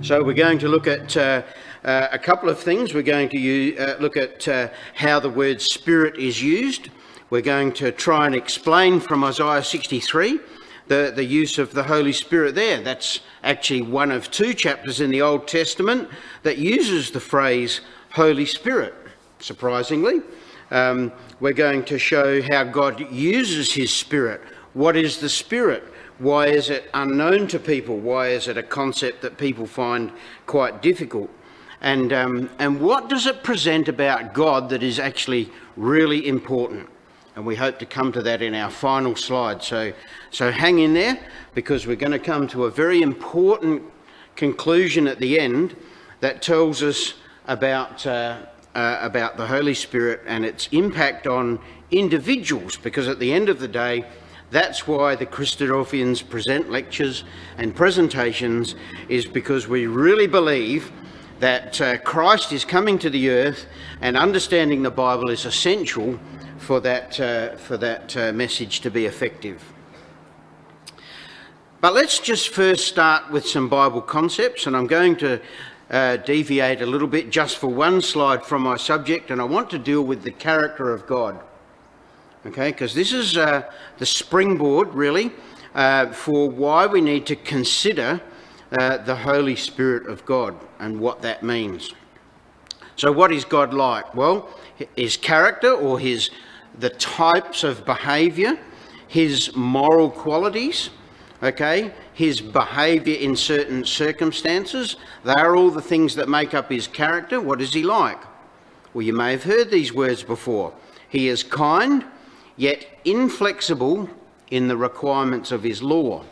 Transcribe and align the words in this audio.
So 0.00 0.22
we're 0.22 0.32
going 0.32 0.60
to 0.60 0.68
look 0.68 0.86
at 0.86 1.16
uh, 1.16 1.42
uh, 1.84 2.08
a 2.12 2.18
couple 2.18 2.48
of 2.48 2.58
things. 2.60 2.94
We're 2.94 3.02
going 3.02 3.28
to 3.30 3.38
use, 3.38 3.78
uh, 3.80 3.96
look 3.98 4.16
at 4.16 4.46
uh, 4.46 4.68
how 4.94 5.18
the 5.18 5.28
word 5.28 5.60
spirit 5.60 6.16
is 6.16 6.40
used. 6.40 6.90
We're 7.30 7.42
going 7.42 7.72
to 7.74 7.90
try 7.90 8.26
and 8.26 8.34
explain 8.34 9.00
from 9.00 9.24
Isaiah 9.24 9.62
63 9.62 10.38
the, 10.86 11.12
the 11.14 11.24
use 11.24 11.58
of 11.58 11.72
the 11.72 11.82
Holy 11.82 12.12
Spirit 12.12 12.54
there. 12.54 12.80
That's 12.80 13.20
actually 13.42 13.82
one 13.82 14.12
of 14.12 14.30
two 14.30 14.54
chapters 14.54 15.00
in 15.00 15.10
the 15.10 15.20
Old 15.20 15.48
Testament 15.48 16.08
that 16.44 16.58
uses 16.58 17.10
the 17.10 17.20
phrase 17.20 17.80
Holy 18.12 18.46
Spirit, 18.46 18.94
surprisingly. 19.40 20.22
Um, 20.70 21.12
we're 21.40 21.52
going 21.52 21.84
to 21.86 21.98
show 21.98 22.40
how 22.40 22.62
God 22.64 23.00
uses 23.10 23.72
his 23.72 23.92
Spirit. 23.92 24.42
What 24.74 24.96
is 24.96 25.18
the 25.18 25.28
Spirit? 25.28 25.82
Why 26.18 26.46
is 26.48 26.68
it 26.68 26.90
unknown 26.94 27.46
to 27.48 27.60
people? 27.60 27.96
Why 27.96 28.28
is 28.28 28.48
it 28.48 28.56
a 28.56 28.62
concept 28.62 29.22
that 29.22 29.38
people 29.38 29.66
find 29.66 30.10
quite 30.46 30.82
difficult? 30.82 31.30
And, 31.80 32.12
um, 32.12 32.50
and 32.58 32.80
what 32.80 33.08
does 33.08 33.26
it 33.26 33.44
present 33.44 33.86
about 33.88 34.34
God 34.34 34.68
that 34.70 34.82
is 34.82 34.98
actually 34.98 35.50
really 35.76 36.26
important? 36.26 36.88
And 37.36 37.46
we 37.46 37.54
hope 37.54 37.78
to 37.78 37.86
come 37.86 38.10
to 38.12 38.22
that 38.22 38.42
in 38.42 38.52
our 38.52 38.68
final 38.68 39.14
slide. 39.14 39.62
So, 39.62 39.92
so 40.32 40.50
hang 40.50 40.80
in 40.80 40.92
there 40.92 41.20
because 41.54 41.86
we're 41.86 41.94
going 41.94 42.10
to 42.10 42.18
come 42.18 42.48
to 42.48 42.64
a 42.64 42.70
very 42.70 43.00
important 43.00 43.84
conclusion 44.34 45.06
at 45.06 45.20
the 45.20 45.38
end 45.38 45.76
that 46.18 46.42
tells 46.42 46.82
us 46.82 47.14
about, 47.46 48.04
uh, 48.04 48.40
uh, 48.74 48.98
about 49.00 49.36
the 49.36 49.46
Holy 49.46 49.74
Spirit 49.74 50.22
and 50.26 50.44
its 50.44 50.68
impact 50.72 51.28
on 51.28 51.60
individuals. 51.92 52.76
Because 52.76 53.06
at 53.06 53.20
the 53.20 53.32
end 53.32 53.48
of 53.48 53.60
the 53.60 53.68
day, 53.68 54.04
that's 54.50 54.86
why 54.86 55.14
the 55.14 55.26
Christadelphians 55.26 56.26
present 56.26 56.70
lectures 56.70 57.24
and 57.58 57.76
presentations, 57.76 58.74
is 59.08 59.26
because 59.26 59.68
we 59.68 59.86
really 59.86 60.26
believe 60.26 60.90
that 61.40 61.80
uh, 61.80 61.98
Christ 61.98 62.52
is 62.52 62.64
coming 62.64 62.98
to 63.00 63.10
the 63.10 63.30
earth 63.30 63.66
and 64.00 64.16
understanding 64.16 64.82
the 64.82 64.90
Bible 64.90 65.28
is 65.30 65.44
essential 65.44 66.18
for 66.56 66.80
that, 66.80 67.20
uh, 67.20 67.56
for 67.56 67.76
that 67.76 68.16
uh, 68.16 68.32
message 68.32 68.80
to 68.80 68.90
be 68.90 69.06
effective. 69.06 69.62
But 71.80 71.94
let's 71.94 72.18
just 72.18 72.48
first 72.48 72.88
start 72.88 73.30
with 73.30 73.46
some 73.46 73.68
Bible 73.68 74.00
concepts, 74.00 74.66
and 74.66 74.76
I'm 74.76 74.88
going 74.88 75.14
to 75.16 75.40
uh, 75.90 76.16
deviate 76.16 76.82
a 76.82 76.86
little 76.86 77.06
bit 77.06 77.30
just 77.30 77.58
for 77.58 77.68
one 77.68 78.00
slide 78.00 78.44
from 78.44 78.62
my 78.62 78.76
subject, 78.76 79.30
and 79.30 79.40
I 79.40 79.44
want 79.44 79.70
to 79.70 79.78
deal 79.78 80.02
with 80.02 80.22
the 80.22 80.32
character 80.32 80.92
of 80.92 81.06
God 81.06 81.38
okay? 82.46 82.70
Because 82.70 82.94
this 82.94 83.12
is 83.12 83.36
uh, 83.36 83.62
the 83.98 84.06
springboard, 84.06 84.94
really, 84.94 85.32
uh, 85.74 86.12
for 86.12 86.50
why 86.50 86.86
we 86.86 87.00
need 87.00 87.26
to 87.26 87.36
consider 87.36 88.20
uh, 88.78 88.98
the 88.98 89.16
Holy 89.16 89.56
Spirit 89.56 90.06
of 90.06 90.24
God 90.24 90.54
and 90.78 91.00
what 91.00 91.22
that 91.22 91.42
means. 91.42 91.94
So, 92.96 93.12
what 93.12 93.32
is 93.32 93.44
God 93.44 93.72
like? 93.72 94.14
Well, 94.14 94.48
his 94.96 95.16
character 95.16 95.72
or 95.72 95.98
his 95.98 96.30
the 96.78 96.90
types 96.90 97.64
of 97.64 97.84
behaviour, 97.84 98.58
his 99.08 99.54
moral 99.56 100.10
qualities, 100.10 100.90
okay, 101.42 101.92
his 102.12 102.40
behaviour 102.40 103.16
in 103.16 103.36
certain 103.36 103.84
circumstances. 103.84 104.96
They 105.24 105.32
are 105.32 105.56
all 105.56 105.70
the 105.70 105.82
things 105.82 106.14
that 106.16 106.28
make 106.28 106.54
up 106.54 106.70
his 106.70 106.86
character. 106.86 107.40
What 107.40 107.60
is 107.60 107.72
he 107.72 107.82
like? 107.82 108.18
Well, 108.94 109.02
you 109.02 109.12
may 109.12 109.32
have 109.32 109.44
heard 109.44 109.70
these 109.70 109.92
words 109.92 110.22
before. 110.22 110.72
He 111.08 111.28
is 111.28 111.42
kind, 111.42 112.04
yet 112.58 112.84
inflexible 113.04 114.10
in 114.50 114.68
the 114.68 114.76
requirements 114.76 115.50
of 115.50 115.62
his 115.62 115.82
law. 115.82 116.24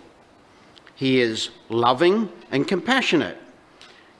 He 0.95 1.21
is 1.21 1.51
loving 1.69 2.31
and 2.51 2.67
compassionate, 2.67 3.39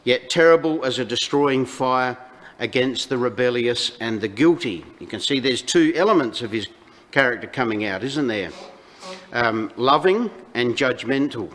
yet 0.05 0.31
terrible 0.31 0.85
as 0.85 0.99
a 0.99 1.05
destroying 1.05 1.67
fire 1.67 2.17
against 2.59 3.09
the 3.09 3.19
rebellious 3.19 3.97
and 4.01 4.21
the 4.21 4.29
guilty. 4.29 4.85
You 5.01 5.07
can 5.07 5.21
see 5.21 5.41
there's 5.41 5.63
two 5.63 5.93
elements 5.97 6.41
of 6.41 6.53
his 6.53 6.69
character 7.11 7.47
coming 7.47 7.85
out, 7.85 8.05
isn't 8.05 8.27
there? 8.27 8.51
Um, 9.33 9.73
loving 9.77 10.31
and 10.55 10.77
judgmental. 10.77 11.53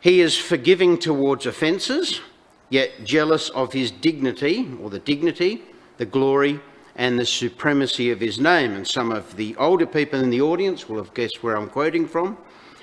He 0.00 0.20
is 0.20 0.36
forgiving 0.36 0.98
towards 0.98 1.46
offences, 1.46 2.20
yet 2.68 3.04
jealous 3.04 3.48
of 3.50 3.72
his 3.72 3.90
dignity, 3.90 4.68
or 4.82 4.90
the 4.90 4.98
dignity, 4.98 5.62
the 5.96 6.06
glory, 6.06 6.60
and 6.98 7.16
the 7.16 7.24
supremacy 7.24 8.10
of 8.10 8.20
his 8.20 8.40
name. 8.40 8.74
And 8.74 8.86
some 8.86 9.12
of 9.12 9.36
the 9.36 9.54
older 9.56 9.86
people 9.86 10.20
in 10.20 10.30
the 10.30 10.42
audience 10.42 10.88
will 10.88 10.98
have 10.98 11.14
guessed 11.14 11.42
where 11.42 11.56
I'm 11.56 11.70
quoting 11.70 12.06
from. 12.08 12.36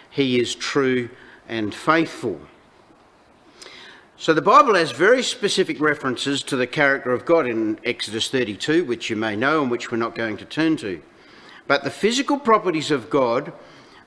He 0.09 0.39
is 0.39 0.55
true 0.55 1.09
and 1.49 1.75
faithful. 1.75 2.39
So 4.17 4.33
the 4.33 4.41
Bible 4.41 4.75
has 4.75 4.91
very 4.91 5.21
specific 5.21 5.81
references 5.81 6.41
to 6.43 6.55
the 6.55 6.65
character 6.65 7.11
of 7.11 7.25
God 7.25 7.45
in 7.45 7.77
Exodus 7.83 8.29
32, 8.29 8.85
which 8.85 9.09
you 9.09 9.17
may 9.17 9.35
know 9.35 9.61
and 9.61 9.69
which 9.69 9.91
we're 9.91 9.97
not 9.97 10.15
going 10.15 10.37
to 10.37 10.45
turn 10.45 10.77
to. 10.77 11.01
But 11.67 11.83
the 11.83 11.89
physical 11.89 12.39
properties 12.39 12.91
of 12.91 13.09
God 13.09 13.51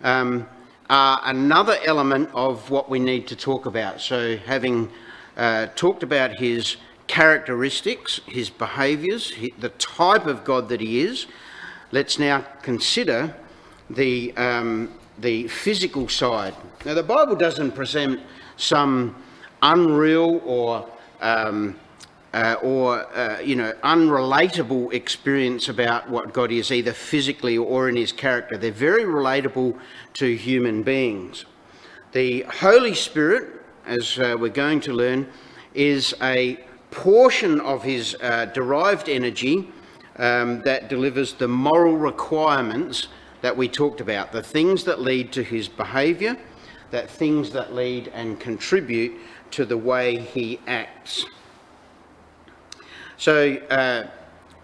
um, 0.02 0.48
are 0.88 1.20
another 1.24 1.76
element 1.84 2.30
of 2.32 2.70
what 2.70 2.88
we 2.88 2.98
need 2.98 3.26
to 3.26 3.36
talk 3.36 3.66
about. 3.66 4.00
So 4.00 4.38
having 4.38 4.90
uh, 5.36 5.66
talked 5.76 6.02
about 6.02 6.36
his 6.36 6.78
characteristics, 7.08 8.20
his 8.26 8.50
behaviours, 8.50 9.32
the 9.58 9.70
type 9.70 10.26
of 10.26 10.44
God 10.44 10.68
that 10.68 10.80
he 10.80 11.00
is. 11.00 11.26
Let's 11.90 12.18
now 12.18 12.44
consider 12.62 13.34
the, 13.90 14.36
um, 14.36 14.92
the 15.18 15.48
physical 15.48 16.08
side. 16.08 16.54
Now, 16.84 16.94
the 16.94 17.02
Bible 17.02 17.34
doesn't 17.34 17.72
present 17.72 18.20
some 18.56 19.16
unreal 19.62 20.40
or 20.44 20.88
um, 21.20 21.76
uh, 22.34 22.56
or 22.62 23.06
uh, 23.16 23.40
you 23.40 23.56
know 23.56 23.72
unrelatable 23.82 24.92
experience 24.92 25.68
about 25.68 26.08
what 26.10 26.32
God 26.32 26.52
is, 26.52 26.70
either 26.70 26.92
physically 26.92 27.56
or 27.56 27.88
in 27.88 27.96
His 27.96 28.12
character. 28.12 28.56
They're 28.58 28.70
very 28.70 29.04
relatable 29.04 29.78
to 30.14 30.36
human 30.36 30.82
beings. 30.82 31.46
The 32.12 32.42
Holy 32.42 32.94
Spirit, 32.94 33.62
as 33.86 34.18
uh, 34.18 34.36
we're 34.38 34.48
going 34.50 34.80
to 34.80 34.92
learn, 34.92 35.28
is 35.74 36.14
a 36.22 36.58
portion 36.90 37.60
of 37.60 37.82
his 37.82 38.16
uh, 38.20 38.46
derived 38.46 39.08
energy 39.08 39.70
um, 40.16 40.60
that 40.62 40.88
delivers 40.88 41.34
the 41.34 41.48
moral 41.48 41.96
requirements 41.96 43.08
that 43.40 43.56
we 43.56 43.68
talked 43.68 44.00
about, 44.00 44.32
the 44.32 44.42
things 44.42 44.84
that 44.84 45.00
lead 45.00 45.32
to 45.32 45.42
his 45.42 45.68
behaviour, 45.68 46.36
that 46.90 47.10
things 47.10 47.50
that 47.50 47.74
lead 47.74 48.08
and 48.08 48.40
contribute 48.40 49.12
to 49.50 49.64
the 49.64 49.76
way 49.76 50.18
he 50.18 50.58
acts. 50.66 51.24
So 53.16 53.56
uh, 53.70 54.06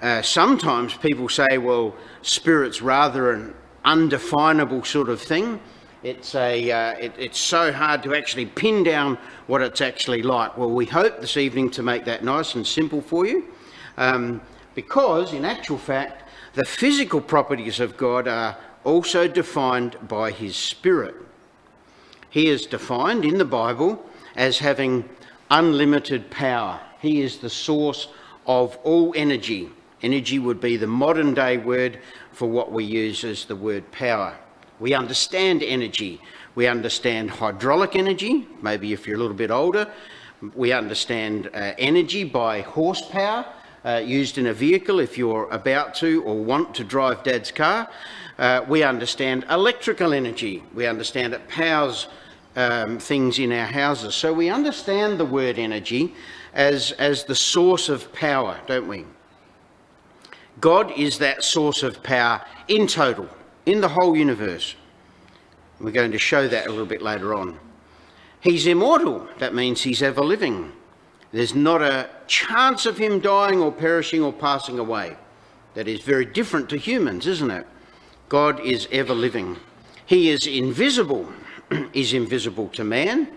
uh, 0.00 0.22
sometimes 0.22 0.94
people 0.94 1.28
say, 1.28 1.58
well, 1.58 1.94
spirit's 2.22 2.82
rather 2.82 3.32
an 3.32 3.54
undefinable 3.84 4.84
sort 4.84 5.08
of 5.08 5.20
thing. 5.20 5.60
It's, 6.04 6.34
a, 6.34 6.70
uh, 6.70 6.98
it, 6.98 7.14
it's 7.16 7.38
so 7.38 7.72
hard 7.72 8.02
to 8.02 8.14
actually 8.14 8.44
pin 8.44 8.82
down 8.82 9.16
what 9.46 9.62
it's 9.62 9.80
actually 9.80 10.22
like. 10.22 10.58
Well, 10.58 10.70
we 10.70 10.84
hope 10.84 11.18
this 11.18 11.38
evening 11.38 11.70
to 11.70 11.82
make 11.82 12.04
that 12.04 12.22
nice 12.22 12.54
and 12.54 12.66
simple 12.66 13.00
for 13.00 13.24
you 13.24 13.46
um, 13.96 14.42
because, 14.74 15.32
in 15.32 15.46
actual 15.46 15.78
fact, 15.78 16.28
the 16.52 16.64
physical 16.66 17.22
properties 17.22 17.80
of 17.80 17.96
God 17.96 18.28
are 18.28 18.54
also 18.84 19.26
defined 19.26 19.96
by 20.06 20.30
His 20.30 20.56
Spirit. 20.56 21.14
He 22.28 22.48
is 22.48 22.66
defined 22.66 23.24
in 23.24 23.38
the 23.38 23.46
Bible 23.46 24.04
as 24.36 24.58
having 24.58 25.08
unlimited 25.50 26.30
power. 26.30 26.80
He 27.00 27.22
is 27.22 27.38
the 27.38 27.48
source 27.48 28.08
of 28.46 28.76
all 28.82 29.14
energy. 29.16 29.70
Energy 30.02 30.38
would 30.38 30.60
be 30.60 30.76
the 30.76 30.86
modern 30.86 31.32
day 31.32 31.56
word 31.56 31.98
for 32.30 32.46
what 32.46 32.70
we 32.70 32.84
use 32.84 33.24
as 33.24 33.46
the 33.46 33.56
word 33.56 33.90
power. 33.90 34.36
We 34.80 34.94
understand 34.94 35.62
energy. 35.62 36.20
We 36.54 36.66
understand 36.66 37.30
hydraulic 37.30 37.96
energy, 37.96 38.46
maybe 38.62 38.92
if 38.92 39.06
you're 39.06 39.16
a 39.16 39.20
little 39.20 39.36
bit 39.36 39.50
older. 39.50 39.90
We 40.54 40.72
understand 40.72 41.48
uh, 41.54 41.74
energy 41.78 42.24
by 42.24 42.60
horsepower 42.62 43.46
uh, 43.84 44.02
used 44.04 44.38
in 44.38 44.46
a 44.46 44.52
vehicle 44.52 44.98
if 44.98 45.16
you're 45.16 45.48
about 45.50 45.94
to 45.96 46.22
or 46.24 46.36
want 46.36 46.74
to 46.74 46.84
drive 46.84 47.22
dad's 47.22 47.52
car. 47.52 47.88
Uh, 48.38 48.64
we 48.68 48.82
understand 48.82 49.44
electrical 49.48 50.12
energy. 50.12 50.62
We 50.74 50.86
understand 50.86 51.34
it 51.34 51.46
powers 51.48 52.08
um, 52.56 52.98
things 52.98 53.38
in 53.38 53.52
our 53.52 53.66
houses. 53.66 54.14
So 54.14 54.32
we 54.32 54.50
understand 54.50 55.18
the 55.18 55.24
word 55.24 55.58
energy 55.58 56.14
as, 56.52 56.92
as 56.92 57.24
the 57.24 57.34
source 57.34 57.88
of 57.88 58.12
power, 58.12 58.60
don't 58.66 58.88
we? 58.88 59.04
God 60.60 60.92
is 60.96 61.18
that 61.18 61.44
source 61.44 61.82
of 61.82 62.02
power 62.02 62.44
in 62.68 62.86
total 62.86 63.28
in 63.66 63.80
the 63.80 63.88
whole 63.88 64.16
universe. 64.16 64.74
We're 65.80 65.90
going 65.90 66.12
to 66.12 66.18
show 66.18 66.48
that 66.48 66.66
a 66.66 66.70
little 66.70 66.86
bit 66.86 67.02
later 67.02 67.34
on. 67.34 67.58
He's 68.40 68.66
immortal. 68.66 69.26
That 69.38 69.54
means 69.54 69.82
he's 69.82 70.02
ever 70.02 70.22
living. 70.22 70.72
There's 71.32 71.54
not 71.54 71.82
a 71.82 72.10
chance 72.26 72.86
of 72.86 72.98
him 72.98 73.20
dying 73.20 73.60
or 73.60 73.72
perishing 73.72 74.22
or 74.22 74.32
passing 74.32 74.78
away. 74.78 75.16
That 75.74 75.88
is 75.88 76.00
very 76.00 76.24
different 76.24 76.68
to 76.70 76.78
humans, 76.78 77.26
isn't 77.26 77.50
it? 77.50 77.66
God 78.28 78.60
is 78.60 78.86
ever 78.92 79.14
living. 79.14 79.56
He 80.06 80.30
is 80.30 80.46
invisible. 80.46 81.28
He's 81.92 82.12
invisible 82.12 82.68
to 82.68 82.84
man, 82.84 83.28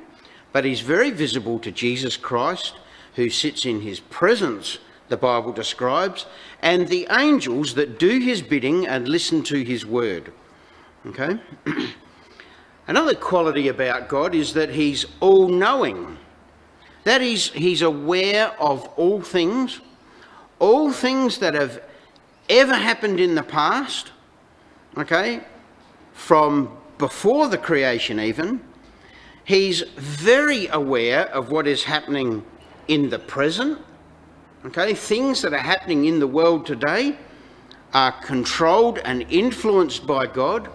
but 0.51 0.65
he's 0.65 0.81
very 0.81 1.11
visible 1.11 1.59
to 1.59 1.71
Jesus 1.71 2.17
Christ, 2.17 2.75
who 3.15 3.29
sits 3.29 3.65
in 3.65 3.81
his 3.81 3.99
presence, 3.99 4.79
the 5.09 5.17
Bible 5.17 5.51
describes, 5.51 6.25
and 6.61 6.87
the 6.87 7.07
angels 7.09 7.75
that 7.75 7.99
do 7.99 8.19
his 8.19 8.41
bidding 8.41 8.87
and 8.87 9.07
listen 9.07 9.43
to 9.43 9.63
his 9.63 9.85
word. 9.85 10.33
Okay? 11.05 11.39
Another 12.87 13.15
quality 13.15 13.67
about 13.67 14.07
God 14.07 14.33
is 14.33 14.53
that 14.53 14.69
he's 14.69 15.05
all 15.19 15.47
knowing. 15.49 16.17
That 17.03 17.21
is, 17.21 17.49
he's 17.49 17.81
aware 17.81 18.49
of 18.59 18.85
all 18.97 19.21
things, 19.21 19.81
all 20.59 20.91
things 20.91 21.39
that 21.39 21.53
have 21.53 21.81
ever 22.49 22.75
happened 22.75 23.19
in 23.19 23.35
the 23.35 23.43
past, 23.43 24.11
okay, 24.97 25.41
from 26.13 26.77
before 26.97 27.47
the 27.47 27.57
creation 27.57 28.19
even. 28.19 28.61
He's 29.43 29.81
very 29.95 30.67
aware 30.67 31.27
of 31.27 31.51
what 31.51 31.67
is 31.67 31.85
happening 31.85 32.45
in 32.87 33.09
the 33.09 33.19
present, 33.19 33.79
okay, 34.65 34.93
things 34.93 35.41
that 35.41 35.53
are 35.53 35.57
happening 35.57 36.05
in 36.05 36.19
the 36.19 36.27
world 36.27 36.65
today 36.65 37.17
are 37.93 38.11
controlled 38.11 38.99
and 38.99 39.23
influenced 39.29 40.05
by 40.05 40.27
God 40.27 40.69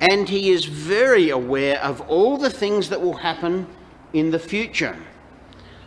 and 0.00 0.28
he 0.28 0.50
is 0.50 0.64
very 0.64 1.30
aware 1.30 1.78
of 1.82 2.00
all 2.02 2.38
the 2.38 2.50
things 2.50 2.88
that 2.88 3.00
will 3.00 3.16
happen 3.16 3.66
in 4.12 4.30
the 4.30 4.38
future. 4.38 4.96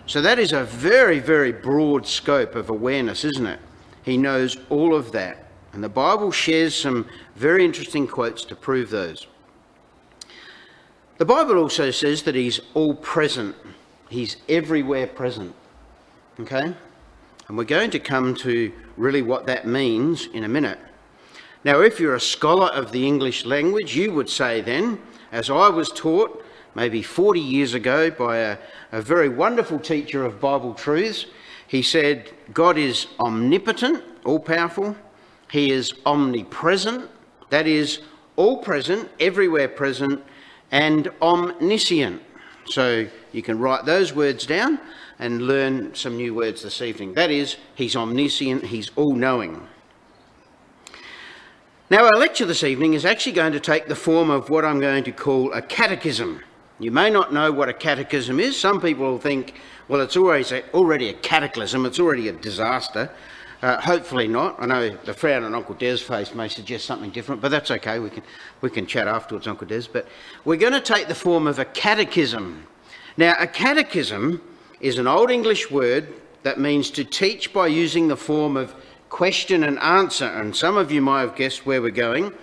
So 0.06 0.22
that 0.22 0.38
is 0.38 0.54
a 0.54 0.64
very, 0.64 1.20
very 1.20 1.52
broad 1.52 2.06
scope 2.06 2.56
of 2.56 2.70
awareness, 2.70 3.26
isn't 3.26 3.48
it? 3.48 3.60
He 4.04 4.18
knows 4.18 4.58
all 4.70 4.94
of 4.94 5.12
that. 5.14 5.46
And 5.72 5.84
the 5.84 5.90
Bible 5.90 6.32
shares 6.32 6.76
some 6.76 7.08
very 7.36 7.66
interesting 7.66 8.06
quotes 8.06 8.46
to 8.46 8.56
prove 8.56 8.92
those. 8.92 9.26
The 11.18 11.26
Bible 11.26 11.58
also 11.58 11.90
says 11.90 12.24
that 12.24 12.36
he's 12.36 12.60
all 12.76 12.94
present. 12.96 13.56
He's 14.10 14.38
everywhere 14.48 15.08
present. 15.08 15.56
Okay? 16.40 16.76
And 17.48 17.58
we're 17.58 17.66
going 17.66 17.92
to 17.92 18.00
come 18.00 18.36
to 18.36 18.72
really 18.96 19.22
what 19.22 19.46
that 19.48 19.68
means 19.68 20.28
in 20.28 20.44
a 20.44 20.48
minute. 20.48 20.80
Now, 21.66 21.82
if 21.82 22.00
you're 22.00 22.16
a 22.16 22.22
scholar 22.22 22.68
of 22.68 22.92
the 22.92 23.06
English 23.06 23.46
language, 23.46 23.96
you 23.96 24.12
would 24.14 24.30
say 24.30 24.62
then, 24.62 25.00
as 25.32 25.50
I 25.50 25.70
was 25.70 25.90
taught 25.90 26.44
maybe 26.76 27.02
40 27.02 27.40
years 27.40 27.74
ago 27.74 28.10
by 28.12 28.38
a, 28.38 28.58
a 28.92 29.02
very 29.02 29.30
wonderful 29.30 29.80
teacher 29.80 30.26
of 30.26 30.40
Bible 30.40 30.74
truths, 30.74 31.26
he 31.68 31.82
said, 31.82 32.32
God 32.54 32.78
is 32.78 33.08
omnipotent, 33.20 34.04
all 34.26 34.40
powerful. 34.40 34.96
He 35.52 35.72
is 35.72 35.94
omnipresent, 36.06 37.10
that 37.50 37.68
is, 37.68 38.00
all 38.36 38.58
present, 38.58 39.10
everywhere 39.20 39.68
present, 39.68 40.24
and 40.72 41.10
omniscient. 41.22 42.22
So 42.66 43.08
you 43.32 43.42
can 43.42 43.60
write 43.60 43.86
those 43.86 44.14
words 44.14 44.46
down 44.46 44.80
and 45.24 45.44
learn 45.44 45.96
some 45.96 46.18
new 46.18 46.34
words 46.34 46.64
this 46.64 46.82
evening. 46.82 47.14
That 47.14 47.32
is, 47.32 47.56
he's 47.76 47.96
omniscient, 47.96 48.66
he's 48.66 48.92
all 48.98 49.16
knowing. 49.16 49.66
Now, 51.90 52.04
our 52.04 52.20
lecture 52.20 52.46
this 52.46 52.62
evening 52.62 52.94
is 52.94 53.06
actually 53.06 53.32
going 53.32 53.54
to 53.54 53.60
take 53.62 53.88
the 53.88 53.96
form 53.96 54.30
of 54.30 54.50
what 54.50 54.66
I'm 54.66 54.82
going 54.82 55.06
to 55.06 55.14
call 55.14 55.54
a 55.54 55.62
catechism. 55.62 56.44
You 56.78 56.92
may 56.92 57.10
not 57.10 57.32
know 57.32 57.54
what 57.54 57.70
a 57.70 57.74
catechism 57.74 58.38
is. 58.42 58.60
Some 58.60 58.82
people 58.82 59.18
think, 59.18 59.54
well, 59.88 60.02
it's 60.02 60.18
always 60.18 60.52
a, 60.52 60.70
already 60.74 61.08
a 61.08 61.14
cataclysm, 61.14 61.86
it's 61.86 62.02
already 62.02 62.28
a 62.28 62.34
disaster. 62.34 63.10
Uh, 63.62 63.80
hopefully 63.80 64.28
not. 64.28 64.62
I 64.62 64.66
know 64.66 64.90
the 64.90 65.14
frown 65.14 65.46
on 65.46 65.56
Uncle 65.56 65.76
Des' 65.76 66.00
face 66.00 66.36
may 66.36 66.50
suggest 66.50 66.84
something 66.84 67.12
different, 67.12 67.40
but 67.40 67.50
that's 67.50 67.72
okay. 67.72 68.00
We 68.00 68.10
can, 68.10 68.24
we 68.60 68.70
can 68.70 68.86
chat 68.86 69.08
afterwards, 69.08 69.48
Uncle 69.48 69.68
Des. 69.68 69.84
But 69.90 70.06
we're 70.44 70.58
going 70.58 70.74
to 70.74 70.82
take 70.82 71.08
the 71.08 71.16
form 71.16 71.48
of 71.48 71.60
a 71.60 71.66
catechism. 71.66 72.68
Now, 73.16 73.38
a 73.40 73.48
catechism 73.48 74.42
is 74.84 74.98
an 74.98 75.08
Old 75.08 75.32
English 75.32 75.72
word 75.72 76.10
that 76.44 76.60
means 76.60 76.92
to 76.92 77.06
teach 77.06 77.54
by 77.54 77.68
using 77.68 78.10
the 78.10 78.18
form 78.18 78.58
of 78.58 78.76
question 79.08 79.64
and 79.64 79.80
answer. 79.80 80.26
And 80.26 80.54
some 80.54 80.76
of 80.76 80.92
you 80.92 81.02
might 81.02 81.22
have 81.22 81.38
guessed 81.38 81.66
where 81.66 81.82
we're 81.82 81.90
going. 81.90 82.34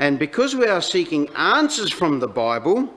And 0.00 0.18
because 0.18 0.56
we 0.56 0.66
are 0.66 0.82
seeking 0.82 1.28
answers 1.36 1.92
from 1.92 2.18
the 2.18 2.26
Bible, 2.26 2.92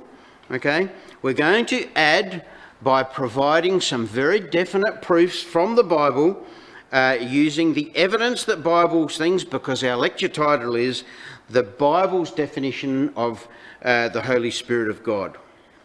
okay, 0.49 0.89
we're 1.21 1.33
going 1.33 1.67
to 1.67 1.87
add 1.95 2.43
by 2.81 3.03
providing 3.03 3.81
some 3.81 4.07
very 4.07 4.39
definite 4.39 5.03
proofs 5.03 5.43
from 5.43 5.75
the 5.75 5.83
Bible 5.83 6.43
uh, 6.91 7.17
using 7.21 7.75
the 7.75 7.91
evidence 7.95 8.45
that 8.45 8.63
Bible's 8.63 9.15
things, 9.15 9.43
because 9.43 9.83
our 9.83 9.95
lecture 9.95 10.27
title 10.27 10.75
is 10.75 11.03
The 11.51 11.61
Bible's 11.61 12.31
Definition 12.31 13.13
of 13.15 13.47
uh, 13.83 14.09
the 14.09 14.23
Holy 14.23 14.49
Spirit 14.49 14.89
of 14.89 15.03
God. 15.03 15.37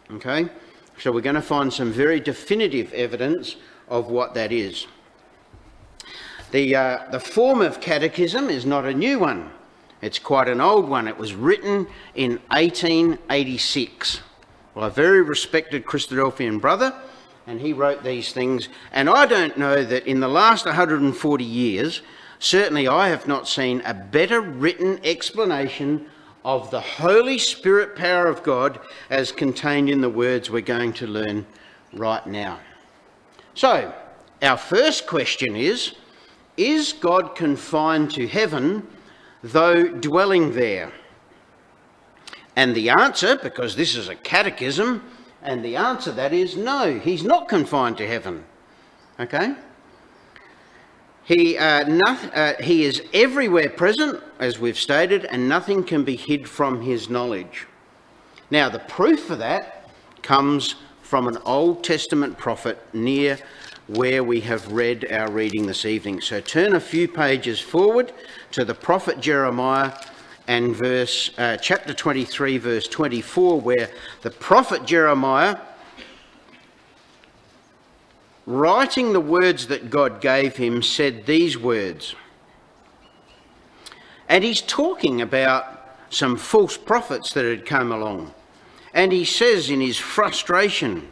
Okay? 0.09 0.49
So 1.03 1.11
we're 1.11 1.19
going 1.19 1.35
to 1.35 1.41
find 1.41 1.73
some 1.73 1.91
very 1.91 2.21
definitive 2.21 2.93
evidence 2.93 3.57
of 3.89 4.07
what 4.07 4.35
that 4.35 4.53
is. 4.53 4.87
The, 6.51 6.73
uh, 6.77 7.11
the 7.11 7.19
form 7.19 7.59
of 7.59 7.81
catechism 7.81 8.49
is 8.49 8.65
not 8.65 8.85
a 8.85 8.93
new 8.93 9.19
one. 9.19 9.51
It's 10.01 10.17
quite 10.17 10.47
an 10.47 10.61
old 10.61 10.87
one. 10.87 11.09
It 11.09 11.17
was 11.17 11.33
written 11.33 11.87
in 12.15 12.39
1886 12.51 14.21
by 14.73 14.87
a 14.87 14.89
very 14.89 15.21
respected 15.21 15.83
Christadelphian 15.83 16.61
brother, 16.61 16.95
and 17.47 17.59
he 17.59 17.73
wrote 17.73 18.05
these 18.05 18.31
things. 18.31 18.69
And 18.93 19.09
I 19.09 19.25
don't 19.25 19.57
know 19.57 19.83
that 19.83 20.07
in 20.07 20.21
the 20.21 20.29
last 20.29 20.65
140 20.65 21.43
years, 21.43 22.01
certainly 22.39 22.87
I 22.87 23.09
have 23.09 23.27
not 23.27 23.49
seen 23.49 23.81
a 23.81 23.93
better 23.93 24.39
written 24.39 25.01
explanation 25.03 26.05
of 26.45 26.71
the 26.71 26.81
Holy 26.81 27.37
Spirit 27.37 27.95
power 27.95 28.27
of 28.27 28.43
God 28.43 28.79
as 29.09 29.31
contained 29.31 29.89
in 29.89 30.01
the 30.01 30.09
words 30.09 30.49
we're 30.49 30.61
going 30.61 30.93
to 30.93 31.07
learn 31.07 31.45
right 31.93 32.25
now. 32.27 32.59
So, 33.53 33.93
our 34.41 34.57
first 34.57 35.07
question 35.07 35.55
is 35.55 35.95
is 36.55 36.93
God 36.93 37.35
confined 37.35 38.11
to 38.11 38.27
heaven, 38.27 38.87
though 39.41 39.87
dwelling 39.87 40.53
there? 40.53 40.91
And 42.55 42.75
the 42.75 42.89
answer, 42.89 43.37
because 43.37 43.75
this 43.75 43.95
is 43.95 44.07
a 44.07 44.15
catechism, 44.15 45.03
and 45.41 45.65
the 45.65 45.75
answer 45.75 46.11
that 46.11 46.31
is 46.31 46.55
no, 46.55 46.99
he's 46.99 47.23
not 47.23 47.49
confined 47.49 47.97
to 47.97 48.07
heaven. 48.07 48.43
Okay? 49.19 49.55
He, 51.25 51.57
uh, 51.57 51.85
uh, 52.33 52.53
he 52.61 52.83
is 52.83 53.01
everywhere 53.13 53.69
present, 53.69 54.21
as 54.39 54.59
we've 54.59 54.77
stated, 54.77 55.25
and 55.25 55.47
nothing 55.47 55.83
can 55.83 56.03
be 56.03 56.17
hid 56.17 56.49
from 56.49 56.81
his 56.81 57.09
knowledge. 57.09 57.65
Now, 58.51 58.69
the 58.69 58.79
proof 58.79 59.25
for 59.25 59.37
that 59.37 59.89
comes 60.21 60.75
from 61.01 61.27
an 61.27 61.37
Old 61.45 61.83
Testament 61.83 62.37
prophet 62.37 62.77
near 62.93 63.39
where 63.87 64.23
we 64.23 64.41
have 64.41 64.71
read 64.71 65.11
our 65.11 65.29
reading 65.31 65.67
this 65.67 65.85
evening. 65.85 66.21
So 66.21 66.41
turn 66.41 66.75
a 66.75 66.79
few 66.79 67.07
pages 67.07 67.59
forward 67.59 68.13
to 68.51 68.65
the 68.65 68.73
prophet 68.73 69.19
Jeremiah 69.19 69.93
and 70.47 70.75
verse 70.75 71.31
uh, 71.37 71.57
chapter 71.57 71.93
23 71.93 72.57
verse 72.57 72.87
24 72.87 73.61
where 73.61 73.89
the 74.21 74.31
prophet 74.31 74.85
Jeremiah 74.85 75.57
writing 78.45 79.13
the 79.13 79.19
words 79.19 79.67
that 79.67 79.89
God 79.89 80.21
gave 80.21 80.57
him 80.57 80.81
said 80.81 81.25
these 81.25 81.57
words. 81.57 82.15
And 84.27 84.43
he's 84.43 84.61
talking 84.61 85.21
about 85.21 85.79
some 86.09 86.37
false 86.37 86.77
prophets 86.77 87.33
that 87.33 87.45
had 87.45 87.65
come 87.65 87.91
along. 87.91 88.33
And 88.93 89.11
he 89.11 89.25
says 89.25 89.69
in 89.69 89.81
his 89.81 89.97
frustration, 89.97 91.09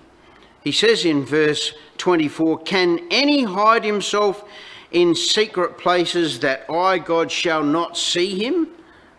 he 0.63 0.71
says 0.71 1.05
in 1.05 1.25
verse 1.25 1.73
24, 1.97 2.59
Can 2.59 2.99
any 3.09 3.43
hide 3.43 3.83
himself 3.83 4.43
in 4.91 5.15
secret 5.15 5.77
places 5.77 6.39
that 6.41 6.69
I, 6.69 6.99
God, 6.99 7.31
shall 7.31 7.63
not 7.63 7.97
see 7.97 8.43
him? 8.43 8.67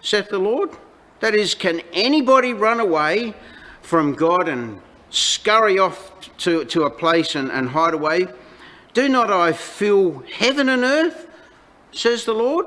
saith 0.02 0.28
the 0.28 0.38
Lord. 0.38 0.70
That 1.20 1.34
is, 1.34 1.54
can 1.54 1.80
anybody 1.92 2.52
run 2.52 2.80
away 2.80 3.34
from 3.80 4.14
God 4.14 4.48
and 4.48 4.80
scurry 5.12 5.78
off 5.78 6.36
to, 6.38 6.64
to 6.64 6.82
a 6.82 6.90
place 6.90 7.36
and, 7.36 7.50
and 7.50 7.68
hide 7.68 7.94
away? 7.94 8.26
Do 8.94 9.08
not 9.08 9.30
I 9.30 9.52
fill 9.52 10.24
heaven 10.30 10.68
and 10.68 10.82
earth, 10.82 11.28
says 11.92 12.24
the 12.24 12.34
Lord? 12.34 12.66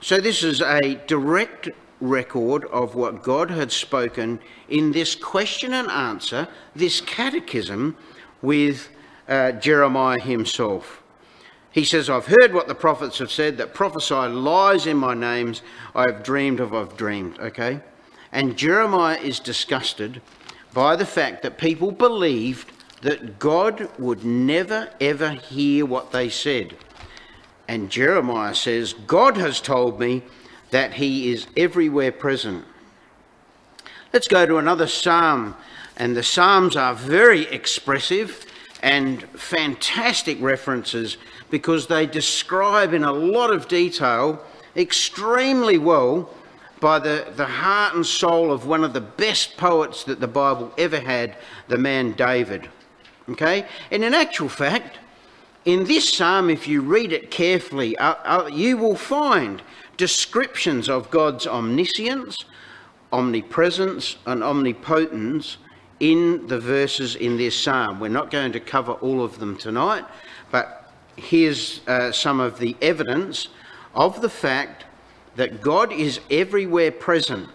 So, 0.00 0.20
this 0.20 0.42
is 0.42 0.60
a 0.60 0.94
direct 1.06 1.68
record 2.00 2.64
of 2.66 2.94
what 2.94 3.22
God 3.22 3.50
had 3.50 3.70
spoken 3.70 4.40
in 4.68 4.92
this 4.92 5.14
question 5.14 5.72
and 5.72 5.88
answer, 5.88 6.48
this 6.74 7.00
catechism 7.00 7.96
with 8.40 8.88
uh, 9.28 9.52
Jeremiah 9.52 10.20
himself. 10.20 11.02
He 11.70 11.84
says, 11.84 12.10
I've 12.10 12.26
heard 12.26 12.52
what 12.52 12.68
the 12.68 12.74
prophets 12.74 13.18
have 13.18 13.30
said, 13.30 13.56
that 13.56 13.72
prophesy 13.72 14.14
lies 14.14 14.86
in 14.86 14.96
my 14.96 15.14
names, 15.14 15.62
I 15.94 16.02
have 16.02 16.22
dreamed 16.22 16.60
of, 16.60 16.74
I've 16.74 16.96
dreamed, 16.96 17.38
okay? 17.38 17.80
And 18.30 18.58
Jeremiah 18.58 19.18
is 19.18 19.40
disgusted 19.40 20.20
by 20.72 20.96
the 20.96 21.06
fact 21.06 21.42
that 21.42 21.58
people 21.58 21.92
believed 21.92 22.70
that 23.02 23.38
God 23.38 23.90
would 23.98 24.24
never 24.24 24.90
ever 25.00 25.30
hear 25.30 25.84
what 25.84 26.12
they 26.12 26.28
said. 26.28 26.76
And 27.68 27.90
Jeremiah 27.90 28.54
says, 28.54 28.92
God 28.92 29.36
has 29.36 29.60
told 29.60 29.98
me 29.98 30.22
that 30.70 30.94
he 30.94 31.32
is 31.32 31.46
everywhere 31.56 32.12
present. 32.12 32.64
Let's 34.12 34.28
go 34.28 34.46
to 34.46 34.58
another 34.58 34.86
psalm 34.86 35.56
And 35.96 36.16
the 36.16 36.22
Psalms 36.22 36.76
are 36.76 36.94
very 36.94 37.42
expressive 37.42 38.46
and 38.82 39.22
fantastic 39.38 40.40
references 40.40 41.16
because 41.50 41.86
they 41.86 42.06
describe 42.06 42.92
in 42.94 43.04
a 43.04 43.12
lot 43.12 43.52
of 43.52 43.68
detail 43.68 44.42
extremely 44.74 45.78
well 45.78 46.30
by 46.82 46.98
the, 46.98 47.32
the 47.36 47.46
heart 47.46 47.94
and 47.94 48.04
soul 48.04 48.50
of 48.50 48.66
one 48.66 48.82
of 48.82 48.92
the 48.92 49.00
best 49.00 49.56
poets 49.56 50.02
that 50.02 50.18
the 50.18 50.26
Bible 50.26 50.74
ever 50.76 50.98
had, 50.98 51.36
the 51.68 51.78
man 51.78 52.10
David. 52.12 52.68
Okay? 53.30 53.64
And 53.92 54.02
in 54.02 54.12
actual 54.12 54.48
fact, 54.48 54.98
in 55.64 55.84
this 55.84 56.12
psalm, 56.12 56.50
if 56.50 56.66
you 56.66 56.80
read 56.80 57.12
it 57.12 57.30
carefully, 57.30 57.96
uh, 57.98 58.16
uh, 58.24 58.50
you 58.52 58.76
will 58.76 58.96
find 58.96 59.62
descriptions 59.96 60.88
of 60.88 61.08
God's 61.08 61.46
omniscience, 61.46 62.44
omnipresence, 63.12 64.16
and 64.26 64.42
omnipotence 64.42 65.58
in 66.00 66.48
the 66.48 66.58
verses 66.58 67.14
in 67.14 67.36
this 67.36 67.56
psalm. 67.56 68.00
We're 68.00 68.08
not 68.08 68.32
going 68.32 68.50
to 68.52 68.60
cover 68.60 68.94
all 68.94 69.22
of 69.22 69.38
them 69.38 69.56
tonight, 69.56 70.04
but 70.50 70.92
here's 71.14 71.80
uh, 71.86 72.10
some 72.10 72.40
of 72.40 72.58
the 72.58 72.74
evidence 72.82 73.46
of 73.94 74.20
the 74.20 74.28
fact 74.28 74.84
that 75.36 75.60
God 75.60 75.92
is 75.92 76.20
everywhere 76.30 76.92
present. 76.92 77.48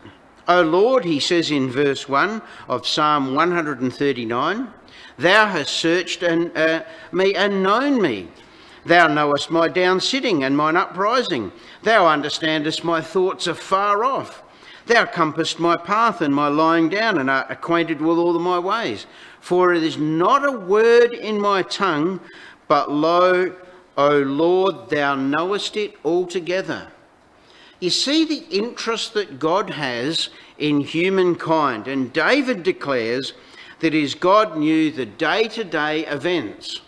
O 0.48 0.62
Lord, 0.62 1.04
he 1.04 1.20
says 1.20 1.52
in 1.52 1.70
verse 1.70 2.08
1 2.08 2.42
of 2.70 2.88
Psalm 2.88 3.36
139, 3.36 4.74
Thou 5.18 5.46
hast 5.48 5.74
searched 5.74 6.24
and, 6.24 6.56
uh, 6.58 6.84
me 7.12 7.36
and 7.36 7.62
known 7.62 8.02
me. 8.02 8.30
Thou 8.86 9.08
knowest 9.08 9.52
my 9.52 9.68
down 9.68 10.00
sitting 10.00 10.44
and 10.44 10.56
mine 10.56 10.78
uprising. 10.78 11.52
Thou 11.84 12.08
understandest 12.08 12.84
my 12.86 13.02
thoughts 13.02 13.48
afar 13.48 14.06
off. 14.06 14.42
Thou 14.86 15.06
compassest 15.06 15.60
my 15.60 15.76
path 15.76 16.22
and 16.22 16.34
my 16.34 16.48
lying 16.48 16.88
down, 16.88 17.18
and 17.18 17.30
art 17.30 17.48
acquainted 17.50 18.00
with 18.00 18.18
all 18.18 18.40
my 18.40 18.58
ways. 18.58 19.06
For 19.42 19.74
it 19.74 19.84
is 19.84 19.98
not 19.98 20.48
a 20.48 20.58
word 20.58 21.14
in 21.14 21.42
my 21.42 21.62
tongue, 21.64 22.22
but 22.70 22.90
lo, 22.90 23.54
O 23.98 24.20
Lord, 24.20 24.90
thou 24.90 25.16
knowest 25.16 25.76
it 25.76 25.96
altogether. 26.06 26.88
You 27.80 27.90
see 27.90 28.26
the 28.26 28.46
interest 28.50 29.14
that 29.14 29.40
God 29.40 29.70
has 29.70 30.30
in 30.58 30.82
humankind, 30.82 31.88
and 31.88 32.12
David 32.12 32.64
declares 32.64 33.34
that 33.80 33.94
his 33.94 34.16
God 34.16 34.58
knew 34.58 34.92
the 34.92 35.06
day 35.06 35.48
to 35.50 35.64
day 35.64 36.06
events. 36.08 36.82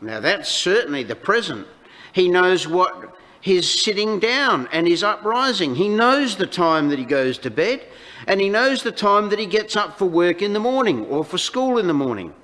Now, 0.00 0.20
that's 0.20 0.48
certainly 0.48 1.04
the 1.04 1.14
present. 1.14 1.66
He 2.12 2.28
knows 2.28 2.66
what 2.66 3.16
his 3.40 3.82
sitting 3.82 4.18
down 4.18 4.68
and 4.72 4.86
his 4.86 5.04
uprising. 5.04 5.76
He 5.76 5.88
knows 5.88 6.36
the 6.36 6.46
time 6.46 6.88
that 6.88 6.98
he 6.98 7.04
goes 7.04 7.38
to 7.38 7.50
bed, 7.50 7.86
and 8.26 8.40
he 8.40 8.48
knows 8.48 8.82
the 8.82 8.92
time 8.92 9.28
that 9.28 9.38
he 9.38 9.46
gets 9.46 9.76
up 9.76 9.98
for 9.98 10.06
work 10.06 10.42
in 10.42 10.52
the 10.52 10.60
morning 10.60 11.06
or 11.06 11.24
for 11.24 11.38
school 11.38 11.78
in 11.78 11.86
the 11.86 11.94
morning. 11.94 12.34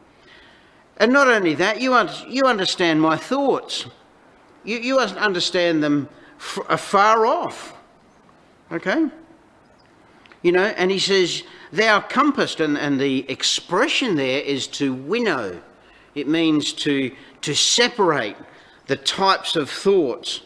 And 0.99 1.13
not 1.13 1.27
only 1.27 1.55
that, 1.57 1.81
you, 1.81 1.95
un- 1.95 2.11
you 2.29 2.45
understand 2.45 3.01
my 3.01 3.17
thoughts. 3.17 3.87
You, 4.63 4.79
you 4.79 4.99
understand 5.01 5.83
them 5.83 6.09
f- 6.39 6.59
uh, 6.69 6.77
far 6.77 7.27
off. 7.27 7.75
Okay? 8.73 9.09
You 10.43 10.53
know, 10.53 10.65
and 10.77 10.91
he 10.91 10.99
says, 10.99 11.43
Thou 11.73 12.01
compassed, 12.01 12.61
and, 12.61 12.79
and 12.79 13.01
the 13.01 13.29
expression 13.31 14.15
there 14.15 14.41
is 14.41 14.67
to 14.69 14.93
winnow. 14.95 15.61
It 16.15 16.29
means 16.29 16.73
to, 16.75 17.11
to 17.41 17.55
separate 17.55 18.37
the 18.87 18.97
types 18.97 19.57
of 19.57 19.71
thoughts 19.71 20.43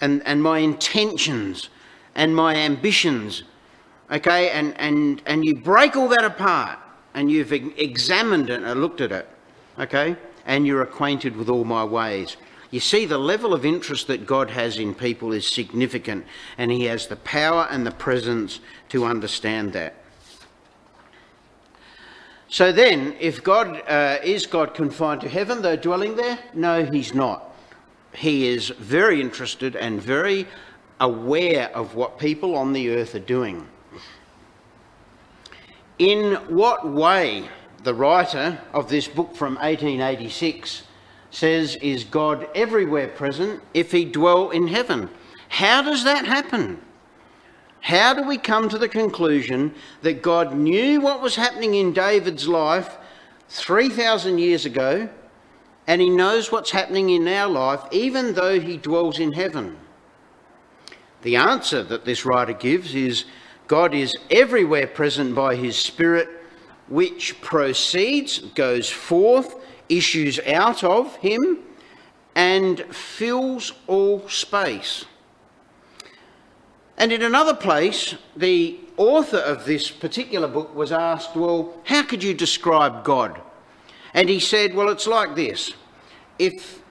and, 0.00 0.22
and 0.24 0.42
my 0.42 0.58
intentions 0.58 1.70
and 2.14 2.34
my 2.34 2.54
ambitions. 2.54 3.42
Okay, 4.10 4.50
and, 4.50 4.78
and, 4.78 5.22
and 5.26 5.44
you 5.44 5.56
break 5.56 5.96
all 5.96 6.08
that 6.08 6.24
apart 6.24 6.78
and 7.14 7.30
you've 7.30 7.52
examined 7.52 8.50
it 8.50 8.62
and 8.62 8.80
looked 8.80 9.00
at 9.00 9.12
it. 9.12 9.28
Okay, 9.78 10.16
and 10.46 10.66
you're 10.66 10.82
acquainted 10.82 11.36
with 11.36 11.48
all 11.48 11.64
my 11.64 11.84
ways. 11.84 12.36
You 12.70 12.80
see, 12.80 13.04
the 13.04 13.18
level 13.18 13.52
of 13.52 13.64
interest 13.64 14.06
that 14.06 14.26
God 14.26 14.50
has 14.50 14.78
in 14.78 14.94
people 14.94 15.32
is 15.32 15.46
significant, 15.46 16.24
and 16.56 16.70
He 16.70 16.84
has 16.84 17.08
the 17.08 17.16
power 17.16 17.66
and 17.70 17.84
the 17.84 17.90
presence 17.90 18.60
to 18.90 19.04
understand 19.04 19.72
that. 19.72 19.94
So 22.48 22.70
then, 22.72 23.16
if 23.20 23.42
God 23.42 23.82
uh, 23.88 24.18
is 24.22 24.46
God 24.46 24.74
confined 24.74 25.20
to 25.22 25.28
heaven, 25.28 25.62
though 25.62 25.76
dwelling 25.76 26.16
there? 26.16 26.38
No, 26.54 26.84
He's 26.84 27.12
not. 27.12 27.44
He 28.14 28.48
is 28.48 28.68
very 28.68 29.20
interested 29.20 29.74
and 29.74 30.00
very 30.00 30.46
aware 31.00 31.70
of 31.74 31.94
what 31.94 32.18
people 32.18 32.54
on 32.54 32.72
the 32.72 32.90
earth 32.90 33.14
are 33.14 33.20
doing. 33.20 33.66
In 35.98 36.34
what 36.48 36.88
way 36.88 37.48
the 37.82 37.94
writer 37.94 38.60
of 38.72 38.88
this 38.88 39.08
book 39.08 39.34
from 39.34 39.54
1886 39.56 40.82
says, 41.30 41.76
Is 41.76 42.04
God 42.04 42.48
everywhere 42.54 43.08
present 43.08 43.62
if 43.74 43.92
he 43.92 44.04
dwell 44.04 44.50
in 44.50 44.68
heaven? 44.68 45.08
How 45.48 45.82
does 45.82 46.04
that 46.04 46.26
happen? 46.26 46.80
How 47.80 48.14
do 48.14 48.22
we 48.22 48.36
come 48.36 48.68
to 48.68 48.78
the 48.78 48.88
conclusion 48.88 49.74
that 50.02 50.22
God 50.22 50.54
knew 50.54 51.00
what 51.00 51.22
was 51.22 51.36
happening 51.36 51.74
in 51.74 51.92
David's 51.92 52.46
life 52.46 52.98
3,000 53.48 54.38
years 54.38 54.66
ago 54.66 55.08
and 55.86 56.00
he 56.00 56.10
knows 56.10 56.52
what's 56.52 56.70
happening 56.70 57.10
in 57.10 57.26
our 57.26 57.48
life 57.48 57.80
even 57.90 58.34
though 58.34 58.60
he 58.60 58.76
dwells 58.76 59.18
in 59.18 59.32
heaven? 59.32 59.78
The 61.22 61.36
answer 61.36 61.82
that 61.84 62.04
this 62.04 62.24
writer 62.24 62.52
gives 62.52 62.94
is 62.94 63.24
God 63.66 63.94
is 63.94 64.16
everywhere 64.30 64.86
present 64.86 65.34
by 65.34 65.54
his 65.54 65.76
Spirit, 65.76 66.28
which 66.88 67.40
proceeds, 67.40 68.38
goes 68.38 68.90
forth, 68.90 69.56
issues 69.90 70.38
out 70.46 70.82
of 70.82 71.16
him 71.16 71.58
and 72.34 72.80
fills 72.94 73.72
all 73.86 74.26
space. 74.28 75.04
And 76.96 77.12
in 77.12 77.22
another 77.22 77.54
place, 77.54 78.14
the 78.36 78.78
author 78.96 79.38
of 79.38 79.64
this 79.64 79.90
particular 79.90 80.46
book 80.46 80.74
was 80.74 80.92
asked, 80.92 81.34
Well, 81.34 81.74
how 81.84 82.02
could 82.02 82.22
you 82.22 82.34
describe 82.34 83.04
God? 83.04 83.40
And 84.14 84.28
he 84.28 84.38
said, 84.38 84.74
Well, 84.74 84.90
it's 84.90 85.06
like 85.06 85.34
this. 85.34 85.72
If 86.38 86.82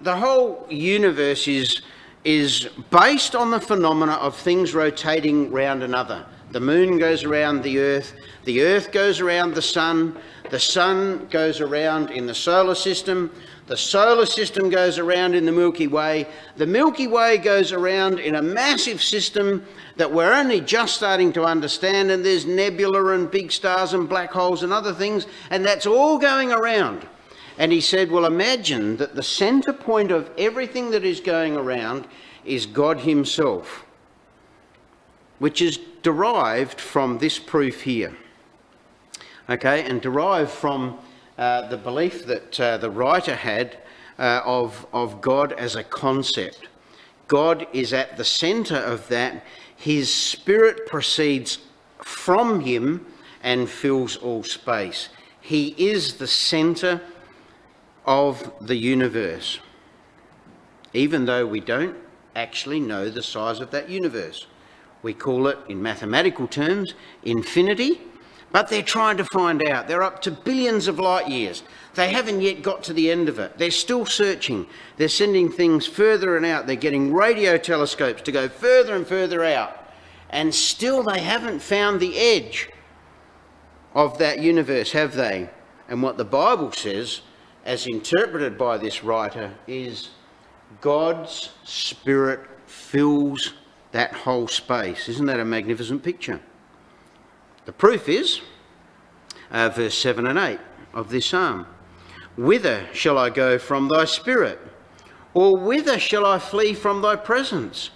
the 0.00 0.16
whole 0.16 0.66
universe 0.70 1.46
is, 1.46 1.82
is 2.24 2.68
based 2.90 3.34
on 3.34 3.50
the 3.50 3.60
phenomena 3.60 4.12
of 4.12 4.36
things 4.36 4.74
rotating 4.74 5.50
round 5.50 5.82
another, 5.82 6.24
the 6.50 6.60
moon 6.60 6.98
goes 6.98 7.24
around 7.24 7.62
the 7.62 7.78
earth, 7.78 8.14
the 8.44 8.62
earth 8.62 8.92
goes 8.92 9.20
around 9.20 9.54
the 9.54 9.62
sun, 9.62 10.16
the 10.50 10.58
sun 10.58 11.26
goes 11.30 11.60
around 11.60 12.10
in 12.10 12.26
the 12.26 12.34
solar 12.34 12.74
system, 12.74 13.30
the 13.66 13.76
solar 13.76 14.24
system 14.24 14.70
goes 14.70 14.98
around 14.98 15.34
in 15.34 15.44
the 15.44 15.52
Milky 15.52 15.86
Way, 15.86 16.26
the 16.56 16.66
Milky 16.66 17.06
Way 17.06 17.36
goes 17.36 17.70
around 17.72 18.18
in 18.18 18.36
a 18.36 18.42
massive 18.42 19.02
system 19.02 19.64
that 19.96 20.10
we're 20.10 20.32
only 20.32 20.60
just 20.60 20.94
starting 20.94 21.32
to 21.34 21.44
understand, 21.44 22.10
and 22.10 22.24
there's 22.24 22.46
nebula 22.46 23.12
and 23.12 23.30
big 23.30 23.52
stars 23.52 23.92
and 23.92 24.08
black 24.08 24.32
holes 24.32 24.62
and 24.62 24.72
other 24.72 24.94
things, 24.94 25.26
and 25.50 25.64
that's 25.64 25.86
all 25.86 26.18
going 26.18 26.50
around. 26.50 27.06
And 27.58 27.72
he 27.72 27.80
said, 27.80 28.10
Well, 28.10 28.24
imagine 28.24 28.96
that 28.98 29.14
the 29.14 29.22
centre 29.22 29.72
point 29.72 30.12
of 30.12 30.30
everything 30.38 30.92
that 30.92 31.04
is 31.04 31.20
going 31.20 31.56
around 31.56 32.06
is 32.44 32.64
God 32.64 33.00
Himself, 33.00 33.84
which 35.38 35.62
is 35.62 35.78
derived 36.02 36.80
from 36.80 37.18
this 37.18 37.38
proof 37.38 37.82
here 37.82 38.16
okay, 39.48 39.84
and 39.84 40.00
derived 40.00 40.50
from 40.50 40.98
uh, 41.36 41.68
the 41.68 41.76
belief 41.76 42.26
that 42.26 42.60
uh, 42.60 42.78
the 42.78 42.90
writer 42.90 43.34
had 43.34 43.78
uh, 44.18 44.42
of, 44.44 44.86
of 44.92 45.20
God 45.20 45.52
as 45.52 45.76
a 45.76 45.84
concept. 45.84 46.68
God 47.28 47.66
is 47.72 47.92
at 47.92 48.16
the 48.16 48.24
centre 48.24 48.76
of 48.76 49.08
that. 49.08 49.44
His 49.76 50.12
spirit 50.12 50.86
proceeds 50.86 51.58
from 52.02 52.60
him 52.60 53.06
and 53.42 53.68
fills 53.68 54.16
all 54.16 54.42
space. 54.42 55.08
He 55.40 55.68
is 55.78 56.14
the 56.14 56.26
centre 56.26 57.00
of 58.04 58.52
the 58.60 58.76
universe, 58.76 59.60
even 60.92 61.26
though 61.26 61.46
we 61.46 61.60
don't 61.60 61.96
actually 62.34 62.80
know 62.80 63.08
the 63.08 63.22
size 63.22 63.60
of 63.60 63.70
that 63.70 63.88
universe. 63.88 64.46
We 65.02 65.14
call 65.14 65.46
it, 65.46 65.58
in 65.68 65.82
mathematical 65.82 66.48
terms, 66.48 66.94
infinity, 67.22 68.00
but 68.50 68.68
they're 68.68 68.82
trying 68.82 69.18
to 69.18 69.24
find 69.24 69.62
out. 69.62 69.88
They're 69.88 70.02
up 70.02 70.22
to 70.22 70.30
billions 70.30 70.88
of 70.88 70.98
light 70.98 71.28
years. 71.28 71.62
They 71.94 72.10
haven't 72.10 72.40
yet 72.40 72.62
got 72.62 72.82
to 72.84 72.92
the 72.92 73.10
end 73.10 73.28
of 73.28 73.38
it. 73.38 73.58
They're 73.58 73.70
still 73.70 74.06
searching. 74.06 74.66
They're 74.96 75.08
sending 75.08 75.50
things 75.50 75.86
further 75.86 76.36
and 76.36 76.46
out. 76.46 76.66
They're 76.66 76.76
getting 76.76 77.12
radio 77.12 77.58
telescopes 77.58 78.22
to 78.22 78.32
go 78.32 78.48
further 78.48 78.94
and 78.96 79.06
further 79.06 79.44
out. 79.44 79.92
And 80.30 80.54
still 80.54 81.02
they 81.02 81.20
haven't 81.20 81.60
found 81.60 82.00
the 82.00 82.16
edge 82.16 82.68
of 83.94 84.18
that 84.18 84.40
universe, 84.40 84.92
have 84.92 85.14
they? 85.14 85.50
And 85.88 86.02
what 86.02 86.16
the 86.16 86.24
Bible 86.24 86.72
says, 86.72 87.22
as 87.64 87.86
interpreted 87.86 88.56
by 88.56 88.78
this 88.78 89.02
writer, 89.02 89.54
is 89.66 90.10
God's 90.80 91.50
Spirit 91.64 92.40
fills 92.66 93.54
that 93.92 94.12
whole 94.12 94.48
space. 94.48 95.08
Isn't 95.08 95.26
that 95.26 95.40
a 95.40 95.44
magnificent 95.44 96.02
picture? 96.02 96.40
The 97.64 97.72
proof 97.72 98.08
is 98.08 98.40
uh, 99.50 99.68
verse 99.70 99.96
7 99.96 100.26
and 100.26 100.38
8 100.38 100.58
of 100.94 101.10
this 101.10 101.26
psalm. 101.26 101.66
Whither 102.36 102.86
shall 102.92 103.18
I 103.18 103.30
go 103.30 103.58
from 103.58 103.88
thy 103.88 104.04
spirit? 104.04 104.58
Or 105.34 105.56
whither 105.56 105.98
shall 105.98 106.24
I 106.24 106.38
flee 106.38 106.74
from 106.74 107.02
thy 107.02 107.16
presence? 107.16 107.90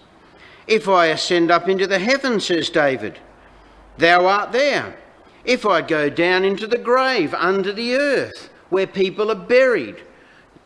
If 0.66 0.88
I 0.88 1.06
ascend 1.06 1.50
up 1.50 1.68
into 1.68 1.86
the 1.86 1.98
heavens, 1.98 2.46
says 2.46 2.70
David, 2.70 3.18
thou 3.98 4.26
art 4.26 4.52
there. 4.52 4.96
If 5.44 5.66
I 5.66 5.80
go 5.82 6.08
down 6.08 6.44
into 6.44 6.66
the 6.66 6.78
grave 6.78 7.34
under 7.34 7.72
the 7.72 7.96
earth, 7.96 8.50
where 8.68 8.86
people 8.86 9.30
are 9.30 9.34
buried, 9.34 10.02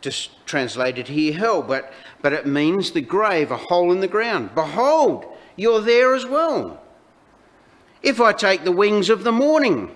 just 0.00 0.47
translated 0.47 1.09
here 1.09 1.33
hell, 1.33 1.62
but, 1.62 1.92
but 2.26 2.33
it 2.33 2.45
means 2.45 2.90
the 2.90 3.00
grave, 3.00 3.52
a 3.52 3.56
hole 3.56 3.92
in 3.92 4.00
the 4.00 4.09
ground. 4.09 4.52
Behold, 4.52 5.26
you're 5.54 5.80
there 5.80 6.12
as 6.12 6.26
well. 6.26 6.83
If 8.02 8.21
I 8.21 8.33
take 8.33 8.64
the 8.64 8.73
wings 8.73 9.11
of 9.11 9.23
the 9.23 9.30
morning 9.30 9.95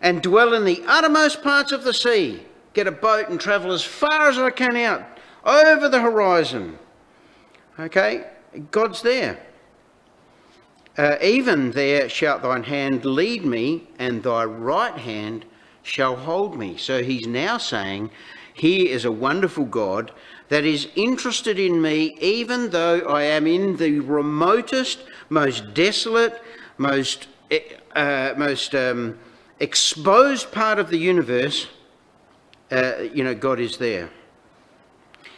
and 0.00 0.22
dwell 0.22 0.54
in 0.54 0.64
the 0.64 0.84
uttermost 0.86 1.42
parts 1.42 1.72
of 1.72 1.82
the 1.82 1.92
sea, 1.92 2.44
get 2.74 2.86
a 2.86 2.92
boat 2.92 3.28
and 3.28 3.40
travel 3.40 3.72
as 3.72 3.82
far 3.82 4.28
as 4.28 4.38
I 4.38 4.50
can 4.50 4.76
out 4.76 5.04
over 5.44 5.88
the 5.88 6.00
horizon. 6.00 6.78
Okay, 7.80 8.24
God's 8.70 9.02
there. 9.02 9.40
Uh, 10.96 11.16
even 11.20 11.72
there 11.72 12.08
shalt 12.08 12.42
thine 12.42 12.62
hand 12.62 13.04
lead 13.04 13.44
me, 13.44 13.88
and 13.98 14.22
thy 14.22 14.44
right 14.44 14.96
hand 14.96 15.44
shall 15.82 16.14
hold 16.14 16.56
me. 16.56 16.76
So 16.76 17.02
he's 17.02 17.26
now 17.26 17.58
saying, 17.58 18.12
Here 18.54 18.88
is 18.88 19.04
a 19.04 19.12
wonderful 19.12 19.64
God 19.64 20.12
that 20.48 20.64
is 20.64 20.88
interested 20.94 21.58
in 21.58 21.82
me, 21.82 22.16
even 22.20 22.70
though 22.70 23.00
I 23.00 23.24
am 23.24 23.48
in 23.48 23.76
the 23.76 23.98
remotest, 23.98 25.00
most 25.28 25.74
desolate, 25.74 26.40
most, 26.78 27.26
eh, 27.50 27.60
uh, 27.96 28.34
most 28.36 28.74
um, 28.76 29.18
exposed 29.58 30.52
part 30.52 30.78
of 30.78 30.88
the 30.88 30.98
universe. 30.98 31.66
Uh, 32.70 32.98
you 33.12 33.24
know, 33.24 33.34
God 33.34 33.58
is 33.58 33.76
there. 33.76 34.08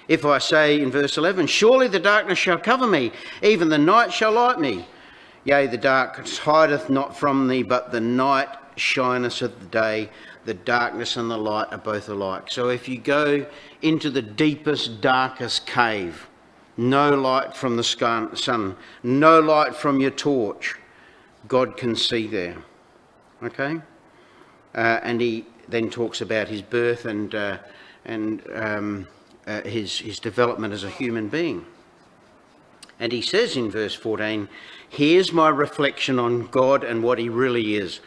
If 0.08 0.26
I 0.26 0.36
say 0.36 0.80
in 0.80 0.90
verse 0.90 1.16
11, 1.16 1.46
Surely 1.46 1.88
the 1.88 1.98
darkness 1.98 2.38
shall 2.38 2.58
cover 2.58 2.86
me, 2.86 3.12
even 3.42 3.70
the 3.70 3.78
night 3.78 4.12
shall 4.12 4.32
light 4.32 4.60
me. 4.60 4.86
Yea, 5.44 5.66
the 5.66 5.78
darkness 5.78 6.38
hideth 6.38 6.90
not 6.90 7.16
from 7.16 7.48
thee, 7.48 7.62
but 7.62 7.92
the 7.92 8.00
night 8.00 8.48
shineth 8.76 9.40
of 9.40 9.58
the 9.58 9.66
day. 9.66 10.10
The 10.46 10.54
darkness 10.54 11.16
and 11.16 11.30
the 11.30 11.36
light 11.36 11.68
are 11.72 11.78
both 11.78 12.08
alike. 12.08 12.50
So 12.50 12.68
if 12.68 12.88
you 12.88 12.98
go 12.98 13.46
into 13.82 14.10
the 14.10 14.22
deepest, 14.22 15.00
darkest 15.00 15.66
cave, 15.66 16.28
no 16.76 17.10
light 17.10 17.56
from 17.56 17.76
the 17.76 17.84
sun, 17.84 18.76
no 19.02 19.40
light 19.40 19.74
from 19.74 20.00
your 20.00 20.10
torch, 20.10 20.76
God 21.48 21.76
can 21.76 21.96
see 21.96 22.26
there. 22.26 22.56
Okay? 23.42 23.80
Uh, 24.74 25.00
and 25.02 25.20
he 25.20 25.46
then 25.68 25.90
talks 25.90 26.20
about 26.20 26.48
his 26.48 26.62
birth 26.62 27.04
and, 27.06 27.34
uh, 27.34 27.58
and 28.04 28.42
um, 28.54 29.08
uh, 29.46 29.62
his, 29.62 29.98
his 29.98 30.18
development 30.18 30.72
as 30.72 30.84
a 30.84 30.90
human 30.90 31.28
being. 31.28 31.66
And 32.98 33.12
he 33.12 33.22
says 33.22 33.56
in 33.56 33.70
verse 33.70 33.94
14, 33.94 34.48
Here's 34.88 35.32
my 35.32 35.48
reflection 35.48 36.18
on 36.18 36.46
God 36.46 36.84
and 36.84 37.02
what 37.02 37.18
he 37.18 37.28
really 37.28 37.76
is. 37.76 38.00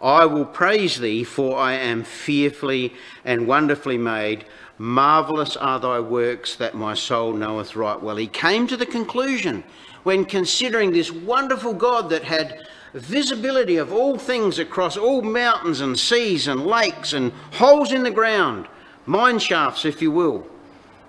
I 0.00 0.26
will 0.26 0.44
praise 0.44 0.98
thee, 0.98 1.24
for 1.24 1.58
I 1.58 1.72
am 1.72 2.04
fearfully 2.04 2.94
and 3.24 3.46
wonderfully 3.46 3.98
made. 3.98 4.44
Marvellous 4.78 5.56
are 5.56 5.80
thy 5.80 6.00
works 6.00 6.56
that 6.56 6.74
my 6.74 6.94
soul 6.94 7.32
knoweth 7.32 7.76
right 7.76 8.00
well. 8.00 8.16
He 8.16 8.26
came 8.26 8.66
to 8.66 8.76
the 8.76 8.86
conclusion 8.86 9.64
when 10.02 10.24
considering 10.24 10.92
this 10.92 11.10
wonderful 11.10 11.72
God 11.72 12.10
that 12.10 12.24
had 12.24 12.68
visibility 12.92 13.76
of 13.76 13.92
all 13.92 14.18
things 14.18 14.58
across 14.58 14.96
all 14.96 15.22
mountains 15.22 15.80
and 15.80 15.98
seas 15.98 16.46
and 16.46 16.66
lakes 16.66 17.12
and 17.12 17.32
holes 17.52 17.92
in 17.92 18.02
the 18.02 18.10
ground, 18.10 18.68
mine 19.06 19.38
shafts, 19.38 19.84
if 19.84 20.02
you 20.02 20.10
will, 20.10 20.46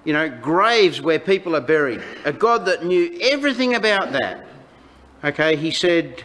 you 0.04 0.14
know, 0.14 0.30
graves 0.30 1.02
where 1.02 1.20
people 1.20 1.56
are 1.56 1.62
buried, 1.62 2.02
a 2.26 2.32
God 2.32 2.66
that 2.66 2.86
knew 2.86 3.18
everything 3.22 3.76
about 3.76 4.14
that. 4.14 4.48
Okay, 5.24 5.56
he 5.56 5.72
said, 5.72 6.24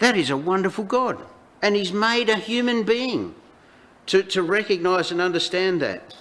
that 0.00 0.16
is 0.16 0.30
a 0.30 0.36
wonderful 0.36 0.84
God. 0.84 1.24
And 1.62 1.74
he's 1.74 1.92
made 1.92 2.28
a 2.28 2.36
human 2.36 2.82
being 2.82 3.34
to, 4.06 4.22
to 4.22 4.42
recognize 4.42 5.10
and 5.10 5.20
understand 5.20 5.80
that. 5.82 6.14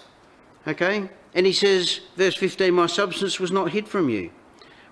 Okay? 0.68 1.10
And 1.34 1.46
he 1.46 1.54
says, 1.54 2.02
verse 2.16 2.36
15, 2.36 2.74
my 2.74 2.88
substance 2.88 3.40
was 3.40 3.52
not 3.52 3.72
hid 3.72 3.88
from 3.88 4.10
you. 4.10 4.32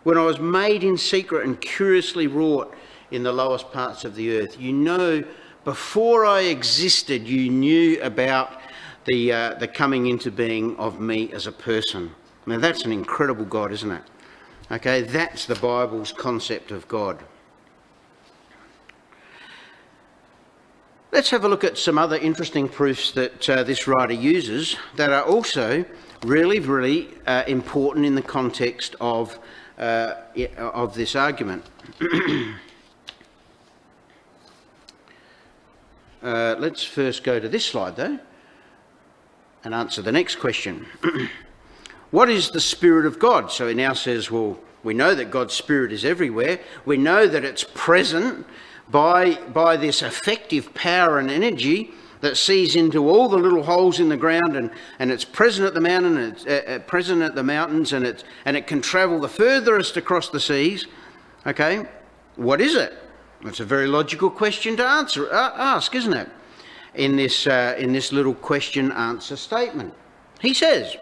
When 0.04 0.18
I 0.18 0.26
was 0.26 0.40
made 0.40 0.84
in 0.84 0.98
secret 0.98 1.46
and 1.46 1.60
curiously 1.60 2.28
wrought 2.28 2.76
in 3.12 3.24
the 3.24 3.32
lowest 3.32 3.72
parts 3.72 4.04
of 4.04 4.16
the 4.16 4.38
earth, 4.38 4.60
you 4.60 4.74
know, 4.74 5.24
before 5.64 6.26
I 6.26 6.42
existed, 6.42 7.26
you 7.26 7.50
knew 7.50 8.02
about 8.02 8.60
the, 9.06 9.32
uh, 9.32 9.54
the 9.56 9.68
coming 9.68 10.08
into 10.08 10.30
being 10.30 10.76
of 10.78 11.00
me 11.00 11.32
as 11.32 11.48
a 11.48 11.52
person. 11.52 12.12
Now, 12.46 12.58
that's 12.58 12.84
an 12.84 12.92
incredible 12.92 13.46
God, 13.46 13.72
isn't 13.72 13.92
it? 13.92 14.04
Okay, 14.72 15.02
that's 15.02 15.46
the 15.46 15.56
Bible's 15.56 16.12
concept 16.12 16.72
of 16.72 16.88
God. 16.88 17.24
Let's 21.14 21.30
have 21.30 21.46
a 21.46 21.48
look 21.48 21.64
at 21.64 21.78
some 21.78 22.00
other 22.00 22.18
interesting 22.18 22.68
proofs 22.68 23.12
that 23.12 23.48
uh, 23.48 23.62
this 23.62 23.88
writer 23.88 24.14
uses 24.14 24.78
that 24.96 25.12
are 25.12 25.22
also 25.22 25.86
really, 26.24 26.60
really 26.60 27.10
uh, 27.28 27.44
important 27.46 28.08
in 28.08 28.16
the 28.16 28.24
context 28.24 28.96
of, 29.00 29.38
uh, 29.78 30.16
of 30.58 30.96
this 30.96 31.16
argument. 31.16 31.64
Uh, 36.24 36.56
let's 36.58 36.82
first 36.82 37.22
go 37.26 37.38
to 37.38 37.50
this 37.50 37.66
slide, 37.66 37.98
though 37.98 38.18
and 39.64 39.74
answer 39.74 40.02
the 40.02 40.12
next 40.12 40.38
question. 40.38 40.86
what 42.12 42.30
is 42.30 42.52
the 42.52 42.62
Spirit 42.62 43.06
of 43.06 43.20
God? 43.20 43.52
So 43.52 43.68
he 43.68 43.74
now 43.74 43.92
says, 43.92 44.32
well, 44.32 44.58
we 44.84 44.94
know 44.94 45.16
that 45.16 45.32
God's 45.32 45.54
Spirit 45.54 45.92
is 45.92 46.06
everywhere. 46.06 46.60
We 46.86 46.96
know 46.96 47.28
that 47.28 47.44
it's 47.44 47.66
present 47.74 48.46
by, 48.90 49.36
by 49.54 49.78
this 49.78 50.02
effective 50.02 50.74
power 50.74 51.20
and 51.20 51.32
energy 51.32 51.92
that 52.22 52.38
sees 52.38 52.76
into 52.76 53.10
all 53.10 53.28
the 53.28 53.38
little 53.38 53.64
holes 53.64 54.00
in 54.00 54.10
the 54.10 54.18
ground 54.18 54.56
and, 54.56 54.72
and 55.00 55.12
it's 55.12 55.26
present 55.26 55.68
at 55.68 55.74
the 55.74 55.82
mountain, 55.82 56.18
it's 56.18 56.46
uh, 56.46 56.62
uh, 56.68 56.80
present 56.80 57.22
at 57.22 57.36
the 57.36 57.44
mountains 57.44 57.92
and, 57.92 58.06
it's, 58.06 58.24
and 58.46 58.56
it 58.56 58.66
can 58.66 58.82
travel 58.82 59.20
the 59.20 59.28
furthest 59.28 59.98
across 59.98 60.30
the 60.30 60.40
seas. 60.40 60.86
Okay, 61.46 61.86
what 62.36 62.62
is 62.62 62.76
it? 62.76 62.94
That's 63.44 63.60
a 63.60 63.66
very 63.66 63.88
logical 63.88 64.30
question 64.30 64.78
to 64.78 64.86
answer, 64.86 65.32
uh, 65.34 65.52
ask, 65.56 65.94
isn't 65.96 66.14
it? 66.14 66.30
in 66.96 67.16
this, 67.16 67.48
uh, 67.48 67.76
in 67.78 67.94
this 67.94 68.12
little 68.12 68.34
question 68.34 68.92
answer 68.92 69.36
statement. 69.36 69.94
He 70.42 70.54
says, 70.54 70.98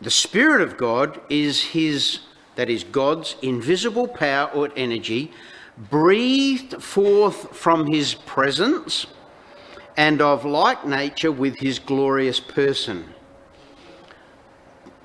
the 0.00 0.10
Spirit 0.10 0.62
of 0.62 0.76
God 0.76 1.20
is 1.28 1.62
His, 1.62 2.20
that 2.56 2.70
is 2.70 2.84
God's 2.84 3.36
invisible 3.42 4.08
power 4.08 4.50
or 4.50 4.70
energy, 4.76 5.32
breathed 5.88 6.82
forth 6.82 7.56
from 7.56 7.86
His 7.86 8.14
presence 8.14 9.06
and 9.96 10.20
of 10.20 10.44
like 10.44 10.86
nature 10.86 11.32
with 11.32 11.56
His 11.58 11.78
glorious 11.78 12.40
person. 12.40 13.14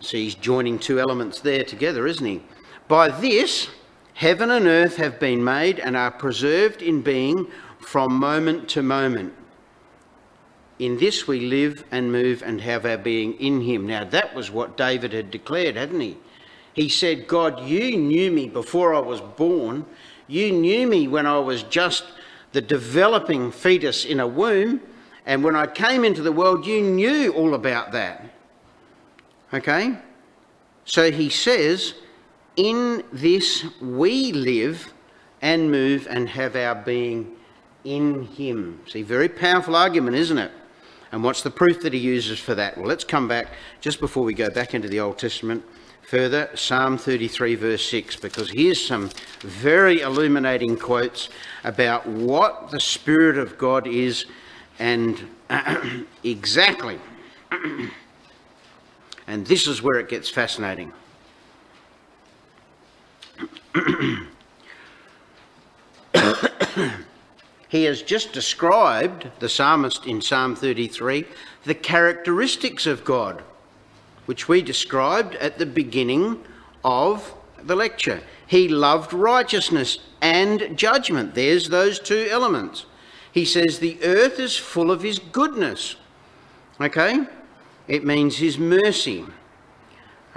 See, 0.05 0.25
he's 0.25 0.35
joining 0.35 0.77
two 0.77 0.99
elements 0.99 1.39
there 1.39 1.63
together, 1.63 2.05
isn't 2.05 2.25
he? 2.25 2.43
By 2.87 3.09
this, 3.09 3.69
heaven 4.13 4.51
and 4.51 4.67
earth 4.67 4.97
have 4.97 5.19
been 5.19 5.43
made 5.43 5.79
and 5.79 5.97
are 5.97 6.11
preserved 6.11 6.83
in 6.83 7.01
being 7.01 7.47
from 7.79 8.13
moment 8.13 8.69
to 8.69 8.83
moment. 8.83 9.33
In 10.77 10.97
this 10.97 11.27
we 11.27 11.39
live 11.39 11.85
and 11.89 12.11
move 12.11 12.43
and 12.43 12.61
have 12.61 12.85
our 12.85 12.97
being 12.97 13.33
in 13.39 13.61
him. 13.61 13.87
Now, 13.87 14.03
that 14.03 14.35
was 14.35 14.51
what 14.51 14.77
David 14.77 15.13
had 15.13 15.31
declared, 15.31 15.75
hadn't 15.75 16.01
he? 16.01 16.17
He 16.73 16.89
said, 16.89 17.27
God, 17.27 17.65
you 17.65 17.97
knew 17.97 18.29
me 18.31 18.47
before 18.47 18.93
I 18.93 18.99
was 18.99 19.21
born. 19.21 19.85
You 20.27 20.51
knew 20.51 20.87
me 20.87 21.07
when 21.07 21.25
I 21.25 21.39
was 21.39 21.63
just 21.63 22.05
the 22.51 22.61
developing 22.61 23.51
fetus 23.51 24.05
in 24.05 24.19
a 24.19 24.27
womb. 24.27 24.81
And 25.25 25.43
when 25.43 25.55
I 25.55 25.67
came 25.67 26.03
into 26.03 26.21
the 26.21 26.31
world, 26.31 26.65
you 26.65 26.81
knew 26.81 27.33
all 27.33 27.53
about 27.53 27.91
that. 27.91 28.25
Okay? 29.53 29.97
So 30.85 31.11
he 31.11 31.29
says, 31.29 31.95
In 32.55 33.03
this 33.11 33.65
we 33.81 34.31
live 34.31 34.93
and 35.41 35.69
move 35.69 36.07
and 36.09 36.29
have 36.29 36.55
our 36.55 36.75
being 36.75 37.35
in 37.83 38.23
him. 38.23 38.81
See, 38.87 39.03
very 39.03 39.29
powerful 39.29 39.75
argument, 39.75 40.15
isn't 40.15 40.37
it? 40.37 40.51
And 41.11 41.23
what's 41.23 41.43
the 41.43 41.51
proof 41.51 41.81
that 41.81 41.93
he 41.93 41.99
uses 41.99 42.39
for 42.39 42.55
that? 42.55 42.77
Well, 42.77 42.87
let's 42.87 43.03
come 43.03 43.27
back 43.27 43.47
just 43.79 43.99
before 43.99 44.23
we 44.23 44.33
go 44.33 44.49
back 44.49 44.73
into 44.73 44.87
the 44.87 44.99
Old 44.99 45.17
Testament 45.17 45.63
further, 46.15 46.49
Psalm 46.55 46.97
33, 46.97 47.55
verse 47.55 47.89
6, 47.89 48.15
because 48.15 48.49
here's 48.49 48.81
some 48.81 49.09
very 49.41 49.99
illuminating 49.99 50.77
quotes 50.77 51.27
about 51.65 52.07
what 52.07 52.71
the 52.71 52.79
Spirit 52.79 53.37
of 53.37 53.57
God 53.57 53.85
is 53.85 54.23
and 54.79 55.27
exactly. 56.23 57.01
and 59.27 59.45
this 59.45 59.67
is 59.67 59.81
where 59.81 59.99
it 59.99 60.07
gets 60.07 60.29
fascinating. 60.29 60.93
He 67.67 67.83
has 67.83 68.01
just 68.01 68.31
described, 68.31 69.27
the 69.39 69.49
psalmist 69.49 70.05
in 70.05 70.21
Psalm 70.21 70.55
33, 70.55 71.25
the 71.65 71.75
characteristics 71.75 72.85
of 72.85 73.03
God, 73.03 73.43
which 74.25 74.47
we 74.47 74.61
described 74.61 75.35
at 75.35 75.57
the 75.57 75.65
beginning 75.65 76.43
of 76.83 77.33
the 77.61 77.75
lecture. 77.75 78.21
He 78.47 78.67
loved 78.67 79.13
righteousness 79.13 79.99
and 80.21 80.77
judgment. 80.77 81.35
There's 81.35 81.69
those 81.69 81.99
two 81.99 82.27
elements. 82.29 82.85
He 83.31 83.45
says 83.45 83.79
the 83.79 84.01
earth 84.03 84.39
is 84.39 84.55
full 84.55 84.91
of 84.91 85.01
his 85.01 85.19
goodness. 85.19 85.95
Okay? 86.79 87.25
It 87.87 88.05
means 88.05 88.37
his 88.37 88.57
mercy. 88.57 89.25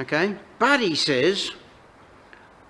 Okay? 0.00 0.36
But 0.58 0.80
he 0.80 0.94
says, 0.94 1.52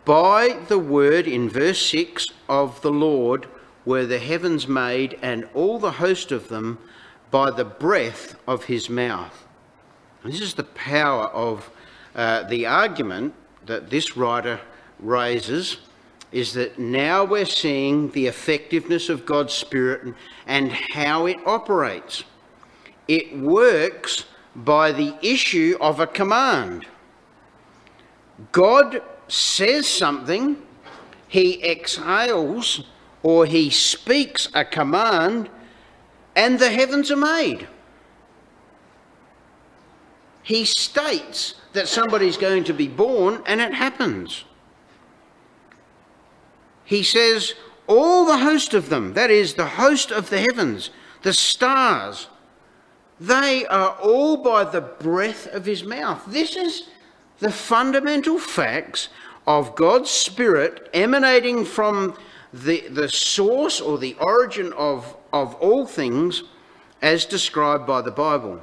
by 0.04 0.60
the 0.68 0.78
word 0.78 1.26
in 1.26 1.48
verse 1.48 1.80
6 1.90 2.26
of 2.48 2.80
the 2.82 2.90
Lord 2.90 3.46
were 3.84 4.06
the 4.06 4.18
heavens 4.18 4.68
made, 4.68 5.18
and 5.22 5.48
all 5.54 5.78
the 5.78 5.92
host 5.92 6.30
of 6.30 6.48
them 6.48 6.78
by 7.30 7.50
the 7.50 7.64
breath 7.64 8.36
of 8.46 8.64
his 8.64 8.90
mouth. 8.90 9.47
This 10.24 10.40
is 10.40 10.54
the 10.54 10.64
power 10.64 11.26
of 11.26 11.70
uh, 12.14 12.42
the 12.44 12.66
argument 12.66 13.34
that 13.66 13.90
this 13.90 14.16
writer 14.16 14.60
raises 14.98 15.78
is 16.32 16.52
that 16.54 16.78
now 16.78 17.24
we're 17.24 17.46
seeing 17.46 18.10
the 18.10 18.26
effectiveness 18.26 19.08
of 19.08 19.24
God's 19.24 19.54
Spirit 19.54 20.14
and 20.46 20.72
how 20.92 21.26
it 21.26 21.36
operates. 21.46 22.24
It 23.06 23.38
works 23.38 24.24
by 24.54 24.92
the 24.92 25.14
issue 25.22 25.76
of 25.80 26.00
a 26.00 26.06
command. 26.06 26.86
God 28.52 29.02
says 29.28 29.86
something, 29.86 30.60
he 31.28 31.62
exhales 31.62 32.84
or 33.22 33.46
he 33.46 33.70
speaks 33.70 34.48
a 34.54 34.64
command, 34.64 35.48
and 36.36 36.58
the 36.58 36.70
heavens 36.70 37.10
are 37.10 37.16
made. 37.16 37.66
He 40.48 40.64
states 40.64 41.54
that 41.74 41.88
somebody's 41.88 42.38
going 42.38 42.64
to 42.64 42.74
be 42.74 42.88
born, 42.88 43.42
and 43.46 43.60
it 43.60 43.74
happens 43.74 44.44
he 46.88 47.02
says, 47.02 47.52
all 47.86 48.24
the 48.24 48.38
host 48.38 48.72
of 48.72 48.88
them, 48.88 49.12
that 49.12 49.30
is, 49.30 49.54
the 49.54 49.66
host 49.66 50.10
of 50.10 50.30
the 50.30 50.38
heavens, 50.38 50.88
the 51.20 51.34
stars, 51.34 52.28
they 53.20 53.66
are 53.66 53.90
all 54.00 54.38
by 54.38 54.64
the 54.64 54.80
breath 54.80 55.46
of 55.48 55.66
his 55.66 55.84
mouth. 55.84 56.24
This 56.26 56.56
is 56.56 56.88
the 57.40 57.52
fundamental 57.52 58.38
facts 58.38 59.10
of 59.46 59.74
God's 59.74 60.08
Spirit 60.08 60.88
emanating 60.94 61.66
from 61.66 62.16
the, 62.54 62.88
the 62.88 63.10
source 63.10 63.82
or 63.82 63.98
the 63.98 64.16
origin 64.18 64.72
of, 64.72 65.14
of 65.30 65.56
all 65.56 65.84
things 65.84 66.42
as 67.02 67.26
described 67.26 67.86
by 67.86 68.00
the 68.00 68.10
Bible. 68.10 68.62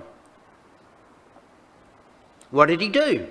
What 2.55 2.67
did 2.67 2.79
he 2.79 2.87
do? 2.87 3.27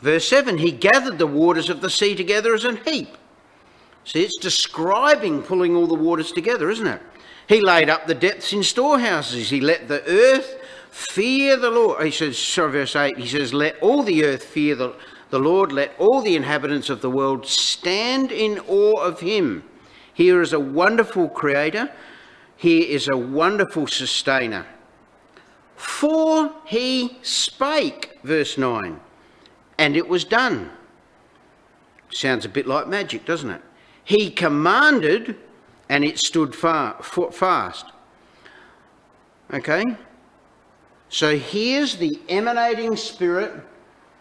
Verse 0.00 0.26
7 0.26 0.58
He 0.58 0.72
gathered 0.72 1.18
the 1.18 1.26
waters 1.26 1.68
of 1.68 1.82
the 1.82 1.90
sea 1.90 2.14
together 2.14 2.54
as 2.54 2.64
an 2.64 2.78
heap 2.84 3.08
See, 4.06 4.22
it's 4.22 4.38
describing 4.38 5.42
pulling 5.42 5.74
all 5.74 5.88
the 5.88 5.94
waters 5.94 6.30
together, 6.30 6.70
isn't 6.70 6.86
it? 6.86 7.02
He 7.48 7.60
laid 7.60 7.90
up 7.90 8.06
the 8.06 8.14
depths 8.14 8.52
in 8.52 8.62
storehouses. 8.62 9.50
He 9.50 9.60
let 9.60 9.88
the 9.88 10.02
earth 10.08 10.58
fear 10.90 11.56
the 11.56 11.70
Lord. 11.70 12.04
He 12.04 12.12
says, 12.12 12.38
sorry, 12.38 12.70
verse 12.70 12.94
8, 12.94 13.18
he 13.18 13.26
says, 13.26 13.52
Let 13.52 13.76
all 13.80 14.04
the 14.04 14.24
earth 14.24 14.44
fear 14.44 14.76
the, 14.76 14.94
the 15.30 15.40
Lord, 15.40 15.72
let 15.72 15.92
all 15.98 16.22
the 16.22 16.36
inhabitants 16.36 16.88
of 16.88 17.02
the 17.02 17.10
world 17.10 17.46
stand 17.46 18.30
in 18.30 18.60
awe 18.68 19.00
of 19.00 19.20
him. 19.20 19.64
Here 20.14 20.40
is 20.40 20.52
a 20.52 20.60
wonderful 20.60 21.28
creator. 21.28 21.90
Here 22.56 22.86
is 22.88 23.08
a 23.08 23.16
wonderful 23.16 23.88
sustainer. 23.88 24.66
For 25.76 26.52
he 26.64 27.18
spake, 27.22 28.18
verse 28.24 28.56
9, 28.56 28.98
and 29.78 29.96
it 29.96 30.08
was 30.08 30.24
done. 30.24 30.70
Sounds 32.10 32.44
a 32.44 32.48
bit 32.48 32.66
like 32.66 32.88
magic, 32.88 33.26
doesn't 33.26 33.50
it? 33.50 33.62
He 34.04 34.30
commanded 34.30 35.36
and 35.88 36.04
it 36.04 36.18
stood 36.18 36.54
far, 36.54 37.02
fast. 37.02 37.86
Okay? 39.52 39.84
So 41.08 41.36
here's 41.36 41.96
the 41.96 42.20
emanating 42.28 42.96
spirit 42.96 43.52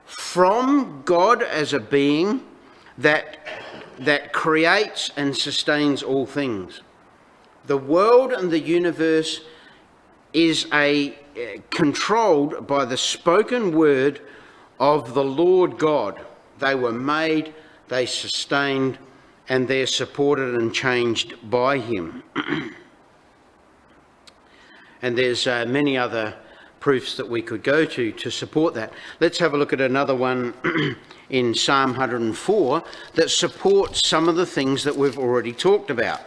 from 0.06 1.02
God 1.06 1.42
as 1.42 1.74
a 1.74 1.80
being 1.80 2.44
that, 2.98 3.38
that 4.00 4.34
creates 4.34 5.10
and 5.18 5.36
sustains 5.36 6.04
all 6.04 6.26
things. 6.26 6.82
The 7.66 7.78
world 7.78 8.32
and 8.32 8.52
the 8.52 8.60
universe 8.60 9.42
is 10.36 10.68
a 10.74 11.10
uh, 11.38 11.62
controlled 11.70 12.68
by 12.68 12.84
the 12.86 12.98
spoken 12.98 13.76
word 13.76 14.22
of 14.80 15.14
the 15.14 15.24
Lord 15.24 15.78
God. 15.78 16.24
They 16.60 16.76
were 16.76 16.92
made, 16.92 17.54
they 17.88 18.06
sustained, 18.06 18.98
and 19.48 19.68
they're 19.68 19.88
supported 19.88 20.56
and 20.56 20.74
changed 20.74 21.36
by 21.50 21.80
him. 21.80 22.24
and 25.02 25.18
there's 25.18 25.48
uh, 25.48 25.66
many 25.68 25.98
other 25.98 26.36
proofs 26.82 27.16
that 27.18 27.28
we 27.28 27.42
could 27.42 27.64
go 27.64 27.86
to 27.86 28.12
to 28.12 28.30
support 28.30 28.74
that. 28.74 28.92
Let's 29.22 29.40
have 29.40 29.54
a 29.54 29.58
look 29.58 29.72
at 29.74 29.82
another 29.82 30.16
one 30.16 30.54
in 31.30 31.56
Psalm 31.56 31.92
104 31.92 32.84
that 33.14 33.30
supports 33.30 34.08
some 34.08 34.28
of 34.28 34.36
the 34.36 34.46
things 34.46 34.84
that 34.84 34.96
we've 34.96 35.18
already 35.18 35.54
talked 35.54 35.90
about. 35.90 36.22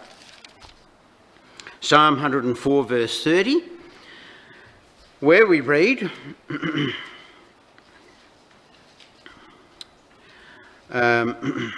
Psalm 1.81 2.15
104 2.15 2.85
verse 2.85 3.23
30 3.23 3.78
where 5.21 5.47
we 5.47 5.61
read 5.61 6.11
um, 10.91 11.73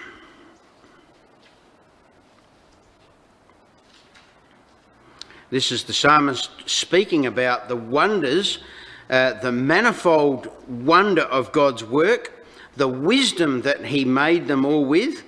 This 5.51 5.73
is 5.73 5.83
the 5.83 5.93
psalmist 5.93 6.51
speaking 6.67 7.27
about 7.27 7.67
the 7.67 7.75
wonders, 7.75 8.59
uh, 9.09 9.33
the 9.33 9.51
manifold 9.51 10.49
wonder 10.69 11.23
of 11.23 11.51
God's 11.51 11.83
work, 11.83 12.47
the 12.77 12.87
wisdom 12.87 13.63
that 13.63 13.85
he 13.87 14.05
made 14.05 14.47
them 14.47 14.65
all 14.65 14.85
with, 14.85 15.25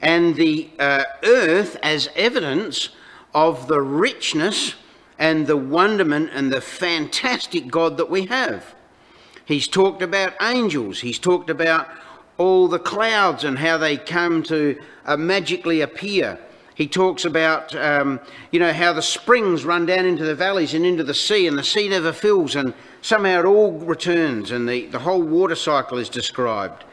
and 0.00 0.34
the 0.34 0.70
uh, 0.78 1.04
earth 1.24 1.76
as 1.82 2.08
evidence 2.16 2.88
of 3.34 3.68
the 3.68 3.82
richness 3.82 4.76
and 5.18 5.46
the 5.46 5.56
wonderment 5.56 6.30
and 6.32 6.52
the 6.52 6.60
fantastic 6.60 7.68
God 7.68 7.96
that 7.96 8.10
we 8.10 8.26
have. 8.26 8.74
He's 9.44 9.68
talked 9.68 10.02
about 10.02 10.34
angels, 10.42 11.00
he's 11.00 11.18
talked 11.18 11.50
about 11.50 11.88
all 12.38 12.68
the 12.68 12.78
clouds 12.78 13.44
and 13.44 13.58
how 13.58 13.78
they 13.78 13.96
come 13.96 14.42
to 14.44 14.78
uh, 15.06 15.16
magically 15.16 15.80
appear 15.80 16.38
he 16.76 16.86
talks 16.86 17.24
about, 17.24 17.74
um, 17.74 18.20
you 18.52 18.60
know, 18.60 18.70
how 18.70 18.92
the 18.92 19.00
springs 19.00 19.64
run 19.64 19.86
down 19.86 20.04
into 20.04 20.26
the 20.26 20.34
valleys 20.34 20.74
and 20.74 20.84
into 20.84 21.02
the 21.02 21.14
sea, 21.14 21.46
and 21.46 21.56
the 21.56 21.64
sea 21.64 21.88
never 21.88 22.12
fills, 22.12 22.54
and 22.54 22.74
somehow 23.00 23.40
it 23.40 23.46
all 23.46 23.72
returns, 23.72 24.50
and 24.50 24.68
the, 24.68 24.84
the 24.88 24.98
whole 24.98 25.22
water 25.22 25.54
cycle 25.54 25.96
is 25.96 26.10
described. 26.10 26.84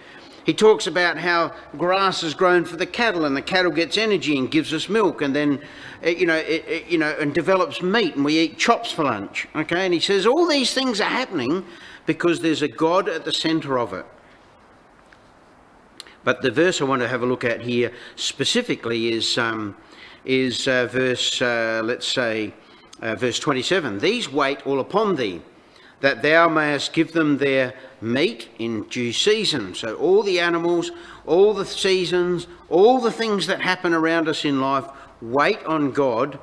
He 0.45 0.53
talks 0.53 0.87
about 0.87 1.17
how 1.17 1.53
grass 1.77 2.21
is 2.23 2.33
grown 2.33 2.65
for 2.65 2.75
the 2.75 2.85
cattle, 2.85 3.25
and 3.25 3.35
the 3.35 3.41
cattle 3.41 3.71
gets 3.71 3.97
energy 3.97 4.37
and 4.37 4.51
gives 4.51 4.73
us 4.73 4.89
milk, 4.89 5.21
and 5.21 5.33
then, 5.35 5.61
uh, 6.05 6.09
you 6.09 6.25
know, 6.25 6.35
it, 6.35 6.65
it, 6.67 6.87
you 6.87 6.97
know, 6.97 7.15
and 7.19 7.33
develops 7.33 7.81
meat, 7.81 8.15
and 8.15 8.25
we 8.25 8.39
eat 8.39 8.57
chops 8.57 8.91
for 8.91 9.03
lunch. 9.03 9.47
Okay, 9.55 9.85
and 9.85 9.93
he 9.93 9.99
says 9.99 10.25
all 10.25 10.45
these 10.47 10.73
things 10.73 10.99
are 10.99 11.09
happening 11.09 11.65
because 12.05 12.41
there's 12.41 12.61
a 12.61 12.67
God 12.67 13.07
at 13.07 13.23
the 13.23 13.31
centre 13.31 13.79
of 13.79 13.93
it. 13.93 14.05
But 16.23 16.41
the 16.41 16.51
verse 16.51 16.81
I 16.81 16.85
want 16.85 17.01
to 17.01 17.07
have 17.07 17.21
a 17.21 17.25
look 17.25 17.43
at 17.43 17.61
here 17.61 17.91
specifically 18.15 19.13
is, 19.13 19.37
um, 19.37 19.75
is 20.25 20.67
uh, 20.67 20.87
verse, 20.87 21.41
uh, 21.41 21.81
let's 21.83 22.07
say, 22.07 22.53
uh, 23.01 23.15
verse 23.15 23.39
27. 23.39 23.99
These 23.99 24.31
wait 24.31 24.65
all 24.65 24.79
upon 24.79 25.15
thee, 25.15 25.41
that 26.03 26.21
thou 26.21 26.49
mayest 26.49 26.91
give 26.91 27.13
them 27.13 27.37
their 27.37 27.73
meat 28.01 28.49
in 28.59 28.83
due 28.89 29.13
season. 29.13 29.73
So 29.73 29.95
all 29.95 30.21
the 30.21 30.37
animals, 30.37 30.91
all 31.25 31.53
the 31.53 31.65
seasons, 31.65 32.45
all 32.67 32.99
the 32.99 33.09
things 33.09 33.47
that 33.47 33.61
happen 33.61 33.93
around 33.93 34.27
us 34.27 34.43
in 34.43 34.59
life 34.59 34.83
wait 35.21 35.63
on 35.63 35.91
God 35.91 36.39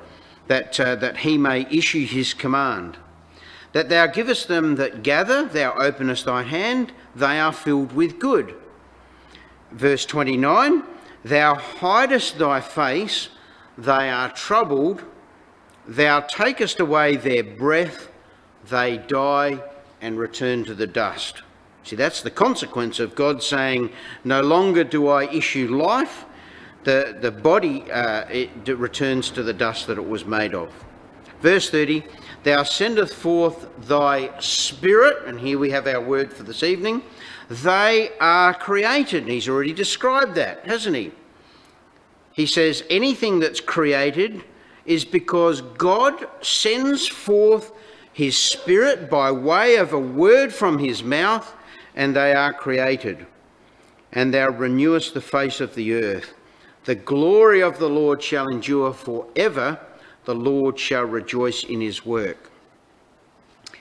that, 0.47 0.79
uh, 0.79 0.95
that 0.95 1.17
he 1.17 1.37
may 1.37 1.67
issue 1.69 2.07
his 2.07 2.33
command. 2.33 2.97
That 3.73 3.87
thou 3.87 4.07
givest 4.07 4.47
them 4.47 4.77
that 4.77 5.03
gather, 5.03 5.45
thou 5.45 5.75
openest 5.77 6.25
thy 6.25 6.41
hand, 6.41 6.91
they 7.15 7.39
are 7.39 7.53
filled 7.53 7.93
with 7.93 8.17
good. 8.17 8.55
Verse 9.71 10.07
29 10.07 10.81
Thou 11.23 11.53
hidest 11.53 12.39
thy 12.39 12.61
face, 12.61 13.29
they 13.77 14.09
are 14.09 14.31
troubled. 14.31 15.03
Thou 15.87 16.21
takest 16.21 16.79
away 16.79 17.15
their 17.15 17.43
breath, 17.43 18.10
they 18.69 18.97
die 18.97 19.61
and 20.01 20.17
return 20.17 20.63
to 20.65 20.73
the 20.73 20.87
dust. 20.87 21.43
See, 21.83 21.95
that's 21.95 22.21
the 22.21 22.31
consequence 22.31 22.99
of 22.99 23.15
God 23.15 23.41
saying, 23.41 23.91
No 24.23 24.41
longer 24.41 24.83
do 24.83 25.07
I 25.07 25.25
issue 25.25 25.75
life, 25.75 26.25
the, 26.83 27.17
the 27.19 27.31
body 27.31 27.91
uh, 27.91 28.25
it 28.29 28.67
returns 28.77 29.29
to 29.31 29.43
the 29.43 29.53
dust 29.53 29.87
that 29.87 29.97
it 29.97 30.07
was 30.07 30.25
made 30.25 30.53
of. 30.53 30.71
Verse 31.41 31.69
30 31.69 32.03
Thou 32.43 32.63
sendeth 32.63 33.13
forth 33.13 33.67
thy 33.87 34.37
spirit, 34.39 35.27
and 35.27 35.39
here 35.39 35.59
we 35.59 35.69
have 35.71 35.87
our 35.87 36.01
word 36.01 36.33
for 36.33 36.43
this 36.43 36.63
evening. 36.63 37.03
They 37.49 38.11
are 38.19 38.53
created. 38.53 39.23
And 39.23 39.31
he's 39.31 39.49
already 39.49 39.73
described 39.73 40.35
that, 40.35 40.65
hasn't 40.65 40.95
he? 40.95 41.11
He 42.33 42.45
says 42.45 42.83
anything 42.89 43.39
that's 43.39 43.59
created 43.59 44.43
is 44.85 45.05
because 45.05 45.61
God 45.61 46.27
sends 46.41 47.07
forth 47.07 47.71
his 48.21 48.37
spirit 48.37 49.09
by 49.09 49.31
way 49.31 49.77
of 49.77 49.93
a 49.93 49.99
word 49.99 50.53
from 50.53 50.77
his 50.77 51.01
mouth, 51.01 51.55
and 51.95 52.15
they 52.15 52.35
are 52.35 52.53
created. 52.53 53.25
And 54.11 54.31
thou 54.31 54.49
renewest 54.49 55.15
the 55.15 55.21
face 55.21 55.59
of 55.59 55.73
the 55.73 55.95
earth. 55.95 56.35
The 56.83 56.93
glory 56.93 57.63
of 57.63 57.79
the 57.79 57.89
Lord 57.89 58.21
shall 58.21 58.47
endure 58.47 58.93
forever. 58.93 59.79
The 60.25 60.35
Lord 60.35 60.77
shall 60.77 61.05
rejoice 61.05 61.63
in 61.63 61.81
his 61.81 62.05
work. 62.05 62.51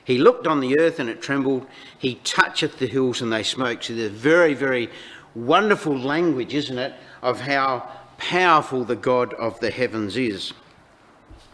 He 0.05 0.17
looked 0.17 0.47
on 0.47 0.61
the 0.61 0.81
earth 0.81 0.99
and 0.99 1.11
it 1.11 1.21
trembled. 1.21 1.67
He 1.99 2.15
toucheth 2.25 2.79
the 2.79 2.87
hills 2.87 3.21
and 3.21 3.31
they 3.31 3.43
smoke. 3.43 3.83
So 3.83 3.95
there's 3.95 4.11
very, 4.11 4.55
very 4.55 4.89
wonderful 5.35 5.99
language, 5.99 6.55
isn't 6.55 6.79
it, 6.79 6.95
of 7.21 7.43
how 7.43 7.91
powerful 8.17 8.85
the 8.85 8.97
God 8.97 9.35
of 9.35 9.61
the 9.61 9.71
heavens 9.71 10.17
is. 10.17 10.55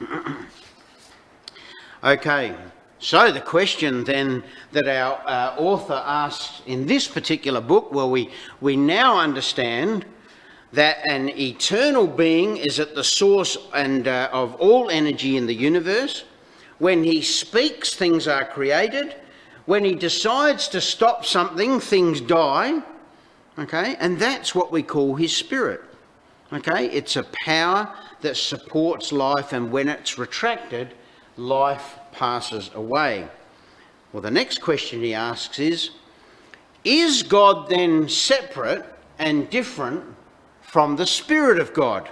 okay, 2.04 2.54
so 2.98 3.30
the 3.30 3.40
question 3.40 4.04
then 4.04 4.42
that 4.72 4.88
our 4.88 5.20
uh, 5.26 5.54
author 5.58 6.02
asks 6.04 6.62
in 6.66 6.86
this 6.86 7.06
particular 7.06 7.60
book, 7.60 7.92
well, 7.92 8.10
we, 8.10 8.30
we 8.60 8.76
now 8.76 9.18
understand 9.18 10.06
that 10.72 10.98
an 11.08 11.28
eternal 11.38 12.06
being 12.06 12.56
is 12.56 12.80
at 12.80 12.94
the 12.94 13.04
source 13.04 13.56
and 13.74 14.08
uh, 14.08 14.28
of 14.32 14.54
all 14.56 14.90
energy 14.90 15.36
in 15.36 15.46
the 15.46 15.54
universe. 15.54 16.24
When 16.78 17.04
he 17.04 17.22
speaks, 17.22 17.94
things 17.94 18.26
are 18.26 18.44
created. 18.44 19.16
When 19.66 19.84
he 19.84 19.94
decides 19.94 20.68
to 20.68 20.80
stop 20.80 21.24
something, 21.24 21.80
things 21.80 22.20
die. 22.20 22.82
Okay, 23.58 23.96
and 24.00 24.18
that's 24.18 24.54
what 24.54 24.70
we 24.70 24.82
call 24.82 25.14
his 25.14 25.34
spirit. 25.34 25.82
Okay, 26.52 26.86
it's 26.86 27.16
a 27.16 27.24
power 27.44 27.92
that 28.20 28.36
supports 28.36 29.12
life, 29.12 29.52
and 29.52 29.72
when 29.72 29.88
it's 29.88 30.18
retracted, 30.18 30.94
life 31.36 31.98
passes 32.16 32.70
away. 32.74 33.28
Well, 34.12 34.22
the 34.22 34.30
next 34.30 34.62
question 34.62 35.02
he 35.02 35.14
asks 35.14 35.58
is 35.58 35.90
Is 36.84 37.22
God 37.22 37.68
then 37.68 38.08
separate 38.08 38.84
and 39.18 39.48
different 39.50 40.04
from 40.62 40.96
the 40.96 41.06
Spirit 41.06 41.58
of 41.60 41.74
God? 41.74 42.08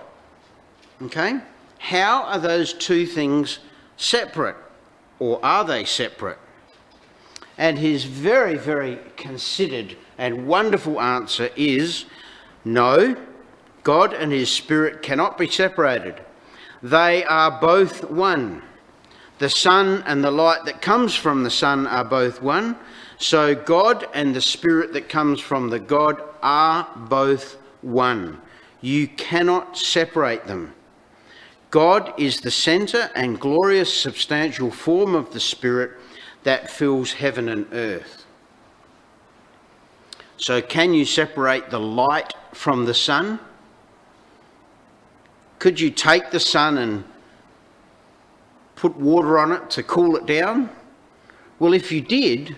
Okay, 1.03 1.41
how 1.79 2.25
are 2.25 2.39
those 2.39 2.73
two 2.73 3.07
things 3.07 3.59
separate, 3.97 4.57
or 5.19 5.45
are 5.45 5.65
they 5.65 5.85
separate? 5.85 6.39
And 7.57 7.79
his 7.79 8.05
very, 8.05 8.57
very 8.57 8.99
considered 9.17 9.97
and 10.19 10.47
wonderful 10.47 11.01
answer 11.01 11.51
is 11.57 12.05
no, 12.65 13.17
God 13.83 14.13
and 14.13 14.33
his 14.33 14.51
Spirit 14.51 15.03
cannot 15.03 15.37
be 15.39 15.49
separated. 15.49 16.21
They 16.83 17.25
are 17.25 17.61
both 17.61 18.11
one. 18.11 18.63
The 19.45 19.51
sun 19.51 20.03
and 20.07 20.25
the 20.25 20.31
light 20.31 20.65
that 20.65 20.81
comes 20.81 21.15
from 21.15 21.43
the 21.43 21.51
sun 21.51 21.87
are 21.87 22.03
both 22.03 22.41
one. 22.41 22.79
So 23.19 23.55
God 23.55 24.09
and 24.15 24.35
the 24.35 24.41
Spirit 24.41 24.95
that 24.95 25.11
comes 25.11 25.39
from 25.39 25.69
the 25.69 25.79
God 25.79 26.19
are 26.43 26.89
both 26.97 27.59
one. 27.83 28.41
You 28.81 29.07
cannot 29.07 29.77
separate 29.77 30.47
them. 30.47 30.75
God 31.71 32.15
is 32.17 32.41
the 32.41 32.51
centre 32.51 33.11
and 33.15 33.39
glorious 33.39 33.93
substantial 33.93 34.71
form 34.71 35.15
of 35.15 35.35
the 35.35 35.41
Spirit 35.41 35.91
that 36.45 36.71
fills 36.71 37.13
heaven 37.13 37.51
and 37.51 37.67
earth. 37.71 38.25
So, 40.39 40.63
can 40.63 40.95
you 40.95 41.05
separate 41.05 41.69
the 41.69 41.81
light 41.81 42.33
from 42.55 42.87
the 42.87 42.95
sun? 42.95 43.41
Could 45.59 45.79
you 45.79 45.91
take 45.91 46.31
the 46.31 46.41
sun 46.41 46.79
and 46.79 47.05
put 48.85 48.97
water 48.97 49.39
on 49.39 49.53
it 49.53 49.71
to 49.71 49.83
cool 49.83 50.17
it 50.17 50.27
down? 50.27 50.69
Well, 51.59 51.73
if 51.73 51.91
you 51.91 52.01
did, 52.01 52.57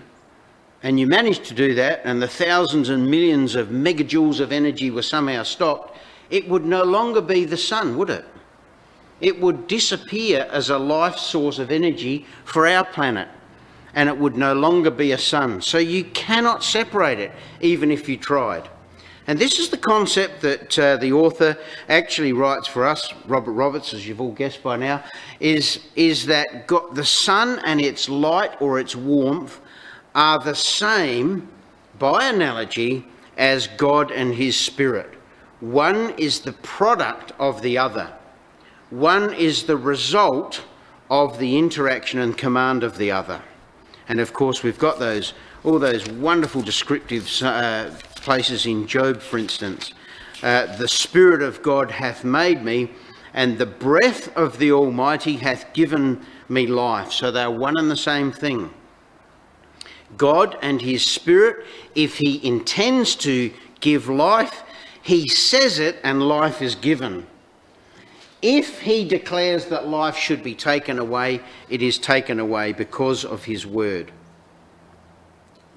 and 0.83 0.99
you 0.99 1.07
managed 1.07 1.45
to 1.45 1.53
do 1.53 1.73
that, 1.75 2.01
and 2.03 2.21
the 2.21 2.27
thousands 2.27 2.89
and 2.89 3.09
millions 3.09 3.55
of 3.55 3.69
megajoules 3.69 4.39
of 4.39 4.51
energy 4.51 4.91
were 4.91 5.01
somehow 5.01 5.43
stopped, 5.43 5.97
it 6.29 6.49
would 6.49 6.65
no 6.65 6.83
longer 6.83 7.21
be 7.21 7.45
the 7.45 7.55
sun, 7.55 7.97
would 7.97 8.09
it? 8.09 8.25
it 9.19 9.39
would 9.39 9.67
disappear 9.67 10.47
as 10.51 10.69
a 10.69 10.77
life 10.77 11.17
source 11.17 11.59
of 11.59 11.71
energy 11.71 12.25
for 12.45 12.67
our 12.67 12.85
planet 12.85 13.27
and 13.95 14.09
it 14.09 14.17
would 14.17 14.35
no 14.35 14.53
longer 14.53 14.91
be 14.91 15.11
a 15.11 15.17
sun. 15.17 15.61
So 15.61 15.79
you 15.79 16.03
cannot 16.03 16.63
separate 16.63 17.19
it, 17.19 17.31
even 17.61 17.89
if 17.89 18.07
you 18.07 18.15
tried. 18.15 18.69
And 19.27 19.37
this 19.37 19.59
is 19.59 19.67
the 19.69 19.77
concept 19.77 20.41
that 20.41 20.79
uh, 20.79 20.95
the 20.95 21.11
author 21.11 21.57
actually 21.89 22.31
writes 22.31 22.65
for 22.65 22.85
us, 22.85 23.13
Robert 23.25 23.51
Roberts, 23.51 23.93
as 23.93 24.07
you've 24.07 24.21
all 24.21 24.31
guessed 24.31 24.63
by 24.63 24.77
now, 24.77 25.03
is, 25.41 25.81
is 25.97 26.25
that 26.27 26.65
God, 26.65 26.95
the 26.95 27.03
sun 27.03 27.59
and 27.65 27.81
its 27.81 28.07
light 28.07 28.61
or 28.61 28.79
its 28.79 28.95
warmth 28.95 29.59
are 30.15 30.39
the 30.39 30.55
same, 30.55 31.49
by 31.99 32.29
analogy, 32.29 33.05
as 33.37 33.67
God 33.67 34.11
and 34.11 34.33
his 34.33 34.55
spirit. 34.55 35.13
One 35.59 36.11
is 36.17 36.39
the 36.39 36.53
product 36.53 37.33
of 37.37 37.61
the 37.61 37.77
other. 37.77 38.13
One 38.91 39.33
is 39.33 39.63
the 39.63 39.77
result 39.77 40.63
of 41.09 41.37
the 41.37 41.57
interaction 41.57 42.19
and 42.19 42.37
command 42.37 42.83
of 42.83 42.97
the 42.97 43.11
other. 43.11 43.41
And 44.07 44.21
of 44.21 44.31
course, 44.31 44.63
we've 44.63 44.79
got 44.79 44.99
those 44.99 45.33
all 45.63 45.79
those 45.79 46.07
wonderful 46.07 46.61
descriptive 46.61 47.29
uh, 47.41 47.89
places 48.27 48.65
in 48.65 48.85
Job, 48.85 49.21
for 49.21 49.37
instance. 49.37 49.93
Uh, 50.43 50.65
the 50.75 50.87
Spirit 50.89 51.41
of 51.41 51.63
God 51.63 51.89
hath 51.89 52.25
made 52.25 52.61
me, 52.61 52.91
and 53.33 53.57
the 53.57 53.65
breath 53.65 54.35
of 54.35 54.57
the 54.57 54.69
Almighty 54.69 55.37
hath 55.37 55.71
given 55.71 56.19
me 56.49 56.67
life. 56.67 57.13
So 57.13 57.31
they're 57.31 57.49
one 57.49 57.79
and 57.79 57.89
the 57.89 57.95
same 57.95 58.33
thing. 58.33 58.69
God 60.17 60.57
and 60.61 60.81
His 60.81 61.05
Spirit, 61.05 61.65
if 61.95 62.17
He 62.17 62.45
intends 62.45 63.15
to 63.27 63.53
give 63.79 64.09
life, 64.09 64.61
He 65.01 65.29
says 65.29 65.79
it 65.79 65.95
and 66.03 66.21
life 66.21 66.61
is 66.61 66.75
given. 66.75 67.27
If 68.41 68.81
he 68.81 69.07
declares 69.07 69.67
that 69.67 69.87
life 69.87 70.17
should 70.17 70.43
be 70.43 70.53
taken 70.53 70.99
away, 70.99 71.39
it 71.69 71.81
is 71.81 71.97
taken 71.97 72.41
away 72.41 72.73
because 72.73 73.23
of 73.23 73.45
his 73.45 73.65
word. 73.65 74.11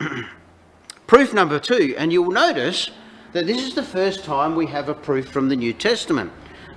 proof 1.11 1.35
number 1.35 1.59
two, 1.59 1.93
and 1.99 2.13
you'll 2.13 2.31
notice 2.31 2.89
that 3.33 3.45
this 3.45 3.61
is 3.67 3.75
the 3.75 3.83
first 3.83 4.23
time 4.23 4.55
we 4.55 4.69
have 4.69 4.89
a 4.89 4.95
proof 4.95 5.29
from 5.29 5.49
the 5.49 5.57
New 5.57 5.73
Testament. 5.73 6.31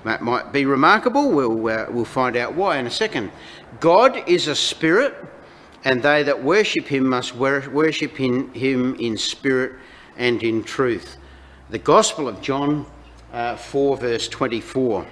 That 0.05 0.23
might 0.23 0.51
be 0.51 0.65
remarkable. 0.65 1.29
We'll, 1.29 1.67
uh, 1.67 1.85
we'll 1.91 2.03
find 2.03 2.35
out 2.35 2.55
why 2.55 2.77
in 2.77 2.87
a 2.87 2.89
second. 2.89 3.31
God 3.79 4.27
is 4.27 4.47
a 4.47 4.55
spirit, 4.55 5.13
and 5.83 6.01
they 6.01 6.23
that 6.23 6.43
worship 6.43 6.87
him 6.87 7.09
must 7.09 7.35
worship 7.35 8.19
in, 8.19 8.51
him 8.55 8.95
in 8.95 9.17
spirit 9.17 9.73
and 10.17 10.41
in 10.41 10.63
truth. 10.63 11.17
The 11.69 11.77
Gospel 11.77 12.27
of 12.27 12.41
John 12.41 12.87
uh, 13.33 13.55
4, 13.55 13.97
verse 13.97 14.27
24. 14.27 15.05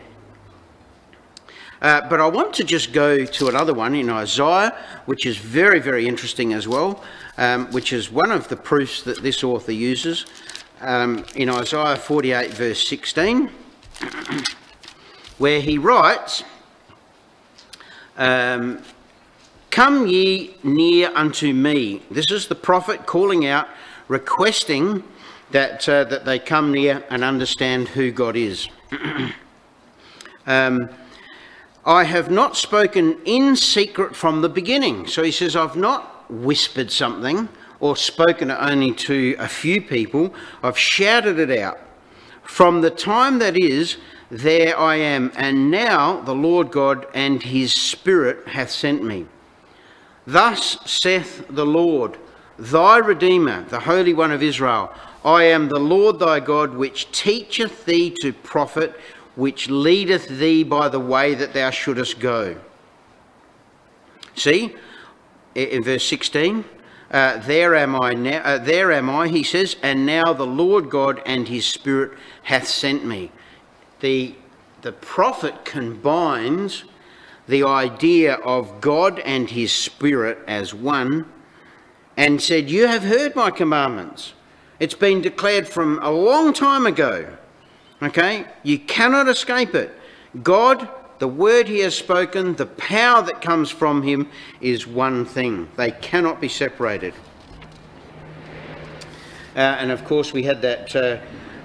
Uh, 1.81 2.07
but 2.07 2.21
I 2.21 2.27
want 2.27 2.53
to 2.55 2.63
just 2.63 2.93
go 2.93 3.25
to 3.25 3.47
another 3.47 3.73
one 3.73 3.95
in 3.95 4.09
Isaiah, 4.09 4.77
which 5.05 5.25
is 5.25 5.37
very, 5.37 5.79
very 5.79 6.07
interesting 6.07 6.53
as 6.53 6.67
well, 6.67 7.03
um, 7.39 7.71
which 7.71 7.91
is 7.91 8.11
one 8.11 8.31
of 8.31 8.49
the 8.49 8.55
proofs 8.55 9.01
that 9.03 9.23
this 9.23 9.43
author 9.43 9.71
uses. 9.71 10.25
Um, 10.79 11.25
in 11.35 11.49
Isaiah 11.49 11.95
48, 11.95 12.51
verse 12.51 12.87
16, 12.87 13.49
where 15.39 15.59
he 15.59 15.79
writes, 15.79 16.43
um, 18.17 18.83
Come 19.71 20.05
ye 20.05 20.57
near 20.63 21.11
unto 21.15 21.53
me. 21.53 22.03
This 22.11 22.29
is 22.29 22.47
the 22.47 22.55
prophet 22.55 23.07
calling 23.07 23.47
out, 23.47 23.67
requesting 24.07 25.03
that, 25.51 25.87
uh, 25.89 26.03
that 26.03 26.25
they 26.25 26.37
come 26.37 26.73
near 26.73 27.03
and 27.09 27.23
understand 27.23 27.87
who 27.87 28.11
God 28.11 28.35
is. 28.35 28.67
um, 30.45 30.89
I 31.85 32.03
have 32.03 32.29
not 32.29 32.55
spoken 32.55 33.19
in 33.25 33.55
secret 33.55 34.15
from 34.15 34.41
the 34.41 34.49
beginning. 34.49 35.07
So 35.07 35.23
he 35.23 35.31
says, 35.31 35.55
I've 35.55 35.75
not 35.75 36.31
whispered 36.31 36.91
something 36.91 37.49
or 37.79 37.95
spoken 37.95 38.51
it 38.51 38.57
only 38.59 38.93
to 38.93 39.35
a 39.39 39.47
few 39.47 39.81
people. 39.81 40.33
I've 40.61 40.77
shouted 40.77 41.39
it 41.39 41.57
out. 41.57 41.79
From 42.43 42.81
the 42.81 42.91
time 42.91 43.39
that 43.39 43.57
is, 43.57 43.97
there 44.29 44.77
I 44.77 44.95
am. 44.95 45.31
And 45.35 45.71
now 45.71 46.21
the 46.21 46.35
Lord 46.35 46.71
God 46.71 47.07
and 47.13 47.41
his 47.41 47.73
Spirit 47.73 48.47
hath 48.47 48.69
sent 48.69 49.03
me. 49.03 49.25
Thus 50.27 50.77
saith 50.85 51.45
the 51.49 51.65
Lord, 51.65 52.17
thy 52.59 52.97
Redeemer, 52.97 53.63
the 53.63 53.79
Holy 53.79 54.13
One 54.13 54.31
of 54.31 54.43
Israel 54.43 54.93
I 55.23 55.43
am 55.43 55.69
the 55.69 55.79
Lord 55.79 56.17
thy 56.19 56.39
God, 56.39 56.73
which 56.73 57.11
teacheth 57.11 57.85
thee 57.85 58.15
to 58.21 58.33
profit, 58.33 58.99
which 59.35 59.69
leadeth 59.69 60.27
thee 60.27 60.63
by 60.63 60.89
the 60.89 60.99
way 60.99 61.33
that 61.33 61.53
thou 61.53 61.69
shouldest 61.69 62.19
go. 62.19 62.57
See, 64.35 64.75
in 65.55 65.83
verse 65.83 66.05
16, 66.07 66.65
uh, 67.11 67.37
there 67.39 67.75
am 67.75 68.01
I 68.01 68.13
now, 68.13 68.41
uh, 68.43 68.57
there 68.57 68.91
am 68.91 69.09
I, 69.09 69.27
he 69.27 69.43
says, 69.43 69.75
and 69.83 70.05
now 70.05 70.31
the 70.33 70.47
Lord 70.47 70.89
God 70.89 71.21
and 71.25 71.47
his 71.47 71.65
Spirit 71.65 72.17
hath 72.43 72.67
sent 72.67 73.05
me. 73.05 73.31
The, 73.99 74.35
the 74.81 74.93
prophet 74.93 75.65
combines 75.65 76.85
the 77.47 77.63
idea 77.63 78.35
of 78.35 78.79
God 78.79 79.19
and 79.19 79.49
his 79.49 79.73
Spirit 79.73 80.39
as 80.47 80.73
one 80.73 81.25
and 82.15 82.41
said, 82.41 82.69
You 82.69 82.87
have 82.87 83.03
heard 83.03 83.35
my 83.35 83.51
commandments. 83.51 84.33
It's 84.79 84.93
been 84.93 85.21
declared 85.21 85.67
from 85.67 85.99
a 86.01 86.11
long 86.11 86.53
time 86.53 86.85
ago. 86.85 87.37
Okay? 88.01 88.45
You 88.63 88.79
cannot 88.79 89.27
escape 89.27 89.75
it. 89.75 89.91
God, 90.43 90.87
the 91.19 91.27
word 91.27 91.67
he 91.67 91.79
has 91.79 91.95
spoken, 91.95 92.55
the 92.55 92.65
power 92.65 93.21
that 93.21 93.41
comes 93.41 93.69
from 93.69 94.01
him 94.01 94.29
is 94.59 94.87
one 94.87 95.25
thing. 95.25 95.69
They 95.75 95.91
cannot 95.91 96.41
be 96.41 96.47
separated. 96.47 97.13
Uh, 99.55 99.59
and 99.59 99.91
of 99.91 100.05
course, 100.05 100.31
we 100.31 100.43
had 100.43 100.61
that, 100.61 100.95
uh, 100.95 101.17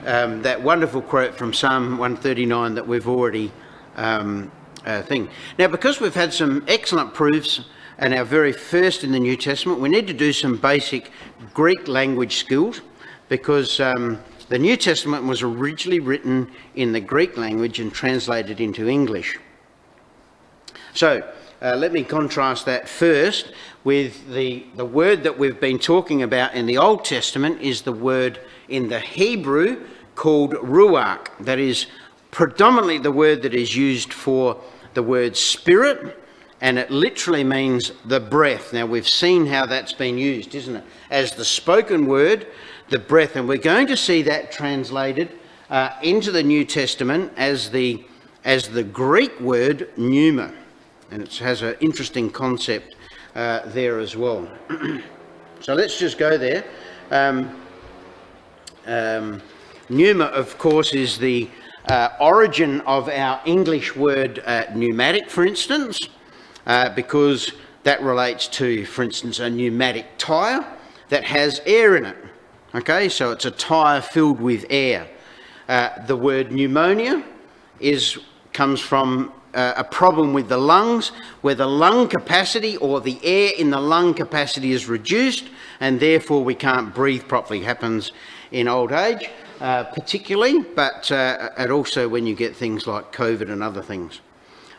um, 0.04 0.42
that 0.42 0.60
wonderful 0.60 1.00
quote 1.00 1.34
from 1.34 1.54
Psalm 1.54 1.98
139 1.98 2.74
that 2.74 2.86
we've 2.86 3.08
already 3.08 3.52
um, 3.94 4.50
uh, 4.84 5.02
thing. 5.02 5.28
Now, 5.58 5.68
because 5.68 6.00
we've 6.00 6.14
had 6.14 6.34
some 6.34 6.64
excellent 6.68 7.14
proofs 7.14 7.60
and 7.98 8.12
our 8.12 8.24
very 8.24 8.52
first 8.52 9.04
in 9.04 9.12
the 9.12 9.18
New 9.18 9.36
Testament, 9.36 9.80
we 9.80 9.88
need 9.88 10.06
to 10.06 10.12
do 10.12 10.32
some 10.32 10.56
basic 10.56 11.10
Greek 11.54 11.88
language 11.88 12.36
skills 12.36 12.82
because 13.28 13.80
um, 13.80 14.20
the 14.48 14.58
New 14.58 14.76
Testament 14.76 15.24
was 15.24 15.42
originally 15.42 16.00
written 16.00 16.50
in 16.74 16.92
the 16.92 17.00
Greek 17.00 17.36
language 17.36 17.80
and 17.80 17.92
translated 17.92 18.60
into 18.60 18.88
English. 18.88 19.38
So, 20.94 21.28
uh, 21.62 21.74
let 21.74 21.92
me 21.92 22.04
contrast 22.04 22.66
that 22.66 22.88
first 22.88 23.52
with 23.82 24.28
the, 24.32 24.64
the 24.76 24.84
word 24.84 25.22
that 25.22 25.38
we've 25.38 25.60
been 25.60 25.78
talking 25.78 26.22
about 26.22 26.54
in 26.54 26.66
the 26.66 26.76
Old 26.76 27.04
Testament 27.04 27.60
is 27.60 27.82
the 27.82 27.92
word 27.92 28.40
in 28.68 28.88
the 28.88 29.00
Hebrew 29.00 29.86
called 30.14 30.52
ruach. 30.52 31.28
That 31.40 31.58
is 31.58 31.86
predominantly 32.30 32.98
the 32.98 33.12
word 33.12 33.42
that 33.42 33.54
is 33.54 33.74
used 33.74 34.12
for 34.12 34.60
the 34.94 35.02
word 35.02 35.36
spirit, 35.36 36.18
and 36.60 36.78
it 36.78 36.90
literally 36.90 37.44
means 37.44 37.92
the 38.04 38.20
breath. 38.20 38.72
Now, 38.72 38.86
we've 38.86 39.08
seen 39.08 39.46
how 39.46 39.66
that's 39.66 39.92
been 39.92 40.18
used, 40.18 40.54
isn't 40.54 40.76
it? 40.76 40.84
As 41.10 41.34
the 41.34 41.44
spoken 41.44 42.06
word, 42.06 42.46
the 42.88 42.98
breath. 42.98 43.36
And 43.36 43.48
we're 43.48 43.58
going 43.58 43.86
to 43.88 43.96
see 43.96 44.22
that 44.22 44.52
translated 44.52 45.30
uh, 45.70 45.90
into 46.02 46.30
the 46.30 46.42
New 46.42 46.64
Testament 46.64 47.32
as 47.36 47.70
the, 47.70 48.04
as 48.44 48.68
the 48.68 48.84
Greek 48.84 49.38
word 49.40 49.90
pneuma. 49.96 50.52
And 51.10 51.22
it 51.22 51.36
has 51.36 51.62
an 51.62 51.76
interesting 51.80 52.30
concept 52.30 52.96
uh, 53.34 53.60
there 53.66 53.98
as 53.98 54.16
well. 54.16 54.48
so 55.60 55.74
let's 55.74 55.98
just 55.98 56.18
go 56.18 56.38
there. 56.38 56.64
Um, 57.10 57.60
um, 58.86 59.42
pneuma, 59.88 60.26
of 60.26 60.58
course, 60.58 60.94
is 60.94 61.18
the 61.18 61.48
uh, 61.88 62.10
origin 62.20 62.80
of 62.82 63.08
our 63.08 63.40
English 63.44 63.94
word 63.94 64.42
uh, 64.44 64.64
pneumatic, 64.74 65.30
for 65.30 65.44
instance, 65.44 66.08
uh, 66.66 66.88
because 66.90 67.52
that 67.84 68.02
relates 68.02 68.48
to, 68.48 68.84
for 68.86 69.04
instance, 69.04 69.38
a 69.38 69.48
pneumatic 69.48 70.06
tyre 70.18 70.66
that 71.08 71.22
has 71.24 71.60
air 71.64 71.96
in 71.96 72.04
it. 72.04 72.16
Okay, 72.76 73.08
so 73.08 73.32
it's 73.32 73.46
a 73.46 73.50
tyre 73.50 74.02
filled 74.02 74.38
with 74.38 74.66
air. 74.68 75.08
Uh, 75.66 75.88
the 76.04 76.14
word 76.14 76.52
pneumonia 76.52 77.24
is 77.80 78.18
comes 78.52 78.82
from 78.82 79.32
uh, 79.54 79.72
a 79.78 79.84
problem 79.84 80.34
with 80.34 80.50
the 80.50 80.58
lungs, 80.58 81.08
where 81.40 81.54
the 81.54 81.66
lung 81.66 82.06
capacity 82.06 82.76
or 82.76 83.00
the 83.00 83.18
air 83.24 83.52
in 83.56 83.70
the 83.70 83.80
lung 83.80 84.12
capacity 84.12 84.72
is 84.72 84.88
reduced, 84.88 85.48
and 85.80 86.00
therefore 86.00 86.44
we 86.44 86.54
can't 86.54 86.94
breathe 86.94 87.26
properly. 87.26 87.62
Happens 87.62 88.12
in 88.52 88.68
old 88.68 88.92
age 88.92 89.30
uh, 89.62 89.84
particularly, 89.84 90.60
but 90.60 91.10
uh, 91.10 91.48
and 91.56 91.72
also 91.72 92.10
when 92.10 92.26
you 92.26 92.34
get 92.34 92.54
things 92.54 92.86
like 92.86 93.10
COVID 93.10 93.50
and 93.50 93.62
other 93.62 93.80
things. 93.80 94.20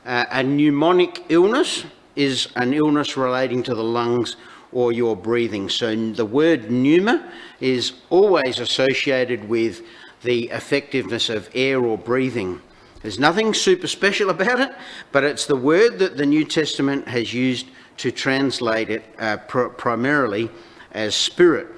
Uh, 0.06 0.26
a 0.30 0.44
pneumonic 0.44 1.24
illness 1.30 1.86
is 2.16 2.50
an 2.56 2.76
illness 2.76 3.18
relating 3.18 3.64
to 3.64 3.74
the 3.74 3.84
lungs 3.84 4.36
or 4.78 4.92
your 4.92 5.16
breathing. 5.16 5.68
So 5.70 5.96
the 6.12 6.24
word 6.24 6.70
pneuma 6.70 7.32
is 7.60 7.94
always 8.12 8.60
associated 8.60 9.50
with 9.50 9.82
the 10.22 10.50
effectiveness 10.50 11.32
of 11.32 11.50
air 11.56 11.84
or 11.84 11.98
breathing. 11.98 12.62
There's 13.02 13.18
nothing 13.18 13.56
super 13.56 13.88
special 13.88 14.30
about 14.38 14.60
it, 14.60 14.70
but 15.12 15.24
it's 15.24 15.48
the 15.48 15.56
word 15.56 15.98
that 15.98 16.16
the 16.16 16.28
New 16.28 16.46
Testament 16.46 17.08
has 17.08 17.34
used 17.34 17.66
to 17.98 18.12
translate 18.12 18.92
it 18.92 19.04
uh, 19.18 19.38
pr 19.38 19.64
primarily 19.70 20.52
as 20.92 21.16
spirit. 21.16 21.70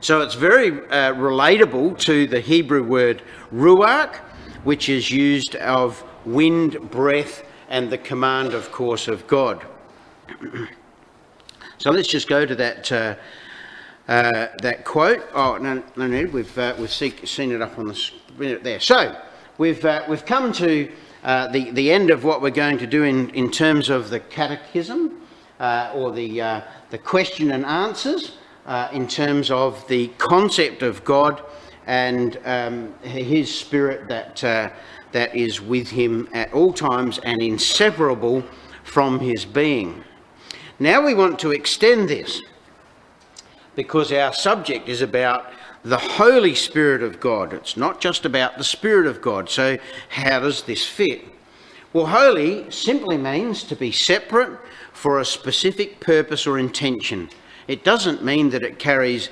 So 0.00 0.20
it's 0.20 0.36
very 0.36 0.70
uh, 0.70 1.14
relatable 1.14 1.98
to 2.02 2.28
the 2.28 2.38
Hebrew 2.38 2.84
word 2.84 3.20
ruach, 3.52 4.14
which 4.62 4.88
is 4.88 5.10
used 5.10 5.56
of 5.56 6.04
wind, 6.24 6.88
breath, 6.92 7.42
and 7.68 7.90
the 7.90 7.98
command, 7.98 8.54
of 8.54 8.70
course, 8.70 9.08
of 9.08 9.26
God. 9.26 9.66
so 11.78 11.90
let's 11.90 12.08
just 12.08 12.28
go 12.28 12.44
to 12.44 12.54
that 12.54 12.92
uh, 12.92 13.14
uh, 14.08 14.48
that 14.62 14.84
quote. 14.84 15.26
Oh 15.34 15.56
no, 15.56 15.82
no 15.96 16.06
need. 16.06 16.32
We've 16.32 16.58
uh, 16.58 16.74
we've 16.78 16.92
see, 16.92 17.14
seen 17.24 17.52
it 17.52 17.62
up 17.62 17.78
on 17.78 17.88
the 17.88 17.94
screen 17.94 18.62
there. 18.62 18.80
So 18.80 19.16
we've 19.58 19.84
uh, 19.84 20.04
we've 20.08 20.26
come 20.26 20.52
to 20.54 20.90
uh, 21.24 21.48
the 21.48 21.70
the 21.70 21.90
end 21.90 22.10
of 22.10 22.24
what 22.24 22.42
we're 22.42 22.50
going 22.50 22.78
to 22.78 22.86
do 22.86 23.04
in 23.04 23.30
in 23.30 23.50
terms 23.50 23.88
of 23.88 24.10
the 24.10 24.20
catechism 24.20 25.20
or 25.58 26.12
the 26.12 26.62
the 26.90 26.98
question 26.98 27.50
and 27.50 27.64
answers 27.64 28.38
uh, 28.68 28.88
in 28.92 29.08
terms 29.08 29.50
of 29.50 29.86
the 29.88 30.08
concept 30.18 30.82
of 30.82 31.04
God 31.04 31.42
and 31.86 32.38
um, 32.44 32.94
his 33.00 33.52
spirit 33.52 34.08
that, 34.08 34.44
uh, 34.44 34.70
that 35.12 35.34
is 35.34 35.60
with 35.60 35.88
him 35.88 36.28
at 36.34 36.52
all 36.52 36.72
times 36.72 37.18
and 37.24 37.40
inseparable 37.40 38.44
from 38.84 39.18
his 39.18 39.46
being. 39.46 40.04
Now 40.78 41.04
we 41.04 41.14
want 41.14 41.38
to 41.40 41.50
extend 41.50 42.08
this 42.08 42.40
because 43.74 44.12
our 44.12 44.32
subject 44.32 44.88
is 44.88 45.02
about 45.02 45.52
the 45.82 45.98
Holy 45.98 46.54
Spirit 46.54 47.02
of 47.02 47.18
God. 47.18 47.52
It's 47.52 47.76
not 47.76 48.00
just 48.00 48.24
about 48.24 48.58
the 48.58 48.64
Spirit 48.64 49.06
of 49.06 49.20
God. 49.20 49.48
So, 49.48 49.78
how 50.08 50.40
does 50.40 50.62
this 50.62 50.84
fit? 50.84 51.24
Well, 51.92 52.06
holy 52.06 52.70
simply 52.70 53.16
means 53.16 53.64
to 53.64 53.74
be 53.74 53.90
separate 53.90 54.58
for 54.92 55.18
a 55.18 55.24
specific 55.24 56.00
purpose 56.00 56.46
or 56.46 56.58
intention. 56.58 57.30
It 57.66 57.82
doesn't 57.82 58.22
mean 58.24 58.50
that 58.50 58.62
it 58.62 58.78
carries 58.78 59.30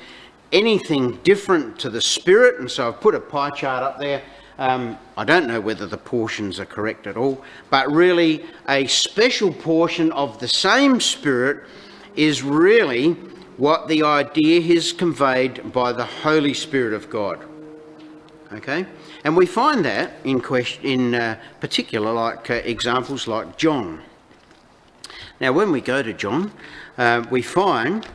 anything 0.53 1.17
different 1.23 1.79
to 1.81 1.91
the 1.91 2.01
Spirit, 2.01 2.59
and 2.59 2.71
so 2.71 2.89
I've 2.89 3.01
put 3.01 3.15
a 3.15 3.21
pie 3.21 3.51
chart 3.51 3.83
up 3.83 3.99
there. 3.99 4.23
Um, 4.59 4.99
I 5.19 5.25
don't 5.25 5.47
know 5.47 5.61
whether 5.61 5.87
the 5.87 5.99
portions 5.99 6.59
are 6.59 6.65
correct 6.65 7.07
at 7.07 7.17
all, 7.17 7.45
but 7.69 7.91
really 7.91 8.45
a 8.69 8.87
special 8.87 9.53
portion 9.53 10.11
of 10.13 10.39
the 10.39 10.49
same 10.49 10.99
Spirit 11.01 11.65
is 12.17 12.43
really 12.43 13.13
what 13.59 13.89
the 13.89 14.03
idea 14.03 14.61
is 14.61 14.93
conveyed 14.93 15.73
by 15.73 15.93
the 15.93 16.05
Holy 16.05 16.55
Spirit 16.55 16.95
of 16.95 17.11
God. 17.11 17.41
Okay, 18.53 18.87
and 19.25 19.37
we 19.37 19.45
find 19.45 19.85
that 19.85 20.13
in 20.25 20.41
question, 20.41 20.85
in 20.85 21.15
uh, 21.15 21.39
particular, 21.61 22.13
like 22.13 22.49
uh, 22.49 22.55
examples 22.55 23.27
like 23.27 23.59
John. 23.59 24.03
Now, 25.41 25.53
when 25.53 25.73
we 25.73 25.81
go 25.81 26.03
to 26.03 26.13
John, 26.15 26.53
uh, 26.97 27.27
we 27.31 27.43
find 27.43 28.07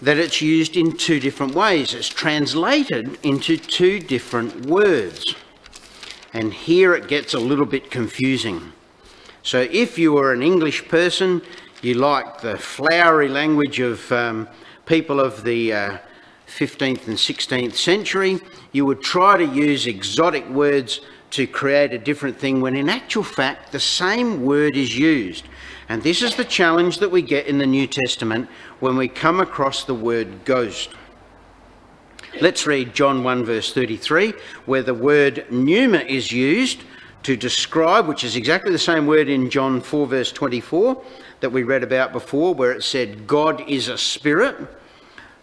that 0.00 0.16
it's 0.16 0.40
used 0.40 0.76
in 0.76 0.96
two 0.96 1.20
different 1.20 1.54
ways. 1.54 1.92
It's 1.92 2.08
translated 2.08 3.18
into 3.22 3.58
two 3.58 3.98
different 4.00 4.66
words. 4.66 5.34
And 6.32 6.52
here 6.52 6.94
it 6.94 7.08
gets 7.08 7.34
a 7.34 7.38
little 7.40 7.66
bit 7.66 7.90
confusing. 7.90 8.72
So 9.42 9.66
if 9.70 9.98
you 9.98 10.12
were 10.12 10.32
an 10.32 10.42
English 10.42 10.88
person, 10.88 11.42
you 11.82 11.94
like 11.94 12.40
the 12.40 12.56
flowery 12.58 13.28
language 13.28 13.80
of 13.80 14.10
um, 14.12 14.48
people 14.86 15.18
of 15.18 15.44
the 15.44 15.72
uh, 15.72 15.98
15th 16.46 17.06
and 17.08 17.16
16th 17.16 17.74
century, 17.74 18.40
you 18.72 18.84
would 18.84 19.02
try 19.02 19.36
to 19.36 19.44
use 19.44 19.86
exotic 19.86 20.48
words 20.48 21.00
to 21.30 21.46
create 21.46 21.92
a 21.92 21.98
different 21.98 22.38
thing 22.38 22.60
when 22.60 22.76
in 22.76 22.88
actual 22.88 23.22
fact 23.22 23.72
the 23.72 23.80
same 23.80 24.44
word 24.44 24.76
is 24.76 24.98
used. 24.98 25.44
And 25.88 26.02
this 26.02 26.22
is 26.22 26.36
the 26.36 26.44
challenge 26.44 26.98
that 26.98 27.10
we 27.10 27.22
get 27.22 27.46
in 27.46 27.58
the 27.58 27.66
New 27.66 27.86
Testament 27.86 28.48
when 28.78 28.96
we 28.96 29.08
come 29.08 29.40
across 29.40 29.84
the 29.84 29.94
word 29.94 30.44
ghost. 30.44 30.90
Let's 32.38 32.66
read 32.66 32.94
John 32.94 33.24
1 33.24 33.44
verse 33.44 33.72
33 33.72 34.34
where 34.64 34.82
the 34.82 34.94
word 34.94 35.46
pneuma 35.50 35.98
is 35.98 36.30
used 36.30 36.80
to 37.24 37.36
describe, 37.36 38.06
which 38.06 38.24
is 38.24 38.36
exactly 38.36 38.70
the 38.70 38.78
same 38.78 39.06
word 39.06 39.28
in 39.28 39.50
John 39.50 39.80
4 39.80 40.06
verse 40.06 40.30
24 40.32 41.02
that 41.40 41.50
we 41.50 41.64
read 41.64 41.82
about 41.82 42.12
before 42.12 42.54
where 42.54 42.72
it 42.72 42.84
said 42.84 43.26
God 43.26 43.68
is 43.68 43.88
a 43.88 43.98
spirit. 43.98 44.56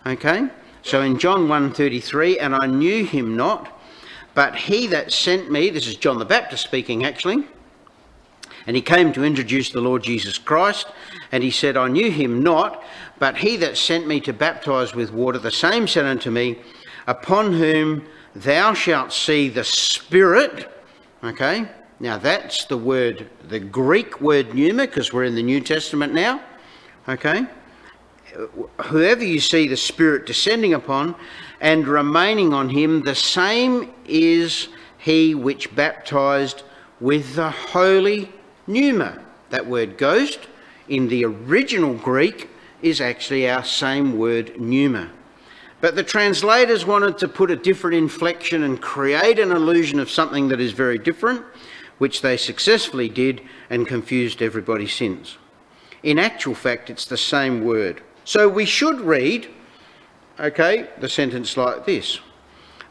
Okay? 0.06 0.48
So 0.82 1.02
in 1.02 1.20
John 1.20 1.48
1:33, 1.48 2.40
and 2.40 2.56
I 2.56 2.66
knew 2.68 3.04
him 3.04 3.36
not, 3.36 3.78
but 4.34 4.56
he 4.56 4.88
that 4.88 5.12
sent 5.12 5.52
me, 5.52 5.70
this 5.70 5.88
is 5.88 5.96
John 5.96 6.20
the 6.20 6.26
Baptist 6.26 6.64
speaking 6.64 7.04
actually, 7.04 7.44
and 8.66 8.76
he 8.76 8.82
came 8.82 9.12
to 9.14 9.24
introduce 9.24 9.70
the 9.70 9.82
Lord 9.82 10.04
Jesus 10.04 10.38
Christ, 10.38 10.88
and 11.32 11.44
he 11.44 11.52
said, 11.52 11.76
I 11.76 11.90
knew 11.90 12.10
him 12.12 12.42
not, 12.42 12.82
but 13.20 13.38
he 13.38 13.58
that 13.58 13.78
sent 13.78 14.08
me 14.08 14.22
to 14.22 14.34
baptize 14.34 14.96
with 14.96 15.12
water, 15.12 15.40
the 15.40 15.52
same 15.52 15.88
said 15.88 16.06
unto 16.06 16.32
me, 16.32 16.58
Upon 17.08 17.54
whom 17.54 18.06
thou 18.36 18.74
shalt 18.74 19.14
see 19.14 19.50
the 19.50 19.64
Spirit. 19.64 20.70
Okay, 21.24 21.68
now 22.00 22.18
that's 22.18 22.66
the 22.66 22.78
word, 22.78 23.30
the 23.48 23.60
Greek 23.60 24.22
word 24.22 24.54
pneuma, 24.54 24.86
because 24.86 25.12
we're 25.12 25.24
in 25.24 25.36
the 25.36 25.42
New 25.42 25.62
Testament 25.62 26.14
now. 26.14 26.42
Okay, 27.10 27.46
whoever 28.86 29.24
you 29.24 29.40
see 29.40 29.68
the 29.68 29.78
Spirit 29.78 30.26
descending 30.26 30.74
upon 30.74 31.16
and 31.62 31.88
remaining 31.88 32.54
on 32.54 32.70
him, 32.70 33.02
the 33.02 33.16
same 33.16 33.92
is 34.06 34.68
he 34.98 35.34
which 35.34 35.74
baptized 35.76 36.64
with 37.00 37.36
the 37.36 37.50
Holy 37.50 38.32
Pneuma. 38.68 39.24
That 39.50 39.66
word 39.66 39.98
ghost 39.98 40.40
in 40.90 41.08
the 41.08 41.24
original 41.26 41.94
Greek 41.94 42.50
is 42.82 43.00
actually 43.00 43.50
our 43.50 43.64
same 43.64 44.18
word 44.18 44.60
pneuma. 44.60 45.12
But 45.80 45.96
the 45.96 46.04
translators 46.04 46.86
wanted 46.86 47.20
to 47.20 47.28
put 47.28 47.52
a 47.52 47.56
different 47.56 47.98
inflection 47.98 48.64
and 48.64 48.82
create 48.82 49.38
an 49.38 49.52
illusion 49.52 50.00
of 50.00 50.10
something 50.10 50.48
that 50.48 50.60
is 50.60 50.72
very 50.72 50.98
different, 50.98 51.44
which 52.00 52.22
they 52.22 52.36
successfully 52.36 53.10
did 53.10 53.42
and 53.70 53.88
confused 53.88 54.42
everybody 54.42 54.88
since. 54.88 55.38
In 56.02 56.18
actual 56.18 56.56
fact, 56.56 56.90
it's 56.90 57.06
the 57.06 57.18
same 57.18 57.64
word. 57.64 58.02
So 58.24 58.50
we 58.50 58.66
should 58.66 59.02
read, 59.02 59.50
okay, 60.40 60.90
the 61.00 61.10
sentence 61.10 61.56
like 61.58 61.86
this 61.86 62.20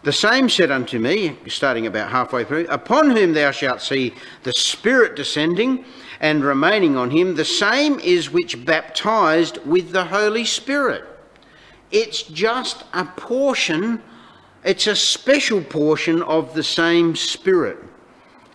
The 0.04 0.12
same 0.12 0.48
said 0.48 0.70
unto 0.70 1.00
me, 1.00 1.36
starting 1.48 1.86
about 1.86 2.10
halfway 2.10 2.44
through, 2.44 2.66
Upon 2.68 3.10
whom 3.10 3.32
thou 3.32 3.50
shalt 3.50 3.82
see 3.82 4.14
the 4.44 4.52
Spirit 4.52 5.16
descending 5.16 5.84
and 6.20 6.44
remaining 6.44 6.96
on 6.96 7.10
him, 7.10 7.34
the 7.34 7.44
same 7.44 7.98
is 7.98 8.30
which 8.30 8.64
baptized 8.64 9.58
with 9.66 9.90
the 9.90 10.04
Holy 10.04 10.44
Spirit. 10.44 11.04
It's 11.90 12.22
just 12.22 12.84
a 12.92 13.04
portion, 13.04 14.02
it's 14.64 14.86
a 14.86 14.96
special 14.96 15.62
portion 15.62 16.22
of 16.22 16.54
the 16.54 16.62
same 16.62 17.14
Spirit. 17.14 17.78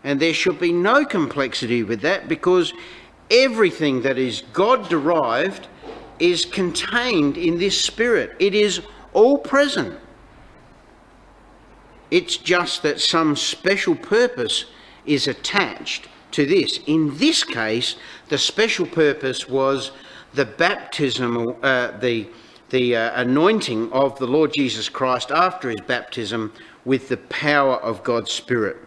And 0.04 0.20
there 0.20 0.34
should 0.34 0.60
be 0.60 0.74
no 0.74 1.06
complexity 1.06 1.84
with 1.84 2.02
that 2.02 2.28
because 2.28 2.74
everything 3.30 4.02
that 4.02 4.18
is 4.18 4.44
God 4.54 4.90
derived 4.90 5.68
is 6.20 6.46
contained 6.46 7.38
in 7.38 7.58
this 7.58 7.80
Spirit. 7.80 8.36
It 8.40 8.54
is 8.54 8.82
all 9.14 9.38
present. 9.38 10.00
It's 12.10 12.36
just 12.36 12.84
that 12.84 13.00
some 13.00 13.36
special 13.36 13.96
purpose 13.96 14.66
is 15.06 15.28
attached 15.28 16.08
to 16.32 16.46
this. 16.46 16.80
In 16.88 17.18
this 17.18 17.44
case, 17.44 17.96
the 18.30 18.38
special 18.38 18.86
purpose 18.86 19.48
was 19.48 19.92
the 20.34 20.46
baptismal, 20.46 21.58
uh, 21.64 21.98
the 22.00 22.28
the 22.72 22.96
uh, 22.96 23.22
anointing 23.22 23.92
of 23.92 24.18
the 24.18 24.26
Lord 24.26 24.54
Jesus 24.54 24.90
Christ 24.90 25.30
after 25.30 25.70
his 25.70 25.82
baptism 25.82 26.54
with 26.84 27.10
the 27.10 27.18
power 27.18 27.76
of 27.76 28.04
God's 28.04 28.32
Spirit. 28.32 28.78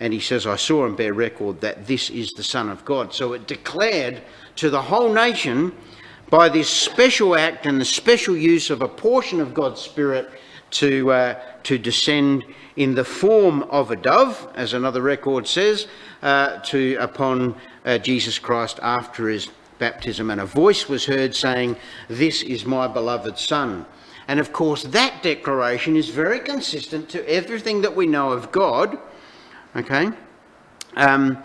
And 0.00 0.12
he 0.12 0.20
says, 0.20 0.46
I 0.46 0.56
saw 0.56 0.86
and 0.86 0.96
bear 0.96 1.12
record 1.12 1.60
that 1.60 1.86
this 1.86 2.10
is 2.10 2.30
the 2.32 2.42
Son 2.42 2.68
of 2.68 2.84
God. 2.84 3.12
So 3.12 3.34
it 3.34 3.46
declared 3.46 4.22
to 4.56 4.70
the 4.70 4.82
whole 4.82 5.12
nation 5.12 5.72
by 6.30 6.48
this 6.48 6.70
special 6.70 7.36
act 7.36 7.66
and 7.66 7.80
the 7.80 7.84
special 7.84 8.36
use 8.36 8.70
of 8.70 8.82
a 8.82 8.88
portion 8.88 9.40
of 9.40 9.52
God's 9.52 9.80
Spirit 9.80 10.30
to, 10.70 11.12
uh, 11.12 11.40
to 11.64 11.78
descend 11.78 12.44
in 12.76 12.94
the 12.94 13.04
form 13.04 13.64
of 13.64 13.90
a 13.90 13.96
dove, 13.96 14.50
as 14.54 14.72
another 14.72 15.02
record 15.02 15.46
says, 15.46 15.86
uh, 16.22 16.58
to 16.60 16.96
upon 16.96 17.54
uh, 17.84 17.98
Jesus 17.98 18.38
Christ 18.38 18.78
after 18.82 19.28
his 19.28 19.48
baptism, 19.82 20.30
and 20.30 20.40
a 20.40 20.46
voice 20.46 20.88
was 20.88 21.06
heard 21.06 21.34
saying, 21.34 21.74
This 22.06 22.42
is 22.42 22.64
my 22.64 22.86
beloved 22.86 23.36
Son. 23.36 23.84
And 24.28 24.38
of 24.38 24.52
course, 24.52 24.84
that 24.84 25.24
declaration 25.24 25.96
is 25.96 26.08
very 26.08 26.38
consistent 26.38 27.08
to 27.08 27.28
everything 27.28 27.82
that 27.82 27.96
we 27.96 28.06
know 28.06 28.30
of 28.30 28.52
God, 28.52 28.96
okay, 29.74 30.10
um, 30.94 31.36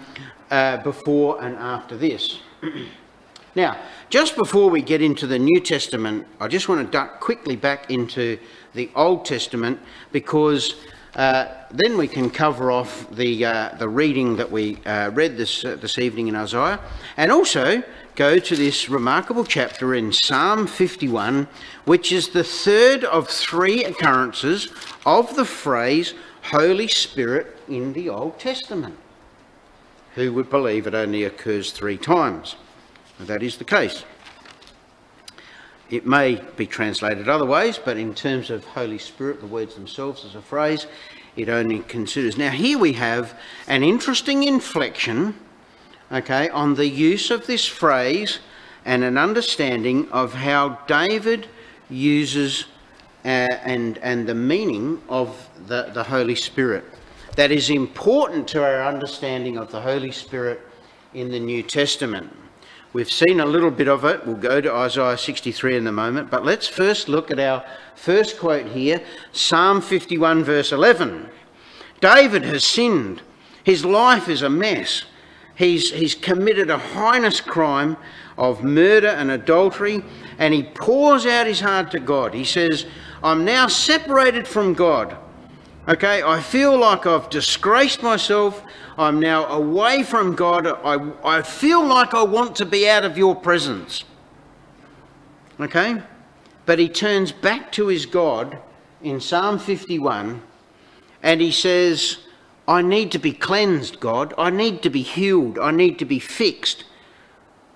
uh, 0.52 0.78
before 0.84 1.44
and 1.44 1.56
after 1.56 1.98
this. 1.98 2.38
now, 3.56 3.76
just 4.12 4.36
before 4.36 4.70
we 4.70 4.84
get 4.84 5.02
into 5.02 5.26
the 5.26 5.40
New 5.40 5.60
Testament, 5.60 6.28
I 6.40 6.48
just 6.48 6.70
want 6.70 6.86
to 6.86 6.92
duck 6.92 7.20
quickly 7.20 7.56
back 7.56 7.90
into 7.90 8.38
the 8.76 8.92
Old 8.96 9.26
Testament 9.26 9.80
because 10.12 10.76
uh, 11.16 11.48
then 11.72 11.98
we 11.98 12.08
can 12.08 12.30
cover 12.30 12.70
off 12.70 13.10
the, 13.10 13.44
uh, 13.44 13.76
the 13.80 13.90
reading 13.90 14.36
that 14.36 14.52
we 14.52 14.78
uh, 14.86 15.10
read 15.10 15.36
this, 15.36 15.66
uh, 15.66 15.76
this 15.76 15.98
evening 15.98 16.28
in 16.28 16.36
Isaiah 16.36 16.80
and 17.18 17.32
also 17.32 17.82
go 18.18 18.40
to 18.40 18.56
this 18.56 18.90
remarkable 18.90 19.46
chapter 19.46 19.94
in 19.94 20.12
Psalm 20.12 20.66
51, 20.66 21.48
which 21.86 22.12
is 22.12 22.30
the 22.30 22.44
third 22.44 23.04
of 23.04 23.28
three 23.28 23.86
occurrences 23.86 24.74
of 25.06 25.36
the 25.36 25.46
phrase 25.46 26.16
Holy 26.42 26.88
Spirit 26.88 27.56
in 27.70 27.94
the 27.94 28.10
Old 28.10 28.40
Testament. 28.40 28.98
Who 30.16 30.34
would 30.34 30.50
believe 30.50 30.88
it 30.88 30.96
only 30.96 31.26
occurs 31.26 31.72
three 31.72 31.98
times? 31.98 32.56
That 33.20 33.44
is 33.44 33.58
the 33.58 33.64
case. 33.64 34.04
It 35.92 36.08
may 36.08 36.42
be 36.56 36.66
translated 36.66 37.30
other 37.30 37.46
ways, 37.46 37.78
but 37.78 37.98
in 37.98 38.16
terms 38.16 38.50
of 38.50 38.66
Holy 38.66 38.98
Spirit, 38.98 39.42
the 39.42 39.48
words 39.48 39.76
themselves 39.76 40.26
as 40.26 40.34
a 40.34 40.42
phrase, 40.42 40.88
it 41.36 41.50
only 41.50 41.80
considers. 41.82 42.36
Now, 42.36 42.50
here 42.50 42.80
we 42.80 42.94
have 42.94 43.40
an 43.68 43.84
interesting 43.84 44.42
inflection 44.42 45.36
okay, 46.12 46.50
on 46.50 46.76
the 46.76 46.88
use 46.88 47.32
of 47.32 47.48
this 47.48 47.66
phrase 47.66 48.40
and 48.86 49.04
an 49.04 49.18
understanding 49.18 50.10
of 50.12 50.34
how 50.34 50.80
David 50.88 51.48
uses 51.90 52.66
uh, 53.26 53.28
and, 53.28 53.98
and 54.00 54.28
the 54.28 54.36
meaning 54.36 55.02
of 55.10 55.50
the, 55.68 55.92
the 55.94 56.04
Holy 56.04 56.36
Spirit. 56.36 56.86
That 57.36 57.52
is 57.52 57.70
important 57.70 58.48
to 58.50 58.64
our 58.64 58.84
understanding 58.84 59.58
of 59.58 59.72
the 59.72 59.82
Holy 59.82 60.12
Spirit 60.12 60.62
in 61.14 61.30
the 61.30 61.40
New 61.40 61.64
Testament. 61.64 62.34
We've 62.94 63.12
seen 63.12 63.42
a 63.42 63.46
little 63.46 63.70
bit 63.70 63.90
of 63.90 64.06
it. 64.06 64.26
We'll 64.26 64.38
go 64.38 64.62
to 64.62 64.74
Isaiah 64.74 65.18
63 65.18 65.78
in 65.78 65.88
a 65.88 65.92
moment. 65.92 66.32
But 66.32 66.46
let's 66.46 66.68
first 66.68 67.10
look 67.10 67.30
at 67.30 67.40
our 67.40 67.64
first 67.96 68.40
quote 68.40 68.68
here 68.68 69.04
Psalm 69.34 69.82
51, 69.82 70.44
verse 70.44 70.72
11. 70.72 71.30
David 72.00 72.44
has 72.44 72.64
sinned. 72.64 73.22
His 73.64 73.84
life 73.84 74.30
is 74.30 74.42
a 74.42 74.50
mess 74.50 75.04
he's, 75.58 75.92
he's 75.92 76.16
committed 76.16 76.70
a 76.70 76.78
heinous 76.78 77.42
crime 77.42 77.98
of 78.38 78.64
murder 78.64 79.08
and 79.08 79.32
adultery, 79.32 80.04
and 80.38 80.54
he 80.54 80.64
pours 80.64 81.26
out 81.26 81.48
his 81.48 81.60
heart 81.60 81.92
to 81.92 82.00
God. 82.00 82.34
He 82.34 82.46
says, 82.46 82.86
I'm 83.24 83.44
now 83.44 83.68
separated 83.68 84.48
from 84.48 84.74
God. 84.74 85.18
Okay, 85.88 86.22
I 86.22 86.42
feel 86.42 86.78
like 86.78 87.06
I've 87.06 87.30
disgraced 87.30 88.04
myself. 88.04 88.64
I'm 88.98 89.20
now 89.20 89.46
away 89.46 90.04
from 90.04 90.36
God. 90.36 90.68
I, 90.68 91.12
I 91.24 91.42
feel 91.42 91.86
like 91.86 92.14
I 92.14 92.24
want 92.24 92.56
to 92.58 92.66
be 92.66 92.90
out 92.90 93.06
of 93.06 93.18
your 93.18 93.36
presence. 93.36 94.04
Okay? 95.60 96.02
But 96.66 96.80
he 96.80 96.90
turns 96.90 97.32
back 97.32 97.72
to 97.74 97.88
his 97.88 98.06
God 98.06 98.60
in 99.02 99.22
Psalm 99.22 99.60
51 99.60 100.42
and 101.24 101.42
he 101.42 101.52
says, 101.52 102.18
I 102.68 102.82
need 102.82 103.12
to 103.14 103.20
be 103.20 103.32
cleansed, 103.32 104.00
God. 104.00 104.34
I 104.38 104.50
need 104.50 104.82
to 104.84 104.90
be 104.90 105.02
healed. 105.02 105.58
I 105.58 105.72
need 105.72 105.98
to 106.00 106.06
be 106.06 106.20
fixed. 106.20 106.84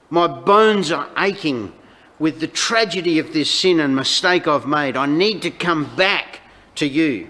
My 0.09 0.27
bones 0.27 0.91
are 0.91 1.09
aching 1.17 1.71
with 2.19 2.39
the 2.39 2.47
tragedy 2.47 3.17
of 3.17 3.33
this 3.33 3.49
sin 3.49 3.79
and 3.79 3.95
mistake 3.95 4.47
I've 4.47 4.67
made. 4.67 4.97
I 4.97 5.05
need 5.05 5.41
to 5.43 5.51
come 5.51 5.95
back 5.95 6.41
to 6.75 6.85
you. 6.85 7.29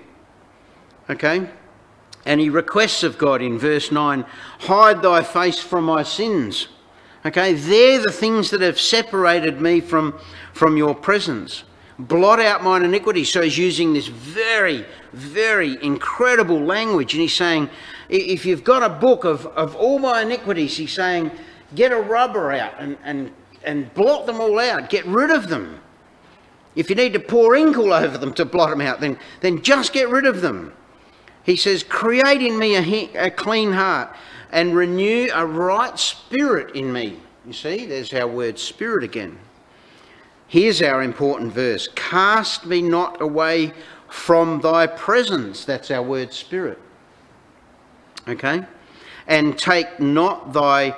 Okay? 1.09 1.47
And 2.25 2.39
he 2.39 2.49
requests 2.49 3.03
of 3.03 3.17
God 3.17 3.41
in 3.41 3.59
verse 3.59 3.91
9 3.91 4.25
hide 4.61 5.01
thy 5.01 5.21
face 5.21 5.59
from 5.59 5.85
my 5.85 6.03
sins. 6.03 6.67
Okay? 7.25 7.53
They're 7.53 8.01
the 8.01 8.11
things 8.11 8.49
that 8.49 8.61
have 8.61 8.79
separated 8.79 9.61
me 9.61 9.81
from, 9.81 10.19
from 10.53 10.77
your 10.77 10.95
presence 10.95 11.63
blot 12.07 12.39
out 12.39 12.63
mine 12.63 12.83
iniquity. 12.83 13.23
So 13.23 13.41
he's 13.41 13.57
using 13.57 13.93
this 13.93 14.07
very, 14.07 14.85
very 15.13 15.81
incredible 15.83 16.59
language. 16.59 17.13
And 17.13 17.21
he's 17.21 17.35
saying, 17.35 17.69
if 18.09 18.45
you've 18.45 18.63
got 18.63 18.83
a 18.83 18.89
book 18.89 19.23
of, 19.23 19.45
of 19.47 19.75
all 19.75 19.99
my 19.99 20.21
iniquities, 20.21 20.77
he's 20.77 20.93
saying, 20.93 21.31
get 21.75 21.91
a 21.91 21.99
rubber 21.99 22.51
out 22.51 22.73
and, 22.79 22.97
and, 23.03 23.31
and 23.63 23.93
blot 23.93 24.25
them 24.25 24.39
all 24.39 24.59
out. 24.59 24.89
Get 24.89 25.05
rid 25.05 25.31
of 25.31 25.49
them. 25.49 25.79
If 26.75 26.89
you 26.89 26.95
need 26.95 27.13
to 27.13 27.19
pour 27.19 27.55
ink 27.55 27.77
all 27.77 27.93
over 27.93 28.17
them 28.17 28.33
to 28.35 28.45
blot 28.45 28.69
them 28.69 28.81
out, 28.81 29.01
then, 29.01 29.17
then 29.41 29.61
just 29.61 29.91
get 29.93 30.09
rid 30.09 30.25
of 30.25 30.41
them. 30.41 30.73
He 31.43 31.55
says, 31.55 31.83
create 31.83 32.41
in 32.41 32.57
me 32.57 32.75
a, 32.75 33.25
a 33.25 33.31
clean 33.31 33.73
heart 33.73 34.15
and 34.51 34.75
renew 34.75 35.29
a 35.33 35.45
right 35.45 35.97
spirit 35.97 36.75
in 36.75 36.93
me. 36.93 37.19
You 37.45 37.53
see, 37.53 37.85
there's 37.85 38.13
our 38.13 38.27
word 38.27 38.59
spirit 38.59 39.03
again. 39.03 39.37
Here's 40.47 40.81
our 40.81 41.01
important 41.01 41.53
verse 41.53 41.87
Cast 41.95 42.65
me 42.65 42.81
not 42.81 43.21
away 43.21 43.73
from 44.11 44.59
thy 44.59 44.85
presence. 44.85 45.63
That's 45.63 45.89
our 45.89 46.03
word 46.03 46.33
spirit. 46.33 46.77
Okay? 48.27 48.63
And 49.25 49.57
take 49.57 50.01
not 50.01 50.51
thy 50.51 50.95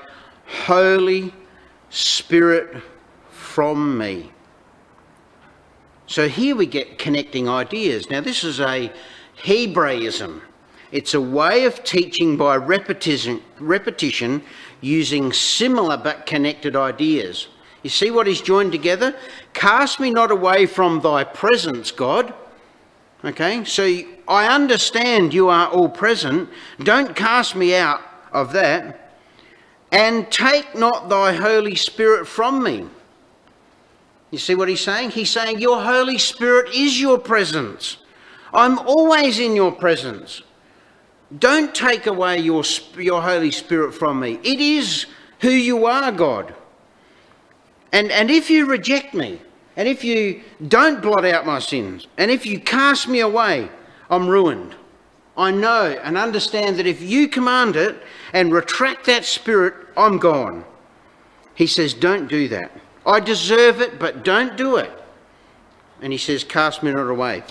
Holy 0.66 1.32
Spirit 1.92 2.82
from 3.30 4.00
me. 4.00 4.32
So 6.08 6.28
here 6.28 6.56
we 6.56 6.66
get 6.66 6.98
connecting 6.98 7.48
ideas. 7.48 8.10
Now, 8.10 8.20
this 8.20 8.44
is 8.44 8.60
a 8.60 8.92
Hebraism. 9.44 10.42
It's 10.92 11.14
a 11.14 11.22
way 11.22 11.66
of 11.66 11.84
teaching 11.84 12.36
by 12.36 12.56
repetition, 12.56 13.42
repetition 13.60 14.42
using 14.82 15.32
similar 15.32 15.98
but 15.98 16.26
connected 16.26 16.76
ideas. 16.76 17.48
You 17.84 17.92
see 17.92 18.10
what 18.10 18.28
is 18.28 18.42
joined 18.42 18.72
together? 18.72 19.16
Cast 19.54 20.00
me 20.00 20.10
not 20.10 20.32
away 20.32 20.66
from 20.66 21.02
thy 21.02 21.24
presence, 21.24 21.92
God. 21.92 22.34
Okay, 23.26 23.64
so 23.64 23.84
I 24.28 24.54
understand 24.54 25.34
you 25.34 25.48
are 25.48 25.70
all 25.70 25.88
present. 25.88 26.50
Don't 26.80 27.16
cast 27.16 27.56
me 27.56 27.74
out 27.74 28.02
of 28.34 28.52
that. 28.52 29.18
And 29.94 30.30
take 30.30 30.76
not 30.76 31.08
thy 31.08 31.34
Holy 31.34 31.76
Spirit 31.76 32.28
from 32.28 32.64
me. 32.64 32.86
You 34.32 34.40
see 34.40 34.56
what 34.56 34.68
he's 34.68 34.82
saying? 34.82 35.12
He's 35.12 35.30
saying, 35.30 35.60
Your 35.60 35.82
Holy 35.82 36.18
Spirit 36.18 36.74
is 36.74 37.00
your 37.00 37.20
presence. 37.20 37.98
I'm 38.52 38.80
always 38.80 39.40
in 39.40 39.56
your 39.56 39.72
presence. 39.72 40.42
Don't 41.38 41.74
take 41.74 42.08
away 42.08 42.40
your, 42.40 42.64
your 42.98 43.22
Holy 43.22 43.52
Spirit 43.52 43.94
from 43.94 44.20
me. 44.20 44.40
It 44.44 44.60
is 44.60 45.06
who 45.40 45.50
you 45.50 45.86
are, 45.86 46.12
God. 46.12 46.54
And, 47.92 48.12
and 48.12 48.30
if 48.30 48.50
you 48.50 48.66
reject 48.66 49.14
me, 49.14 49.40
and 49.76 49.88
if 49.88 50.04
you 50.04 50.42
don't 50.68 51.02
blot 51.02 51.26
out 51.26 51.46
my 51.46 51.60
sins, 51.60 52.08
and 52.18 52.30
if 52.30 52.46
you 52.46 52.60
cast 52.60 53.08
me 53.08 53.20
away, 53.20 53.70
I'm 54.10 54.28
ruined. 54.28 54.76
I 55.36 55.52
know 55.52 56.00
and 56.04 56.18
understand 56.18 56.78
that 56.78 56.86
if 56.86 57.02
you 57.02 57.28
command 57.28 57.76
it 57.76 58.02
and 58.34 58.54
retract 58.54 59.06
that 59.08 59.26
spirit, 59.26 59.74
I'm 59.98 60.20
gone. 60.20 60.64
He 61.56 61.68
says, 61.68 61.94
Don't 61.94 62.28
do 62.28 62.48
that. 62.50 62.72
I 63.06 63.20
deserve 63.20 63.82
it, 63.82 64.00
but 64.00 64.24
don't 64.24 64.56
do 64.56 64.78
it. 64.78 64.92
And 66.02 66.12
he 66.12 66.20
says, 66.20 66.44
Cast 66.44 66.84
me 66.84 66.92
not 66.92 67.10
away. 67.10 67.44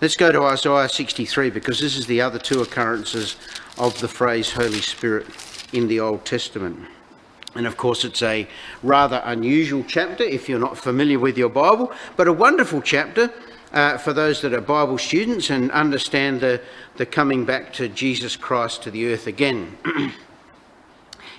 Let's 0.00 0.16
go 0.16 0.32
to 0.32 0.42
Isaiah 0.42 0.88
63 0.88 1.50
because 1.50 1.80
this 1.80 1.96
is 1.96 2.06
the 2.06 2.20
other 2.20 2.38
two 2.38 2.60
occurrences 2.60 3.36
of 3.78 3.98
the 4.00 4.08
phrase 4.08 4.52
Holy 4.52 4.80
Spirit 4.80 5.26
in 5.72 5.88
the 5.88 6.00
Old 6.00 6.24
Testament. 6.24 6.86
And 7.54 7.66
of 7.66 7.76
course, 7.76 8.04
it's 8.04 8.22
a 8.22 8.46
rather 8.82 9.20
unusual 9.24 9.84
chapter 9.86 10.24
if 10.24 10.48
you're 10.48 10.58
not 10.58 10.78
familiar 10.78 11.18
with 11.18 11.36
your 11.36 11.50
Bible, 11.50 11.92
but 12.16 12.26
a 12.26 12.32
wonderful 12.32 12.80
chapter 12.80 13.30
uh, 13.72 13.98
for 13.98 14.12
those 14.12 14.40
that 14.42 14.52
are 14.54 14.60
Bible 14.60 14.98
students 14.98 15.50
and 15.50 15.70
understand 15.70 16.40
the, 16.40 16.60
the 16.96 17.06
coming 17.06 17.44
back 17.44 17.72
to 17.74 17.88
Jesus 17.88 18.36
Christ 18.36 18.82
to 18.82 18.90
the 18.90 19.12
earth 19.12 19.26
again. 19.26 19.76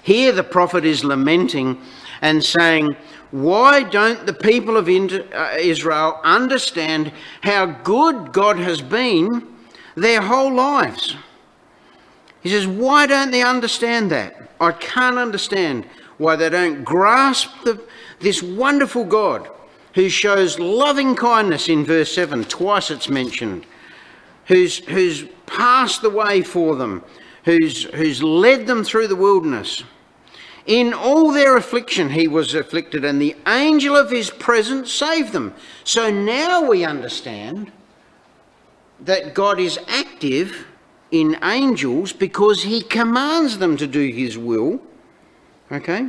Here, 0.04 0.32
the 0.32 0.44
prophet 0.44 0.84
is 0.84 1.04
lamenting 1.04 1.82
and 2.22 2.44
saying, 2.44 2.96
Why 3.32 3.84
don't 3.84 4.26
the 4.26 4.34
people 4.34 4.78
of 4.78 4.88
uh, 4.88 5.58
Israel 5.58 6.20
understand 6.24 7.12
how 7.42 7.66
good 7.66 8.34
God 8.34 8.58
has 8.58 8.82
been 8.82 9.48
their 9.96 10.22
whole 10.22 10.54
lives? 10.54 11.16
He 12.42 12.50
says, 12.50 12.68
Why 12.68 13.08
don't 13.08 13.32
they 13.32 13.44
understand 13.44 14.12
that? 14.12 14.52
I 14.60 14.72
can't 14.74 15.18
understand 15.18 15.86
why 16.24 16.36
they 16.36 16.50
don't 16.50 16.84
grasp 16.84 17.52
the, 17.64 17.80
this 18.20 18.42
wonderful 18.42 19.06
God 19.06 19.50
who 19.94 20.10
shows 20.10 20.58
loving 20.58 21.16
kindness 21.16 21.70
in 21.70 21.86
verse 21.86 22.14
7, 22.14 22.46
twice 22.46 22.90
it's 22.90 23.10
mentioned, 23.10 23.66
who's, 24.46 24.80
who's 24.86 25.26
passed 25.46 26.02
the 26.02 26.10
way 26.10 26.42
for 26.42 26.76
them, 26.76 27.04
who's, 27.46 27.84
who's 27.84 28.24
led 28.24 28.66
them 28.66 28.84
through 28.84 29.08
the 29.08 29.16
wilderness. 29.16 29.84
In 30.66 30.94
all 30.94 31.32
their 31.32 31.58
affliction 31.58 32.10
he 32.10 32.28
was 32.28 32.56
afflicted, 32.56 33.06
and 33.06 33.22
the 33.22 33.36
angel 33.46 33.96
of 33.96 34.10
his 34.10 34.30
presence 34.30 34.92
saved 34.92 35.34
them. 35.34 35.54
So 35.84 36.10
now 36.10 36.68
we 36.68 36.86
understand 36.86 37.72
that 39.02 39.34
God 39.34 39.60
is 39.60 39.78
active 39.88 40.66
in 41.12 41.38
angels 41.44 42.14
because 42.14 42.64
he 42.64 42.82
commands 42.82 43.58
them 43.58 43.78
to 43.78 43.86
do 43.86 44.08
his 44.08 44.38
will 44.38 44.82
Okay? 45.74 46.08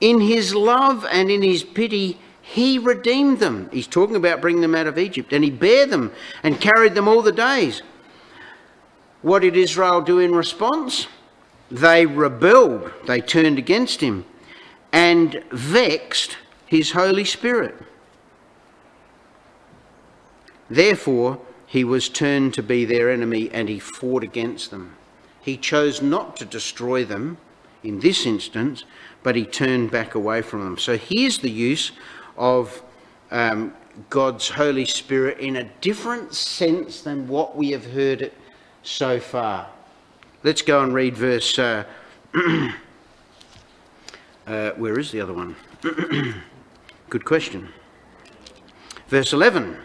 In 0.00 0.20
his 0.20 0.54
love 0.54 1.04
and 1.10 1.30
in 1.30 1.42
his 1.42 1.64
pity, 1.64 2.18
he 2.40 2.78
redeemed 2.78 3.40
them. 3.40 3.68
He's 3.72 3.86
talking 3.86 4.16
about 4.16 4.40
bringing 4.40 4.62
them 4.62 4.74
out 4.74 4.86
of 4.86 4.98
Egypt. 4.98 5.32
And 5.32 5.44
he 5.44 5.50
bare 5.50 5.86
them 5.86 6.12
and 6.42 6.60
carried 6.60 6.94
them 6.94 7.08
all 7.08 7.20
the 7.22 7.32
days. 7.32 7.82
What 9.22 9.42
did 9.42 9.56
Israel 9.56 10.00
do 10.00 10.18
in 10.18 10.34
response? 10.34 11.08
They 11.70 12.06
rebelled. 12.06 12.90
They 13.06 13.20
turned 13.20 13.58
against 13.58 14.00
him 14.00 14.24
and 14.92 15.44
vexed 15.52 16.38
his 16.66 16.92
Holy 16.92 17.24
Spirit. 17.24 17.74
Therefore, 20.68 21.40
he 21.66 21.84
was 21.84 22.08
turned 22.08 22.54
to 22.54 22.62
be 22.62 22.84
their 22.84 23.10
enemy 23.10 23.50
and 23.52 23.68
he 23.68 23.78
fought 23.78 24.22
against 24.22 24.70
them. 24.70 24.96
He 25.40 25.56
chose 25.56 26.00
not 26.00 26.36
to 26.36 26.44
destroy 26.44 27.04
them 27.04 27.38
in 27.82 28.00
this 28.00 28.26
instance, 28.26 28.84
but 29.22 29.36
he 29.36 29.44
turned 29.44 29.90
back 29.90 30.14
away 30.14 30.42
from 30.42 30.64
them. 30.64 30.78
So 30.78 30.96
here's 30.96 31.38
the 31.38 31.50
use 31.50 31.92
of 32.36 32.82
um, 33.30 33.74
God's 34.08 34.48
Holy 34.48 34.86
Spirit 34.86 35.38
in 35.38 35.56
a 35.56 35.64
different 35.80 36.34
sense 36.34 37.02
than 37.02 37.28
what 37.28 37.56
we 37.56 37.70
have 37.70 37.86
heard 37.92 38.22
it 38.22 38.34
so 38.82 39.20
far. 39.20 39.68
Let's 40.42 40.62
go 40.62 40.82
and 40.82 40.94
read 40.94 41.16
verse. 41.16 41.58
Uh, 41.58 41.84
uh, 44.46 44.70
where 44.72 44.98
is 44.98 45.10
the 45.10 45.20
other 45.20 45.34
one? 45.34 45.54
Good 47.10 47.24
question. 47.24 47.68
Verse 49.08 49.32
11. 49.32 49.76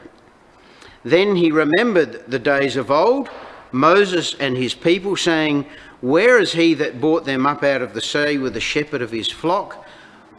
Then 1.04 1.36
he 1.36 1.52
remembered 1.52 2.24
the 2.28 2.40
days 2.40 2.78
of 2.78 2.90
old, 2.90 3.30
Moses 3.72 4.36
and 4.40 4.56
his 4.56 4.74
people, 4.74 5.16
saying, 5.16 5.66
where 6.02 6.40
is 6.40 6.54
he 6.54 6.74
that 6.76 7.00
brought 7.00 7.26
them 7.26 7.46
up 7.46 7.64
out 7.64 7.82
of 7.82 7.94
the 7.94 8.02
sea 8.02 8.38
with 8.38 8.54
the 8.54 8.60
shepherd 8.60 9.02
of 9.02 9.12
his 9.12 9.30
flock? 9.30 9.86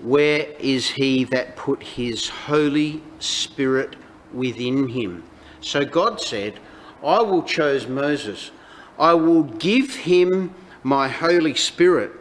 Where 0.01 0.47
is 0.59 0.91
he 0.91 1.25
that 1.25 1.57
put 1.57 1.83
his 1.83 2.29
Holy 2.29 3.03
Spirit 3.19 3.97
within 4.33 4.89
him? 4.89 5.25
So 5.61 5.85
God 5.85 6.21
said, 6.21 6.61
I 7.03 7.23
will 7.23 7.43
choose 7.43 7.89
Moses. 7.89 8.51
I 8.99 9.15
will 9.15 9.45
give 9.45 9.95
him 9.95 10.55
my 10.83 11.09
Holy 11.09 11.55
Spirit. 11.55 12.13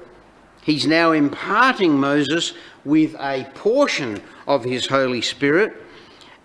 He's 0.64 0.88
now 0.88 1.12
imparting 1.12 2.00
Moses 2.00 2.54
with 2.84 3.16
a 3.20 3.48
portion 3.54 4.22
of 4.48 4.64
his 4.64 4.88
Holy 4.88 5.22
Spirit, 5.22 5.76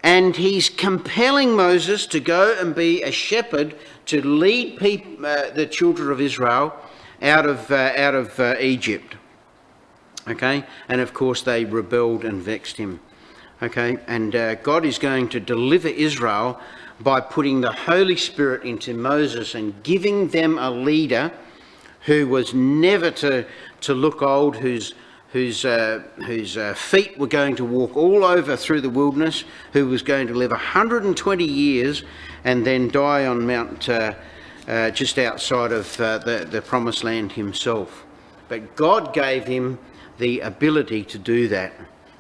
and 0.03 0.37
he's 0.37 0.69
compelling 0.69 1.55
Moses 1.55 2.07
to 2.09 2.21
go 2.21 2.57
and 2.59 2.75
be 2.75 3.03
a 3.03 3.11
shepherd 3.11 3.77
to 4.11 4.27
lead 4.27 4.77
people, 4.77 5.25
uh, 5.25 5.51
the 5.51 5.67
children 5.67 6.11
of 6.11 6.21
Israel 6.21 6.75
out 7.23 7.47
of, 7.47 7.71
uh, 7.71 7.93
out 7.97 8.15
of 8.15 8.41
uh, 8.41 8.57
Egypt. 8.59 9.15
Okay? 10.27 10.65
And 10.89 11.01
of 11.01 11.15
course, 11.15 11.43
they 11.43 11.65
rebelled 11.65 12.25
and 12.25 12.43
vexed 12.43 12.77
him. 12.77 12.99
Okay? 13.63 13.99
And 14.09 14.35
uh, 14.35 14.57
God 14.57 14.85
is 14.85 14.99
going 14.99 15.29
to 15.29 15.39
deliver 15.39 15.87
Israel 15.87 16.61
by 16.99 17.21
putting 17.21 17.61
the 17.61 17.73
Holy 17.73 18.17
Spirit 18.17 18.65
into 18.65 18.95
Moses 18.95 19.55
and 19.55 19.81
giving 19.85 20.29
them 20.29 20.59
a 20.59 20.71
leader 20.71 21.33
who 22.07 22.27
was 22.27 22.53
never 22.53 23.13
to, 23.13 23.47
to 23.83 23.95
look 23.95 24.23
old, 24.23 24.57
whose, 24.57 24.95
whose, 25.33 25.65
uh, 25.65 26.03
whose 26.27 26.57
uh, 26.57 26.75
feet 26.75 27.17
were 27.17 27.29
going 27.29 27.55
to 27.57 27.65
walk 27.65 27.97
all 27.97 28.25
over 28.25 28.57
through 28.57 28.81
the 28.81 28.91
wilderness, 28.91 29.45
who 29.73 29.87
was 29.87 30.03
going 30.03 30.27
to 30.27 30.35
live 30.35 30.51
120 30.51 31.45
years 31.45 32.03
and 32.45 32.67
then 32.67 32.89
die 32.89 33.27
on 33.27 33.47
Mount 33.47 33.89
uh, 33.89 34.15
uh, 34.69 34.91
just 34.91 35.19
outside 35.19 35.73
of 35.73 36.01
uh, 36.01 36.19
the, 36.19 36.47
the 36.51 36.63
promised 36.63 37.05
land 37.05 37.33
himself. 37.33 38.05
But 38.49 38.77
God 38.77 39.13
gave 39.13 39.45
him 39.45 39.79
the 40.19 40.41
ability 40.41 41.05
to 41.05 41.19
do 41.19 41.49
that. 41.49 41.73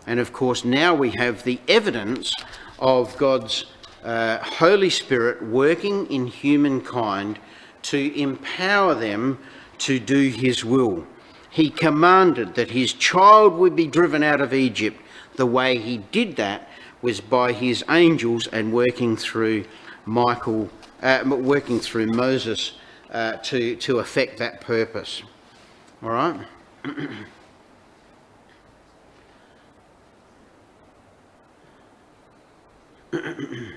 And 0.07 0.18
of 0.18 0.33
course, 0.33 0.64
now 0.64 0.95
we 0.95 1.11
have 1.11 1.45
the 1.45 1.61
evidence 1.68 2.35
of 2.79 3.16
God's 3.16 3.66
uh, 4.03 4.39
Holy 4.39 4.91
Spirit 4.91 5.43
working 5.43 6.07
in 6.07 6.27
humankind 6.27 7.39
to 7.83 8.21
empower 8.21 8.95
them 8.95 9.39
to 9.79 9.99
do 9.99 10.29
his 10.29 10.64
will. 10.64 11.07
He 11.51 11.71
commanded 11.71 12.55
that 12.55 12.71
his 12.71 12.93
child 12.93 13.55
would 13.55 13.75
be 13.75 13.87
driven 13.87 14.23
out 14.23 14.41
of 14.41 14.55
Egypt. 14.55 15.01
The 15.37 15.47
way 15.47 15.79
he 15.79 15.99
did 15.99 16.37
that 16.37 16.68
was 17.03 17.21
by 17.21 17.53
his 17.53 17.85
angels 17.89 18.47
and 18.49 18.73
working 18.73 19.16
through 19.16 19.64
Michael, 20.11 20.69
uh, 21.03 21.23
working 21.25 21.79
through 21.79 22.09
Moses 22.09 22.73
uh, 23.13 23.35
to, 23.35 23.77
to 23.77 24.01
effect 24.01 24.39
that 24.39 24.61
purpose. 24.61 25.23
All 26.03 26.11
right? 26.11 26.41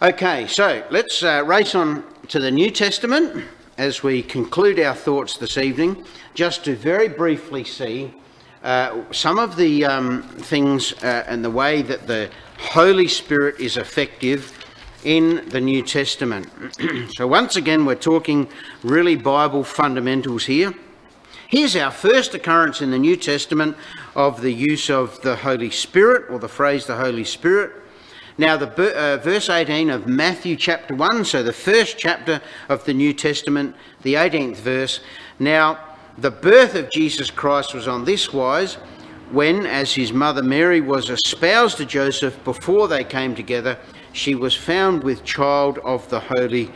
okay, 0.00 0.46
so 0.46 0.82
let's 0.90 1.22
uh, 1.22 1.44
race 1.44 1.74
on 1.74 2.02
to 2.28 2.40
the 2.40 2.50
New 2.50 2.70
Testament 2.70 3.44
as 3.76 4.02
we 4.02 4.22
conclude 4.22 4.80
our 4.80 4.94
thoughts 4.94 5.36
this 5.36 5.58
evening, 5.58 6.02
just 6.32 6.64
to 6.64 6.74
very 6.74 7.08
briefly 7.08 7.62
see 7.62 8.14
uh, 8.62 9.02
some 9.12 9.38
of 9.38 9.54
the 9.56 9.84
um, 9.84 10.22
things 10.22 10.94
uh, 11.02 11.24
and 11.28 11.44
the 11.44 11.50
way 11.50 11.82
that 11.82 12.06
the 12.06 12.30
Holy 12.58 13.06
Spirit 13.06 13.60
is 13.60 13.76
effective 13.76 14.57
in 15.04 15.48
the 15.48 15.60
New 15.60 15.82
Testament. 15.82 16.48
so, 17.14 17.26
once 17.26 17.56
again, 17.56 17.84
we're 17.84 17.94
talking 17.94 18.48
really 18.82 19.16
Bible 19.16 19.64
fundamentals 19.64 20.46
here. 20.46 20.74
Here's 21.48 21.76
our 21.76 21.90
first 21.90 22.34
occurrence 22.34 22.82
in 22.82 22.90
the 22.90 22.98
New 22.98 23.16
Testament 23.16 23.76
of 24.14 24.42
the 24.42 24.52
use 24.52 24.90
of 24.90 25.20
the 25.22 25.36
Holy 25.36 25.70
Spirit, 25.70 26.30
or 26.30 26.38
the 26.38 26.48
phrase 26.48 26.86
the 26.86 26.96
Holy 26.96 27.24
Spirit. 27.24 27.72
Now, 28.36 28.56
the 28.56 28.68
uh, 28.96 29.16
verse 29.16 29.48
18 29.48 29.90
of 29.90 30.06
Matthew 30.06 30.56
chapter 30.56 30.94
1, 30.94 31.24
so 31.24 31.42
the 31.42 31.52
first 31.52 31.98
chapter 31.98 32.40
of 32.68 32.84
the 32.84 32.94
New 32.94 33.12
Testament, 33.12 33.74
the 34.02 34.14
18th 34.14 34.56
verse. 34.56 35.00
Now, 35.38 35.78
the 36.18 36.30
birth 36.30 36.74
of 36.74 36.90
Jesus 36.90 37.30
Christ 37.30 37.74
was 37.74 37.88
on 37.88 38.04
this 38.04 38.32
wise 38.32 38.74
when, 39.30 39.66
as 39.66 39.94
his 39.94 40.12
mother 40.12 40.42
Mary 40.42 40.80
was 40.80 41.10
espoused 41.10 41.78
to 41.78 41.84
Joseph 41.84 42.42
before 42.44 42.88
they 42.88 43.04
came 43.04 43.34
together, 43.34 43.78
she 44.18 44.34
was 44.34 44.54
found 44.54 45.02
with 45.04 45.24
child 45.24 45.78
of 45.78 46.08
the 46.10 46.20
Holy 46.20 46.70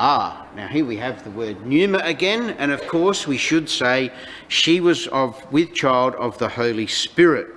Ah, 0.00 0.46
now 0.54 0.68
here 0.68 0.84
we 0.84 0.96
have 0.98 1.24
the 1.24 1.30
word 1.30 1.66
pneuma 1.66 1.98
again, 2.04 2.50
and 2.50 2.70
of 2.70 2.86
course 2.86 3.26
we 3.26 3.36
should 3.36 3.68
say 3.68 4.12
she 4.46 4.78
was 4.80 5.08
of 5.08 5.52
with 5.52 5.74
child 5.74 6.14
of 6.14 6.38
the 6.38 6.48
Holy 6.48 6.86
Spirit. 6.86 7.48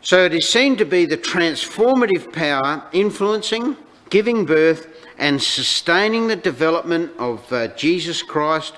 So 0.00 0.24
it 0.24 0.32
is 0.32 0.48
seen 0.48 0.76
to 0.76 0.84
be 0.84 1.04
the 1.04 1.16
transformative 1.16 2.32
power 2.32 2.84
influencing, 2.92 3.76
giving 4.08 4.46
birth, 4.46 4.86
and 5.18 5.42
sustaining 5.42 6.28
the 6.28 6.36
development 6.36 7.10
of 7.18 7.52
uh, 7.52 7.66
Jesus 7.74 8.22
Christ 8.22 8.74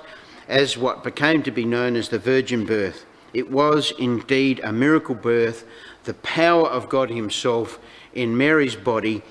as 0.48 0.78
what 0.78 1.04
became 1.04 1.42
to 1.42 1.50
be 1.50 1.66
known 1.66 1.96
as 1.96 2.08
the 2.08 2.18
virgin 2.18 2.64
birth. 2.64 3.04
It 3.34 3.50
was 3.50 3.92
indeed 3.98 4.58
a 4.64 4.72
miracle 4.72 5.14
birth, 5.14 5.66
the 6.04 6.14
power 6.14 6.66
of 6.66 6.88
God 6.88 7.10
Himself 7.10 7.78
in 8.14 8.36
Mary's 8.36 8.76
body, 8.76 9.22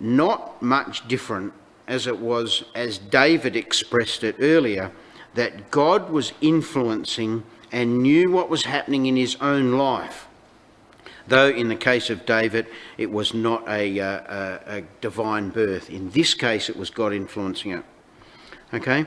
not 0.00 0.60
much 0.62 1.06
different 1.08 1.52
as 1.86 2.06
it 2.06 2.18
was, 2.18 2.64
as 2.74 2.98
David 2.98 3.56
expressed 3.56 4.24
it 4.24 4.36
earlier, 4.38 4.90
that 5.34 5.70
God 5.70 6.10
was 6.10 6.32
influencing 6.40 7.44
and 7.70 8.02
knew 8.02 8.30
what 8.30 8.48
was 8.48 8.64
happening 8.64 9.06
in 9.06 9.16
his 9.16 9.36
own 9.40 9.72
life. 9.72 10.28
Though 11.28 11.48
in 11.48 11.68
the 11.68 11.76
case 11.76 12.10
of 12.10 12.26
David, 12.26 12.66
it 12.98 13.10
was 13.10 13.32
not 13.32 13.66
a, 13.68 13.98
uh, 13.98 14.06
a, 14.06 14.78
a 14.78 14.82
divine 15.00 15.50
birth. 15.50 15.88
In 15.88 16.10
this 16.10 16.34
case, 16.34 16.68
it 16.68 16.76
was 16.76 16.90
God 16.90 17.12
influencing 17.12 17.70
it. 17.72 17.84
Okay? 18.74 19.06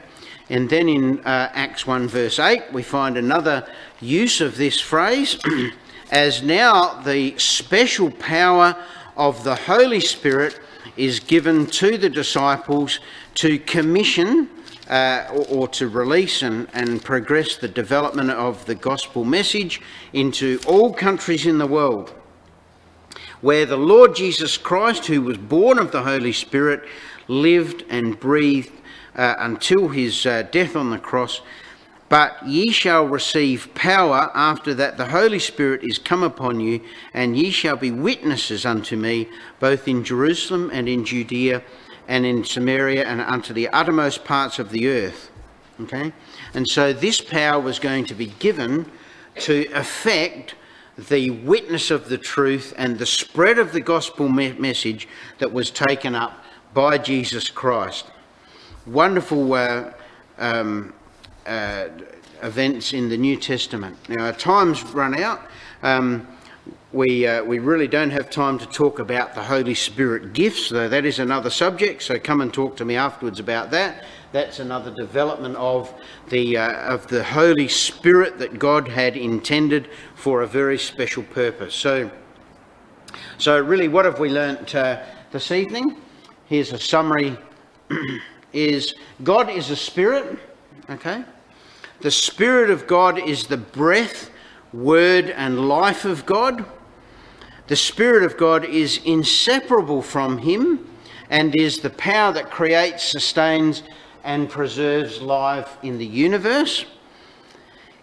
And 0.49 0.69
then 0.69 0.87
in 0.87 1.19
uh, 1.19 1.49
Acts 1.53 1.85
1, 1.85 2.07
verse 2.07 2.39
8, 2.39 2.71
we 2.71 2.83
find 2.83 3.17
another 3.17 3.67
use 3.99 4.41
of 4.41 4.57
this 4.57 4.79
phrase 4.79 5.37
as 6.11 6.43
now 6.43 7.01
the 7.01 7.37
special 7.37 8.11
power 8.11 8.75
of 9.17 9.43
the 9.43 9.55
Holy 9.55 9.99
Spirit 9.99 10.59
is 10.97 11.19
given 11.19 11.65
to 11.67 11.97
the 11.97 12.09
disciples 12.09 12.99
to 13.35 13.59
commission 13.59 14.49
uh, 14.89 15.27
or, 15.31 15.45
or, 15.47 15.67
to 15.67 15.87
release 15.87 16.43
and, 16.43 16.67
and 16.73 17.03
progress 17.03 17.57
the 17.57 17.67
development 17.67 18.29
of 18.29 18.65
the 18.65 18.75
gospel 18.75 19.23
message 19.23 19.81
into 20.13 20.59
all 20.67 20.93
countries 20.93 21.45
in 21.45 21.57
the 21.57 21.65
world. 21.65 22.13
Where 23.41 23.65
the 23.65 23.77
Lord 23.77 24.15
Jesus 24.15 24.57
Christ, 24.57 25.07
who 25.07 25.23
was 25.23 25.37
born 25.37 25.79
of 25.79 25.91
the 25.91 26.03
Holy 26.03 26.31
Spirit, 26.31 26.83
lived 27.27 27.83
and 27.89 28.19
breathed 28.19 28.71
uh, 29.15 29.35
until 29.39 29.89
his 29.89 30.25
uh, 30.25 30.43
death 30.51 30.75
on 30.75 30.91
the 30.91 30.99
cross 30.99 31.41
but 32.07 32.47
ye 32.47 32.71
shall 32.71 33.05
receive 33.05 33.73
power 33.73 34.31
after 34.35 34.73
that 34.75 34.97
the 34.97 35.07
Holy 35.07 35.39
Spirit 35.39 35.83
is 35.83 35.97
come 35.97 36.23
upon 36.23 36.59
you, 36.59 36.81
and 37.13 37.37
ye 37.37 37.49
shall 37.49 37.75
be 37.75 37.91
witnesses 37.91 38.65
unto 38.65 38.95
me, 38.95 39.27
both 39.59 39.87
in 39.87 40.03
Jerusalem 40.03 40.69
and 40.71 40.87
in 40.87 41.03
Judea 41.03 41.63
and 42.07 42.25
in 42.25 42.43
Samaria 42.43 43.03
and 43.05 43.21
unto 43.21 43.53
the 43.53 43.67
uttermost 43.69 44.23
parts 44.23 44.59
of 44.59 44.69
the 44.69 44.87
earth. 44.87 45.31
Okay? 45.81 46.13
And 46.53 46.67
so 46.67 46.93
this 46.93 47.21
power 47.21 47.59
was 47.59 47.79
going 47.79 48.05
to 48.05 48.13
be 48.13 48.27
given 48.39 48.89
to 49.39 49.65
effect 49.73 50.55
the 50.97 51.29
witness 51.29 51.91
of 51.91 52.07
the 52.07 52.17
truth 52.17 52.73
and 52.77 52.97
the 52.97 53.05
spread 53.05 53.57
of 53.57 53.73
the 53.73 53.81
gospel 53.81 54.29
me- 54.29 54.53
message 54.53 55.07
that 55.39 55.51
was 55.51 55.69
taken 55.69 56.15
up 56.15 56.43
by 56.73 56.97
Jesus 56.97 57.49
Christ. 57.49 58.05
Wonderful 58.85 59.53
uh, 59.53 59.91
um, 60.37 60.93
uh, 61.45 61.87
events 62.41 62.93
in 62.93 63.09
the 63.09 63.17
New 63.17 63.37
Testament. 63.37 63.97
Now, 64.09 64.25
our 64.25 64.33
time's 64.33 64.83
run 64.83 65.19
out. 65.19 65.41
Um, 65.83 66.27
we, 66.91 67.27
uh, 67.27 67.43
we 67.43 67.59
really 67.59 67.87
don't 67.87 68.11
have 68.11 68.29
time 68.29 68.57
to 68.57 68.65
talk 68.65 68.99
about 68.99 69.35
the 69.35 69.43
Holy 69.43 69.75
Spirit 69.75 70.33
gifts, 70.33 70.69
though 70.69 70.87
that 70.87 71.03
is 71.05 71.19
another 71.19 71.49
subject, 71.49 72.03
so 72.03 72.17
come 72.17 72.39
and 72.39 72.53
talk 72.53 72.77
to 72.77 72.85
me 72.85 72.95
afterwards 72.95 73.39
about 73.39 73.69
that. 73.71 74.05
That's 74.31 74.59
another 74.59 74.91
development 74.91 75.57
of 75.57 75.93
the, 76.29 76.57
uh, 76.57 76.93
of 76.93 77.07
the 77.07 77.23
Holy 77.23 77.67
Spirit 77.67 78.37
that 78.39 78.59
God 78.59 78.87
had 78.87 79.17
intended 79.17 79.89
for 80.15 80.41
a 80.41 80.47
very 80.47 80.77
special 80.77 81.23
purpose. 81.23 81.75
So, 81.75 82.09
so 83.37 83.59
really, 83.59 83.89
what 83.89 84.05
have 84.05 84.19
we 84.19 84.29
learnt 84.29 84.73
uh, 84.73 85.03
this 85.31 85.51
evening? 85.51 85.97
Here's 86.45 86.71
a 86.71 86.79
summary. 86.79 87.37
is 88.53 88.95
God 89.23 89.49
is 89.49 89.69
a 89.69 89.75
spirit, 89.75 90.39
okay? 90.89 91.25
The 92.05 92.11
Spirit 92.11 92.69
of 92.69 92.85
God 92.85 93.17
is 93.17 93.47
the 93.47 93.57
breath, 93.57 94.29
word, 94.71 95.31
and 95.31 95.67
life 95.67 96.05
of 96.05 96.23
God. 96.27 96.63
The 97.65 97.75
Spirit 97.75 98.21
of 98.21 98.37
God 98.37 98.63
is 98.63 98.99
inseparable 99.05 100.03
from 100.03 100.37
Him 100.37 100.87
and 101.31 101.55
is 101.55 101.79
the 101.79 101.89
power 101.89 102.31
that 102.33 102.51
creates, 102.51 103.11
sustains, 103.11 103.81
and 104.23 104.47
preserves 104.47 105.19
life 105.19 105.79
in 105.81 105.97
the 105.97 106.05
universe. 106.05 106.85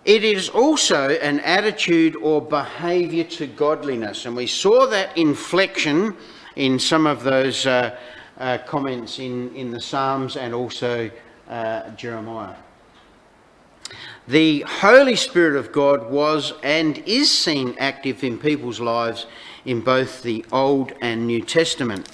It 0.04 0.24
is 0.24 0.48
also 0.48 1.10
an 1.10 1.38
attitude 1.38 2.16
or 2.16 2.42
behaviour 2.42 3.22
to 3.38 3.46
godliness, 3.46 4.26
and 4.26 4.34
we 4.34 4.48
saw 4.48 4.84
that 4.86 5.16
inflection 5.16 6.16
in 6.56 6.80
some 6.80 7.06
of 7.06 7.22
those 7.22 7.66
uh, 7.66 7.96
uh, 8.38 8.58
comments 8.66 9.20
in, 9.20 9.54
in 9.54 9.70
the 9.70 9.80
Psalms 9.80 10.36
and 10.36 10.52
also 10.52 11.08
uh, 11.48 11.88
Jeremiah. 11.90 12.56
The 14.28 14.60
Holy 14.60 15.16
Spirit 15.16 15.56
of 15.56 15.72
God 15.72 16.08
was 16.08 16.52
and 16.62 16.98
is 17.06 17.28
seen 17.28 17.74
active 17.76 18.22
in 18.22 18.38
people's 18.38 18.78
lives 18.78 19.26
in 19.64 19.80
both 19.80 20.22
the 20.22 20.44
Old 20.52 20.92
and 21.00 21.26
New 21.26 21.40
Testament. 21.40 22.08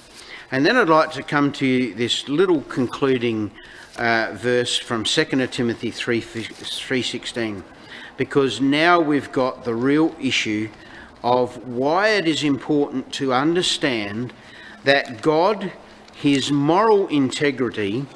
And 0.51 0.65
then 0.65 0.75
I'd 0.75 0.89
like 0.89 1.11
to 1.11 1.21
come 1.21 1.51
to 1.53 1.93
this 1.93 2.27
little 2.27 2.61
concluding 2.61 3.51
uh, 3.97 4.31
verse 4.33 4.75
from 4.75 5.03
2 5.03 5.23
Timothy 5.51 5.91
3, 5.91 6.19
3.16 6.19 7.61
because 8.17 8.59
now 8.59 8.99
we've 8.99 9.31
got 9.31 9.63
the 9.63 9.75
real 9.75 10.15
issue 10.19 10.67
of 11.23 11.63
why 11.67 12.09
it 12.09 12.27
is 12.27 12.43
important 12.43 13.13
to 13.13 13.33
understand 13.33 14.33
that 14.83 15.21
God, 15.21 15.71
His 16.15 16.51
moral 16.51 17.07
integrity, 17.09 18.07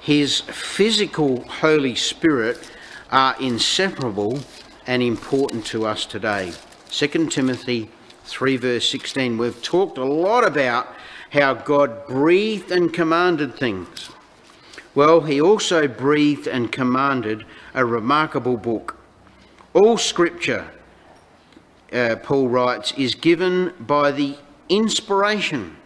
His 0.00 0.40
physical 0.42 1.42
Holy 1.42 1.96
Spirit, 1.96 2.70
are 3.14 3.36
inseparable 3.38 4.40
and 4.88 5.00
important 5.00 5.64
to 5.64 5.86
us 5.86 6.04
today. 6.04 6.52
2 6.90 7.28
Timothy 7.28 7.88
3, 8.24 8.56
verse 8.56 8.90
16. 8.90 9.38
We've 9.38 9.62
talked 9.62 9.98
a 9.98 10.04
lot 10.04 10.44
about 10.44 10.88
how 11.30 11.54
God 11.54 12.08
breathed 12.08 12.72
and 12.72 12.92
commanded 12.92 13.54
things. 13.54 14.10
Well, 14.96 15.20
he 15.20 15.40
also 15.40 15.86
breathed 15.86 16.48
and 16.48 16.72
commanded 16.72 17.46
a 17.72 17.84
remarkable 17.84 18.56
book. 18.56 18.96
All 19.74 19.96
scripture, 19.96 20.72
uh, 21.92 22.16
Paul 22.20 22.48
writes, 22.48 22.92
is 22.96 23.14
given 23.14 23.74
by 23.78 24.10
the 24.10 24.36
inspiration. 24.68 25.76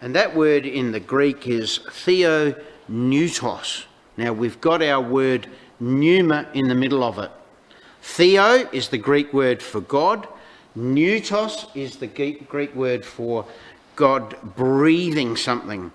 And 0.00 0.16
that 0.16 0.34
word 0.34 0.66
in 0.66 0.90
the 0.90 1.00
Greek 1.00 1.46
is 1.46 1.78
theopneustos. 1.78 3.84
Now 4.16 4.32
we've 4.32 4.60
got 4.60 4.82
our 4.82 5.00
word 5.00 5.48
pneuma 5.80 6.48
in 6.54 6.68
the 6.68 6.74
middle 6.74 7.02
of 7.02 7.18
it. 7.18 7.30
Theo 8.02 8.68
is 8.70 8.88
the 8.88 8.98
Greek 8.98 9.32
word 9.32 9.62
for 9.62 9.80
God. 9.80 10.28
Pneutos 10.76 11.68
is 11.74 11.96
the 11.96 12.06
Greek 12.06 12.74
word 12.74 13.04
for 13.04 13.46
God 13.96 14.36
breathing 14.56 15.36
something. 15.36 15.92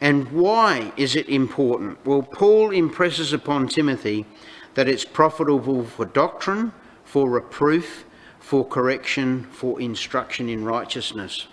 And 0.00 0.30
why 0.30 0.92
is 0.96 1.16
it 1.16 1.28
important? 1.28 2.04
Well, 2.04 2.22
Paul 2.22 2.70
impresses 2.70 3.32
upon 3.32 3.68
Timothy 3.68 4.26
that 4.74 4.88
it's 4.88 5.04
profitable 5.04 5.84
for 5.84 6.04
doctrine, 6.04 6.72
for 7.04 7.30
reproof, 7.30 8.04
for 8.38 8.64
correction, 8.64 9.44
for 9.44 9.80
instruction 9.80 10.48
in 10.48 10.64
righteousness. 10.64 11.46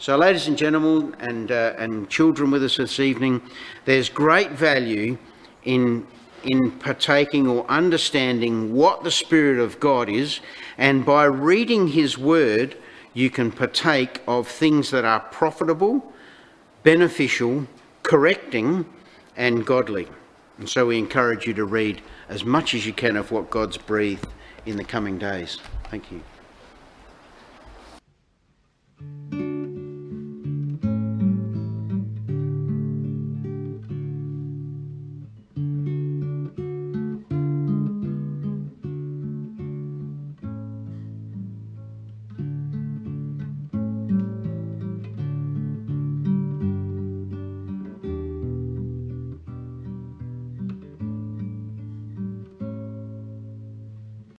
So, 0.00 0.16
ladies 0.16 0.46
and 0.46 0.56
gentlemen, 0.56 1.16
and, 1.20 1.50
uh, 1.50 1.74
and 1.78 2.08
children 2.08 2.50
with 2.50 2.62
us 2.62 2.76
this 2.76 3.00
evening, 3.00 3.42
there's 3.84 4.08
great 4.08 4.50
value 4.52 5.18
in, 5.64 6.06
in 6.44 6.70
partaking 6.72 7.46
or 7.46 7.68
understanding 7.70 8.74
what 8.74 9.04
the 9.04 9.10
Spirit 9.10 9.58
of 9.58 9.80
God 9.80 10.08
is, 10.08 10.40
and 10.76 11.04
by 11.04 11.24
reading 11.24 11.88
His 11.88 12.16
Word, 12.18 12.76
you 13.14 13.30
can 13.30 13.50
partake 13.50 14.22
of 14.26 14.46
things 14.46 14.90
that 14.90 15.04
are 15.04 15.20
profitable, 15.20 16.12
beneficial, 16.82 17.66
correcting, 18.02 18.86
and 19.36 19.66
godly. 19.66 20.08
And 20.58 20.68
so 20.68 20.86
we 20.86 20.98
encourage 20.98 21.46
you 21.46 21.54
to 21.54 21.64
read 21.64 22.02
as 22.28 22.44
much 22.44 22.74
as 22.74 22.86
you 22.86 22.92
can 22.92 23.16
of 23.16 23.30
what 23.30 23.50
God's 23.50 23.76
breathed 23.76 24.26
in 24.66 24.76
the 24.76 24.84
coming 24.84 25.18
days. 25.18 25.58
Thank 25.90 26.10
you. 26.12 26.20